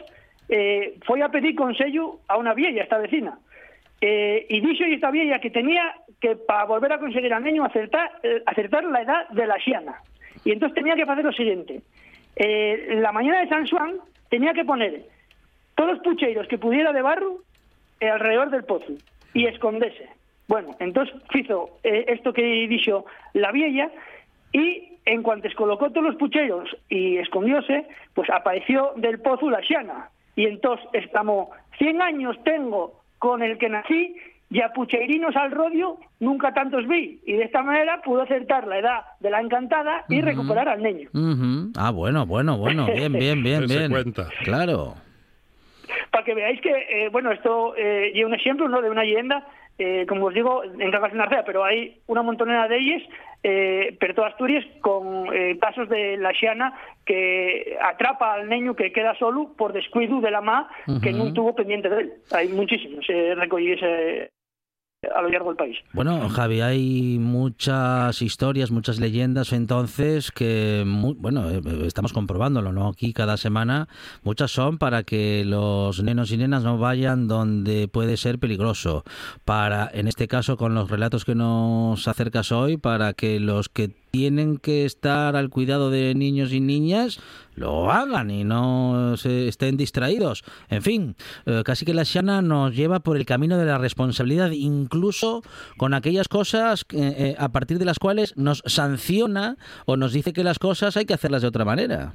eh, 0.48 0.98
fue 1.06 1.22
a 1.22 1.30
pedir 1.30 1.54
consejo 1.54 2.20
a 2.28 2.36
una 2.36 2.52
vieja, 2.52 2.82
esta 2.82 2.98
vecina, 2.98 3.38
eh, 4.00 4.46
y 4.48 4.60
dijo 4.60 4.84
esta 4.84 5.10
vieja 5.10 5.40
que 5.40 5.50
tenía 5.50 5.94
que 6.20 6.36
para 6.36 6.64
volver 6.64 6.92
a 6.92 6.98
conseguir 6.98 7.32
al 7.32 7.44
niño 7.44 7.64
acertar, 7.64 8.10
acertar 8.46 8.84
la 8.84 9.02
edad 9.02 9.28
de 9.30 9.46
la 9.46 9.58
xiana. 9.58 10.02
Y 10.44 10.52
entonces 10.52 10.74
tenía 10.74 10.94
que 10.94 11.02
hacer 11.02 11.24
lo 11.24 11.32
siguiente, 11.32 11.82
eh, 12.36 12.96
la 13.00 13.12
mañana 13.12 13.40
de 13.40 13.48
San 13.48 13.66
Juan 13.66 13.96
tenía 14.30 14.54
que 14.54 14.64
poner 14.64 15.02
todos 15.74 15.90
los 15.90 15.98
pucheiros 16.00 16.46
que 16.48 16.58
pudiera 16.58 16.92
de 16.92 17.02
barro 17.02 17.38
eh, 18.00 18.08
alrededor 18.08 18.50
del 18.50 18.64
pozo 18.64 18.92
y 19.34 19.46
esconderse. 19.46 20.08
Bueno, 20.48 20.74
entonces 20.78 21.14
hizo 21.34 21.78
eh, 21.84 22.06
esto 22.08 22.32
que 22.32 22.42
dicho 22.42 23.04
la 23.34 23.52
vieja 23.52 23.90
y 24.52 24.98
en 25.04 25.22
cuanto 25.22 25.48
colocó 25.56 25.90
todos 25.90 26.06
los 26.06 26.16
pucheiros 26.16 26.76
y 26.88 27.18
escondióse, 27.18 27.86
pues 28.14 28.30
apareció 28.30 28.92
del 28.96 29.20
pozo 29.20 29.50
la 29.50 29.60
xiana. 29.60 30.08
Y 30.34 30.46
entonces 30.46 30.86
exclamó, 30.92 31.50
100 31.78 32.00
años 32.00 32.36
tengo 32.44 32.99
con 33.20 33.42
el 33.42 33.58
que 33.58 33.68
nací 33.68 34.16
y 34.50 34.62
a 34.62 34.72
pucheirinos 34.72 35.36
al 35.36 35.52
rodio 35.52 35.98
nunca 36.18 36.52
tantos 36.52 36.88
vi. 36.88 37.20
Y 37.24 37.34
de 37.34 37.44
esta 37.44 37.62
manera 37.62 38.02
pudo 38.02 38.22
acertar 38.22 38.66
la 38.66 38.78
edad 38.78 39.00
de 39.20 39.30
la 39.30 39.40
encantada 39.40 40.04
y 40.08 40.20
recuperar 40.20 40.68
al 40.68 40.82
niño. 40.82 41.08
Ah, 41.76 41.90
bueno, 41.92 42.26
bueno, 42.26 42.58
bueno, 42.58 42.86
bien, 42.92 43.12
bien, 43.12 43.44
bien, 43.44 43.66
bien. 43.66 43.92
Cuenta. 43.92 44.28
Claro. 44.42 44.94
Para 46.10 46.24
que 46.24 46.34
veáis 46.34 46.60
que, 46.60 46.70
eh, 46.70 47.08
bueno, 47.12 47.30
esto 47.30 47.74
eh, 47.76 48.10
y 48.14 48.24
un 48.24 48.34
ejemplo 48.34 48.68
¿no? 48.68 48.82
de 48.82 48.90
una 48.90 49.04
leyenda, 49.04 49.46
eh, 49.82 50.04
como 50.06 50.26
os 50.26 50.34
digo, 50.34 50.62
en 50.62 50.90
Cagas 50.90 51.12
de 51.12 51.18
Narcea, 51.18 51.42
pero 51.44 51.64
hay 51.64 52.02
una 52.06 52.20
montonera 52.22 52.68
de 52.68 52.76
ellas, 52.76 53.02
eh, 53.42 53.96
pero 53.98 54.14
todas 54.14 54.32
Asturias, 54.32 54.62
con 54.82 55.26
casos 55.58 55.88
de 55.88 56.18
la 56.18 56.34
xiana 56.34 56.74
que 57.06 57.78
atrapa 57.82 58.34
al 58.34 58.48
niño 58.48 58.76
que 58.76 58.92
queda 58.92 59.14
solo 59.14 59.54
por 59.56 59.72
descuido 59.72 60.20
de 60.20 60.30
la 60.30 60.42
ma 60.42 60.68
que 61.02 61.12
no 61.12 61.32
tuvo 61.32 61.54
pendiente 61.54 61.88
de 61.88 62.00
él. 62.02 62.12
Hay 62.30 62.48
muchísimos, 62.48 63.04
eh, 63.08 63.34
ese 63.72 64.30
a 65.02 65.22
lo 65.22 65.30
largo 65.30 65.48
del 65.48 65.56
país. 65.56 65.78
Bueno, 65.94 66.28
Javi, 66.28 66.60
hay 66.60 67.18
muchas 67.18 68.20
historias, 68.20 68.70
muchas 68.70 69.00
leyendas 69.00 69.52
entonces 69.52 70.30
que, 70.30 70.84
bueno, 70.86 71.48
eh, 71.48 71.62
estamos 71.86 72.12
comprobándolo, 72.12 72.72
¿no? 72.72 72.88
Aquí 72.88 73.14
cada 73.14 73.38
semana 73.38 73.88
muchas 74.22 74.50
son 74.50 74.76
para 74.76 75.02
que 75.02 75.44
los 75.46 76.02
nenos 76.02 76.32
y 76.32 76.36
nenas 76.36 76.64
no 76.64 76.76
vayan 76.76 77.28
donde 77.28 77.88
puede 77.88 78.18
ser 78.18 78.38
peligroso. 78.38 79.04
Para, 79.44 79.90
en 79.92 80.06
este 80.06 80.28
caso, 80.28 80.58
con 80.58 80.74
los 80.74 80.90
relatos 80.90 81.24
que 81.24 81.34
nos 81.34 82.06
acercas 82.06 82.52
hoy, 82.52 82.76
para 82.76 83.14
que 83.14 83.40
los 83.40 83.70
que 83.70 83.90
tienen 84.10 84.58
que 84.58 84.84
estar 84.84 85.36
al 85.36 85.50
cuidado 85.50 85.90
de 85.90 86.14
niños 86.14 86.52
y 86.52 86.60
niñas, 86.60 87.20
lo 87.54 87.90
hagan 87.90 88.30
y 88.30 88.44
no 88.44 89.16
se 89.16 89.48
estén 89.48 89.76
distraídos. 89.76 90.44
En 90.68 90.82
fin, 90.82 91.14
eh, 91.46 91.62
casi 91.64 91.84
que 91.84 91.94
la 91.94 92.02
Shana 92.04 92.42
nos 92.42 92.74
lleva 92.74 93.00
por 93.00 93.16
el 93.16 93.26
camino 93.26 93.58
de 93.58 93.66
la 93.66 93.78
responsabilidad, 93.78 94.50
incluso 94.50 95.42
con 95.76 95.94
aquellas 95.94 96.28
cosas 96.28 96.84
eh, 96.92 97.34
a 97.38 97.48
partir 97.50 97.78
de 97.78 97.84
las 97.84 97.98
cuales 97.98 98.36
nos 98.36 98.62
sanciona 98.66 99.56
o 99.86 99.96
nos 99.96 100.12
dice 100.12 100.32
que 100.32 100.44
las 100.44 100.58
cosas 100.58 100.96
hay 100.96 101.04
que 101.04 101.14
hacerlas 101.14 101.42
de 101.42 101.48
otra 101.48 101.64
manera. 101.64 102.14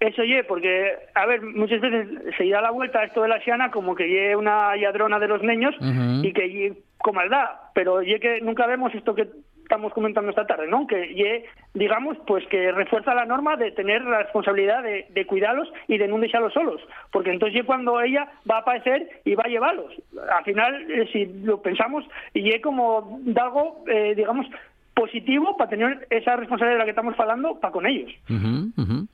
Eso 0.00 0.22
ye, 0.22 0.44
porque, 0.44 0.92
a 1.14 1.26
ver, 1.26 1.42
muchas 1.42 1.80
veces 1.80 2.06
se 2.36 2.48
da 2.48 2.60
la 2.60 2.70
vuelta 2.70 3.00
a 3.00 3.04
esto 3.04 3.22
de 3.22 3.28
la 3.28 3.40
Xiana 3.40 3.72
como 3.72 3.96
que 3.96 4.08
ye 4.08 4.36
una 4.36 4.76
yadrona 4.76 5.18
de 5.18 5.26
los 5.26 5.42
niños 5.42 5.74
y 6.22 6.32
que 6.32 6.48
ye 6.52 6.72
con 6.98 7.16
maldad, 7.16 7.46
pero 7.74 8.02
ye 8.02 8.20
que 8.20 8.40
nunca 8.40 8.66
vemos 8.66 8.94
esto 8.94 9.14
que 9.14 9.28
estamos 9.68 9.92
comentando 9.92 10.30
esta 10.30 10.46
tarde, 10.46 10.66
¿no? 10.66 10.86
Que 10.86 11.44
digamos, 11.74 12.16
pues 12.26 12.42
que 12.46 12.72
refuerza 12.72 13.14
la 13.14 13.26
norma 13.26 13.56
de 13.56 13.70
tener 13.72 14.02
la 14.02 14.22
responsabilidad 14.22 14.82
de, 14.82 15.26
cuidarlos 15.26 15.68
y 15.86 15.98
de 15.98 16.08
no 16.08 16.18
dejarlos 16.18 16.54
solos, 16.54 16.80
porque 17.12 17.30
entonces 17.30 17.54
ye 17.54 17.66
cuando 17.66 18.00
ella 18.00 18.32
va 18.50 18.56
a 18.56 18.60
aparecer 18.60 19.06
y 19.26 19.34
va 19.34 19.44
a 19.44 19.48
llevarlos. 19.48 19.92
Al 20.34 20.44
final, 20.44 20.90
eh, 20.90 21.06
si 21.12 21.26
lo 21.44 21.60
pensamos, 21.60 22.02
ye 22.32 22.62
como 22.62 23.20
algo, 23.36 23.84
eh, 23.88 24.14
digamos, 24.16 24.46
positivo 24.94 25.54
para 25.58 25.68
tener 25.68 26.06
esa 26.08 26.36
responsabilidad 26.36 26.76
de 26.76 26.78
la 26.78 26.84
que 26.84 26.90
estamos 26.90 27.14
hablando 27.20 27.60
para 27.60 27.72
con 27.72 27.86
ellos. 27.86 28.10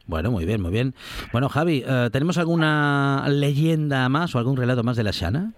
Bueno, 0.07 0.31
muy 0.31 0.45
bien, 0.45 0.63
muy 0.63 0.71
bien. 0.71 0.95
Bueno, 1.33 1.49
Javi, 1.49 1.83
eh, 1.85 2.11
¿tenemos 2.13 2.39
alguna 2.39 3.25
leyenda 3.29 4.09
más 4.09 4.37
o 4.37 4.39
algún 4.39 4.57
relato 4.57 4.85
más 4.85 4.97
de 4.97 5.03
la 5.03 5.11
Shana? 5.11 5.53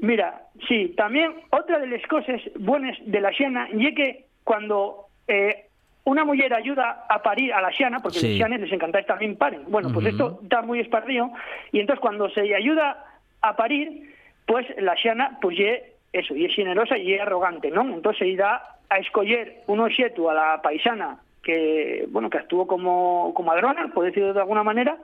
Mira, 0.00 0.42
sí, 0.68 0.94
también 0.96 1.32
otra 1.50 1.78
de 1.78 1.86
las 1.86 2.02
cosas 2.06 2.40
buenas 2.58 2.96
de 3.04 3.20
la 3.20 3.30
Shana 3.30 3.68
y 3.72 3.94
que 3.94 4.26
cuando 4.44 5.06
eh, 5.26 5.66
una 6.04 6.24
mujer 6.24 6.52
ayuda 6.52 7.06
a 7.08 7.22
parir 7.22 7.52
a 7.52 7.62
la 7.62 7.72
Xiana, 7.72 8.00
porque 8.00 8.18
a 8.18 8.48
los 8.48 8.60
les 8.60 8.72
encanta 8.72 9.02
también 9.04 9.36
paren. 9.36 9.62
Bueno, 9.68 9.90
pues 9.92 10.06
esto 10.06 10.40
está 10.42 10.62
muy 10.62 10.80
esparcido, 10.80 11.30
y 11.72 11.80
entonces 11.80 12.00
cuando 12.00 12.28
se 12.30 12.54
ayuda 12.54 13.04
a 13.40 13.56
parir, 13.56 14.14
pues 14.46 14.66
la 14.78 14.94
Xiana, 14.96 15.38
pues 15.40 15.56
ye, 15.56 15.94
eso, 16.12 16.36
y 16.36 16.44
es 16.44 16.54
generosa 16.54 16.98
y 16.98 17.14
es 17.14 17.20
arrogante, 17.20 17.70
¿no? 17.70 17.82
Entonces 17.82 18.28
se 18.28 18.36
da 18.36 18.76
a 18.90 18.98
escoger 18.98 19.62
un 19.66 19.80
objeto 19.80 20.30
a 20.30 20.34
la 20.34 20.62
paisana 20.62 21.18
que 21.42 22.06
bueno 22.08 22.30
que 22.30 22.38
actuó 22.38 22.66
como, 22.66 23.32
como 23.34 23.48
madrona, 23.48 23.88
por 23.92 24.04
decirlo 24.04 24.32
de 24.32 24.40
alguna 24.40 24.62
manera, 24.62 24.96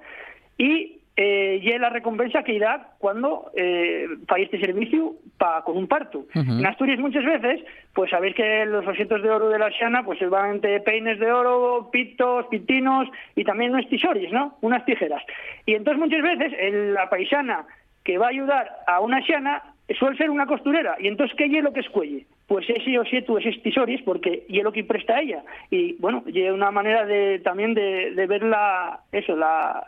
y 0.58 0.99
eh, 1.22 1.60
y 1.62 1.78
la 1.78 1.90
recompensa 1.90 2.42
que 2.42 2.54
irá 2.54 2.94
cuando 2.96 3.50
eh, 3.54 4.06
este 4.38 4.58
servicio 4.58 5.16
pa, 5.36 5.62
con 5.64 5.76
un 5.76 5.86
parto. 5.86 6.24
En 6.34 6.64
Asturias 6.64 6.98
muchas 6.98 7.26
veces, 7.26 7.60
pues 7.92 8.10
sabéis 8.10 8.34
que 8.34 8.64
los 8.64 8.86
osientos 8.86 9.22
de 9.22 9.28
oro 9.28 9.50
de 9.50 9.58
la 9.58 9.70
Xana 9.70 10.02
pues 10.02 10.18
se 10.18 10.28
van 10.28 10.52
entre 10.52 10.80
peines 10.80 11.18
de 11.18 11.30
oro, 11.30 11.90
pitos, 11.92 12.46
pitinos 12.46 13.06
y 13.36 13.44
también 13.44 13.74
unos 13.74 13.86
tisoris, 13.90 14.32
¿no? 14.32 14.56
Unas 14.62 14.82
tijeras. 14.86 15.22
Y 15.66 15.74
entonces 15.74 16.00
muchas 16.02 16.22
veces 16.22 16.54
la 16.94 17.10
paisana 17.10 17.66
que 18.02 18.16
va 18.16 18.28
a 18.28 18.30
ayudar 18.30 18.78
a 18.86 19.00
una 19.00 19.20
Xana 19.20 19.69
suele 19.98 20.16
ser 20.16 20.30
una 20.30 20.46
costurera. 20.46 20.96
Y 20.98 21.08
entonces, 21.08 21.36
¿qué 21.36 21.46
es 21.46 21.64
lo 21.64 21.72
que 21.72 21.80
escuelle? 21.80 22.26
Pues 22.46 22.68
ese 22.68 22.98
o 22.98 23.04
tú 23.26 23.38
ese 23.38 23.52
tisoris, 23.60 24.02
porque 24.02 24.44
y 24.48 24.60
lo 24.60 24.72
que 24.72 24.84
presta 24.84 25.20
ella. 25.20 25.42
Y 25.70 25.94
bueno, 25.94 26.22
y 26.26 26.42
una 26.48 26.70
manera 26.70 27.04
de 27.06 27.38
también 27.40 27.74
de, 27.74 28.26
ver 28.26 28.42
la, 28.42 29.00
eso, 29.12 29.36
la, 29.36 29.84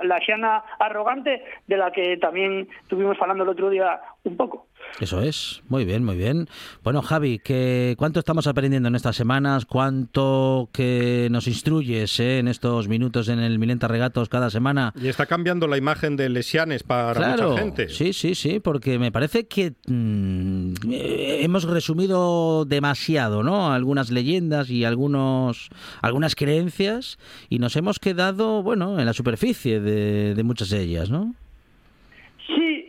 arrogante 0.78 1.42
de 1.66 1.76
la 1.76 1.90
que 1.90 2.16
también 2.18 2.68
estuvimos 2.82 3.16
hablando 3.20 3.44
el 3.44 3.50
otro 3.50 3.70
día 3.70 4.00
un 4.24 4.36
poco. 4.36 4.66
Eso 5.00 5.20
es, 5.20 5.62
muy 5.68 5.84
bien, 5.84 6.04
muy 6.04 6.16
bien. 6.16 6.48
Bueno, 6.84 7.02
Javi, 7.02 7.38
¿qué, 7.38 7.94
¿cuánto 7.98 8.20
estamos 8.20 8.46
aprendiendo 8.46 8.88
en 8.88 8.94
estas 8.94 9.16
semanas? 9.16 9.64
¿Cuánto 9.64 10.68
que 10.72 11.28
nos 11.30 11.48
instruyes 11.48 12.20
eh, 12.20 12.38
en 12.38 12.48
estos 12.48 12.88
minutos 12.88 13.28
en 13.28 13.40
el 13.40 13.58
Milenta 13.58 13.88
Regatos 13.88 14.28
cada 14.28 14.50
semana? 14.50 14.92
Y 15.00 15.08
está 15.08 15.26
cambiando 15.26 15.66
la 15.66 15.76
imagen 15.76 16.16
de 16.16 16.28
Lesianes 16.28 16.82
para 16.82 17.36
mucha 17.36 17.58
gente. 17.58 17.88
Sí, 17.88 18.12
sí, 18.12 18.34
sí, 18.34 18.60
porque 18.60 18.98
me 18.98 19.10
parece 19.10 19.46
que 19.46 19.74
mm, 19.86 20.74
hemos 20.90 21.64
resumido 21.64 22.64
demasiado, 22.64 23.42
¿no? 23.42 23.72
Algunas 23.72 24.10
leyendas 24.10 24.70
y 24.70 24.84
algunos, 24.84 25.70
algunas 26.00 26.34
creencias 26.34 27.18
y 27.48 27.58
nos 27.58 27.76
hemos 27.76 27.98
quedado, 27.98 28.62
bueno, 28.62 28.98
en 29.00 29.06
la 29.06 29.12
superficie 29.12 29.80
de, 29.80 30.34
de 30.34 30.42
muchas 30.42 30.70
de 30.70 30.80
ellas, 30.80 31.10
¿no? 31.10 31.34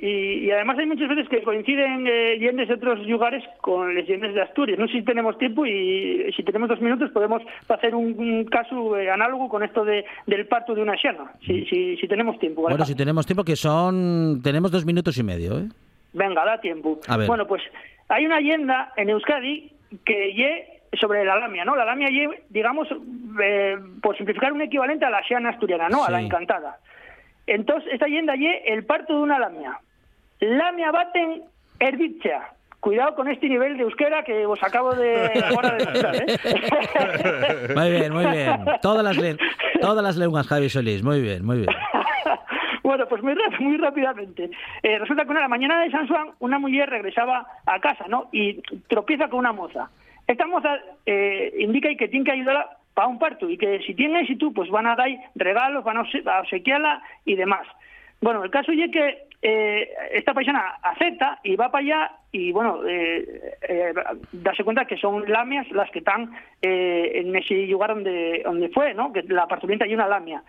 Y, 0.05 0.51
además 0.51 0.77
hay 0.77 0.85
muchas 0.85 1.07
veces 1.07 1.29
que 1.29 1.41
coinciden 1.43 2.05
eh, 2.05 2.35
leyendas 2.37 2.67
de 2.67 2.73
otros 2.73 3.07
lugares 3.07 3.41
con 3.61 3.95
leyendas 3.95 4.33
de 4.33 4.41
Asturias. 4.41 4.77
No 4.77 4.87
sé 4.87 4.95
si 4.95 5.01
tenemos 5.03 5.37
tiempo 5.37 5.65
y 5.65 6.29
si 6.35 6.43
tenemos 6.43 6.67
dos 6.67 6.81
minutos 6.81 7.09
podemos 7.11 7.41
hacer 7.69 7.95
un, 7.95 8.43
caso 8.51 8.97
eh, 8.97 9.09
análogo 9.09 9.47
con 9.47 9.63
esto 9.63 9.85
de, 9.85 10.03
del 10.27 10.45
parto 10.47 10.75
de 10.75 10.81
una 10.81 10.95
llana, 11.01 11.31
si, 11.45 11.65
si, 11.67 11.95
si 11.95 12.07
tenemos 12.09 12.37
tiempo. 12.37 12.63
Bueno, 12.63 12.83
si 12.83 12.95
tenemos 12.95 13.25
tiempo, 13.25 13.45
que 13.45 13.55
son... 13.55 14.41
Tenemos 14.43 14.71
dos 14.71 14.85
minutos 14.85 15.17
y 15.17 15.23
medio, 15.23 15.57
¿eh? 15.59 15.69
Venga, 16.11 16.43
da 16.43 16.59
tiempo. 16.59 16.99
Bueno, 17.25 17.47
pues 17.47 17.63
hay 18.09 18.25
una 18.25 18.41
leyenda 18.41 18.91
en 18.97 19.09
Euskadi 19.09 19.71
que 20.03 20.33
ye 20.33 20.81
sobre 20.99 21.23
la 21.23 21.37
lamia, 21.37 21.63
¿no? 21.63 21.77
La 21.77 21.85
lamia 21.85 22.09
ye, 22.09 22.27
digamos, 22.49 22.89
eh, 23.41 23.77
por 24.01 24.17
simplificar, 24.17 24.51
un 24.51 24.63
equivalente 24.63 25.05
a 25.05 25.09
la 25.09 25.21
llana 25.29 25.51
asturiana, 25.51 25.87
¿no? 25.87 26.03
A 26.03 26.11
la 26.11 26.19
encantada. 26.19 26.77
Entonces, 27.47 27.93
esta 27.93 28.05
leyenda 28.05 28.35
ye 28.35 28.63
el 28.65 28.85
parto 28.85 29.15
de 29.15 29.21
una 29.21 29.39
lamia. 29.39 29.79
Lamia 30.43 30.91
baten 30.91 31.43
erdicha. 31.79 32.51
Cuidado 32.81 33.15
con 33.15 33.29
este 33.29 33.47
nivel 33.47 33.77
de 33.77 33.83
euskera 33.83 34.23
que 34.23 34.45
os 34.45 34.61
acabo 34.61 34.93
de 34.93 35.31
ahora 35.41 35.71
de 35.77 36.17
¿eh? 36.17 37.73
Muy 37.75 37.91
bien, 37.91 38.11
muy 38.13 38.25
bien. 38.25 38.65
Todas 38.81 39.05
las, 39.05 39.17
todas 39.79 40.03
las 40.03 40.17
lenguas, 40.17 40.45
Javi 40.47 40.67
Solís. 40.67 41.01
Muy 41.01 41.21
bien, 41.21 41.45
muy 41.45 41.57
bien. 41.57 41.69
Bueno, 42.83 43.07
pues 43.07 43.23
muy, 43.23 43.33
muy 43.59 43.77
rápidamente. 43.77 44.51
Eh, 44.83 44.99
resulta 44.99 45.23
que 45.23 45.31
una 45.31 45.39
la 45.39 45.47
mañana 45.47 45.81
de 45.81 45.89
San 45.89 46.05
Juan, 46.05 46.31
una 46.39 46.59
mujer 46.59 46.89
regresaba 46.89 47.47
a 47.65 47.79
casa, 47.79 48.05
¿no? 48.09 48.27
Y 48.33 48.61
tropieza 48.89 49.29
con 49.29 49.39
una 49.39 49.53
moza. 49.53 49.89
Esta 50.27 50.45
moza 50.45 50.77
eh, 51.05 51.53
indica 51.59 51.87
que 51.97 52.09
tiene 52.09 52.25
que 52.25 52.33
ayudarla 52.33 52.77
para 52.93 53.07
un 53.07 53.19
parto 53.19 53.49
y 53.49 53.57
que 53.57 53.79
si 53.87 53.95
tiene 53.95 54.19
éxito, 54.19 54.51
pues 54.51 54.69
van 54.69 54.85
a 54.85 54.95
dar 54.97 55.07
regalos, 55.33 55.85
van 55.85 55.97
a 55.97 56.39
obsequiarla 56.41 57.01
y 57.23 57.35
demás. 57.35 57.65
Bueno, 58.19 58.43
el 58.43 58.51
caso 58.51 58.73
es 58.73 58.91
que 58.91 59.27
eh, 59.43 59.89
esta 60.13 60.33
paisana 60.33 60.79
acepta 60.81 61.39
y 61.43 61.57
va 61.57 61.69
para 61.69 61.83
allá 61.83 62.11
y 62.31 62.53
bueno, 62.53 62.79
eh, 62.87 63.57
eh, 63.67 63.93
darse 64.31 64.63
cuenta 64.63 64.85
que 64.85 64.97
son 64.97 65.29
lamias 65.29 65.69
las 65.71 65.91
que 65.91 65.99
están 65.99 66.31
eh, 66.61 67.11
en 67.15 67.35
ese 67.35 67.67
lugar 67.67 67.93
donde, 67.93 68.41
donde 68.45 68.69
fue, 68.69 68.93
¿no? 68.93 69.11
Que 69.11 69.21
la 69.23 69.45
parturienta 69.45 69.83
hay 69.85 69.93
una 69.93 70.07
lamia. 70.07 70.43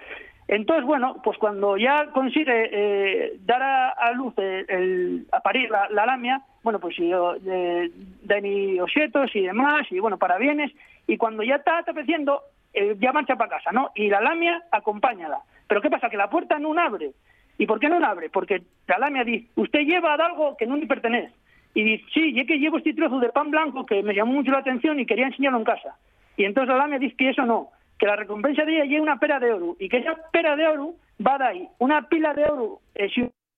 Entonces, 0.47 0.84
bueno, 0.84 1.20
pues 1.24 1.36
cuando 1.38 1.76
ya 1.76 2.07
consigue 2.12 3.32
dar 3.45 3.62
a, 3.62 4.12
luz, 4.12 4.34
el, 4.36 5.26
a 5.32 5.40
parir 5.40 5.70
la, 5.70 6.07
lamia, 6.07 6.42
bueno, 6.62 6.78
pues 6.78 6.97
eh, 6.99 7.90
de 8.22 8.80
osietos 8.80 9.34
y 9.34 9.40
demás, 9.40 9.86
y 9.90 9.99
bueno, 9.99 10.18
para 10.18 10.38
bienes, 10.38 10.70
y 11.07 11.16
cuando 11.16 11.42
ya 11.42 11.57
está 11.57 11.82
tapeciendo, 11.82 12.42
eh, 12.72 12.97
ya 12.99 13.12
marcha 13.12 13.36
para 13.36 13.57
casa, 13.57 13.72
¿no? 13.72 13.90
Y 13.95 14.09
la 14.09 14.20
lamia 14.20 14.62
acompáñala. 14.70 15.38
Pero 15.66 15.80
¿qué 15.80 15.90
pasa? 15.90 16.11
Que 16.11 16.16
la 16.16 16.28
puerta 16.28 16.59
no 16.59 16.78
abre. 16.78 17.12
¿Y 17.59 17.67
por 17.67 17.79
qué 17.79 17.89
no 17.89 18.01
la 18.01 18.09
abre? 18.09 18.31
Porque 18.31 18.63
la 18.87 18.99
lamia 18.99 19.25
dice, 19.25 19.49
usted 19.57 19.81
lleva 19.81 20.15
algo 20.15 20.57
que 20.57 20.67
no 20.67 20.77
le 20.77 20.87
pertenece. 20.87 21.33
Y 21.75 21.83
dice, 21.83 22.05
sí, 22.13 22.33
yo 22.35 22.47
que 22.47 22.59
llevo 22.59 22.79
este 22.79 22.95
trozo 22.95 23.19
de 23.19 23.31
pan 23.31 23.51
blanco 23.51 23.87
que 23.87 24.03
me 24.03 24.15
llamó 24.15 24.33
mucho 24.33 24.53
la 24.53 24.59
atención 24.59 24.99
y 24.99 25.07
quería 25.07 25.27
enseñarlo 25.27 25.59
en 25.59 25.65
casa. 25.65 25.97
Y 26.37 26.45
entonces 26.45 26.69
la 26.69 26.79
lamia 26.79 26.99
dice 26.99 27.17
que 27.17 27.31
eso 27.31 27.45
no, 27.45 27.71
que 27.99 28.07
la 28.07 28.17
recompensa 28.17 28.65
de 28.65 28.77
ella 28.77 28.85
lleva 28.85 29.03
una 29.03 29.19
pera 29.19 29.39
de 29.39 29.53
oro 29.53 29.77
y 29.79 29.89
que 29.89 29.99
esa 29.99 30.17
pera 30.33 30.57
de 30.57 30.67
oro 30.67 30.95
va 31.25 31.35
a 31.35 31.39
dar 31.39 31.55
una 31.79 32.09
pila 32.09 32.35
de 32.35 32.45
oro 32.45 32.81
eh, 32.95 33.09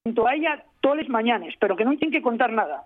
junto 0.05 0.27
a 0.27 0.35
ella 0.35 0.63
todas 0.87 1.01
las 1.01 1.09
mañanas, 1.09 1.53
pero 1.59 1.75
que 1.75 1.85
no 1.85 1.97
tiene 1.97 2.17
que 2.17 2.23
contar 2.23 2.53
nada. 2.53 2.85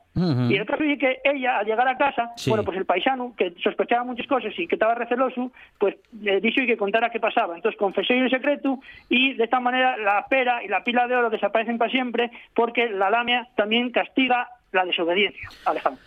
Y 0.48 0.55
el 0.55 0.64
caso 0.64 0.84
es 0.84 0.98
que 0.98 1.20
ella, 1.22 1.59
al 1.59 1.66
llegar 1.66 1.86
a 1.86 1.98
casa, 1.98 2.30
bueno, 2.46 2.64
pues 2.64 2.78
el 2.78 2.86
paisano, 2.86 3.34
que 3.36 3.53
sospechaba 3.62 4.05
muchas 4.05 4.26
cosas 4.26 4.59
y 4.59 4.66
que 4.66 4.76
estaba 4.76 4.94
receloso, 4.94 5.53
pues 5.76 5.96
le 6.18 6.40
dijo 6.40 6.64
que 6.64 6.78
contara 6.78 7.11
qué 7.11 7.20
pasaba. 7.20 7.55
Entonces 7.55 7.78
confesó 7.78 8.14
el 8.14 8.30
secreto 8.30 8.78
y 9.11 9.34
de 9.34 9.44
esta 9.44 9.61
manera 9.61 9.98
la 9.98 10.24
pera 10.30 10.64
y 10.64 10.68
la 10.68 10.82
pila 10.82 11.07
de 11.09 11.14
oro 11.14 11.28
desaparecen 11.28 11.76
para 11.76 11.90
siempre 11.90 12.30
porque 12.55 12.88
la 12.88 13.11
lamia 13.11 13.48
también 13.55 13.90
castiga 13.90 14.48
la 14.72 14.86
desobediencia, 14.86 15.51
Alejandro. 15.66 16.03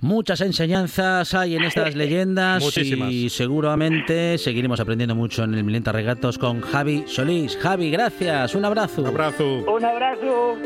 Muchas 0.00 0.40
enseñanzas 0.40 1.34
hay 1.34 1.56
en 1.56 1.64
estas 1.64 1.94
leyendas 1.96 2.62
y 2.76 3.30
seguramente 3.30 4.38
seguiremos 4.38 4.80
aprendiendo 4.80 5.14
mucho 5.14 5.44
en 5.44 5.54
el 5.54 5.64
Milenta 5.64 5.92
Regatos 5.92 6.38
con 6.38 6.60
Javi 6.60 7.04
Solís. 7.06 7.56
Javi, 7.56 7.90
gracias, 7.90 8.54
un 8.54 8.64
abrazo. 8.64 9.02
Un 9.02 9.08
abrazo. 9.08 9.64
Un 9.70 9.84
abrazo. 9.84 10.56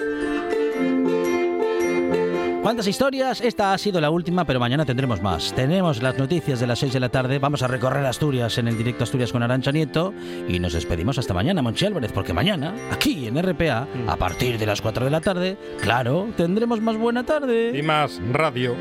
¿Cuántas 2.69 2.87
historias? 2.87 3.41
Esta 3.41 3.73
ha 3.73 3.79
sido 3.79 3.99
la 3.99 4.11
última, 4.11 4.45
pero 4.45 4.61
mañana 4.61 4.85
tendremos 4.85 5.23
más. 5.23 5.55
Tenemos 5.55 6.03
las 6.03 6.19
noticias 6.19 6.61
de 6.61 6.67
las 6.67 6.79
6 6.81 6.93
de 6.93 7.01
la 7.01 7.09
tarde. 7.09 7.39
Vamos 7.39 7.63
a 7.63 7.67
recorrer 7.67 8.05
Asturias 8.05 8.59
en 8.59 8.69
el 8.69 8.77
directo 8.77 9.05
Asturias 9.05 9.33
con 9.33 9.43
Arancha 9.43 9.73
Nieto. 9.73 10.13
Y 10.47 10.59
nos 10.59 10.75
despedimos 10.75 11.17
hasta 11.17 11.33
mañana, 11.33 11.63
Monchi 11.63 11.87
Álvarez, 11.87 12.13
porque 12.13 12.35
mañana, 12.35 12.75
aquí 12.91 13.27
en 13.27 13.43
RPA, 13.43 13.89
a 14.07 14.17
partir 14.17 14.59
de 14.59 14.67
las 14.67 14.83
4 14.83 15.07
de 15.07 15.11
la 15.11 15.23
tarde, 15.23 15.57
claro, 15.81 16.29
tendremos 16.37 16.83
más 16.83 16.99
buena 16.99 17.25
tarde. 17.25 17.73
Y 17.75 17.81
más 17.81 18.21
radio. 18.33 18.77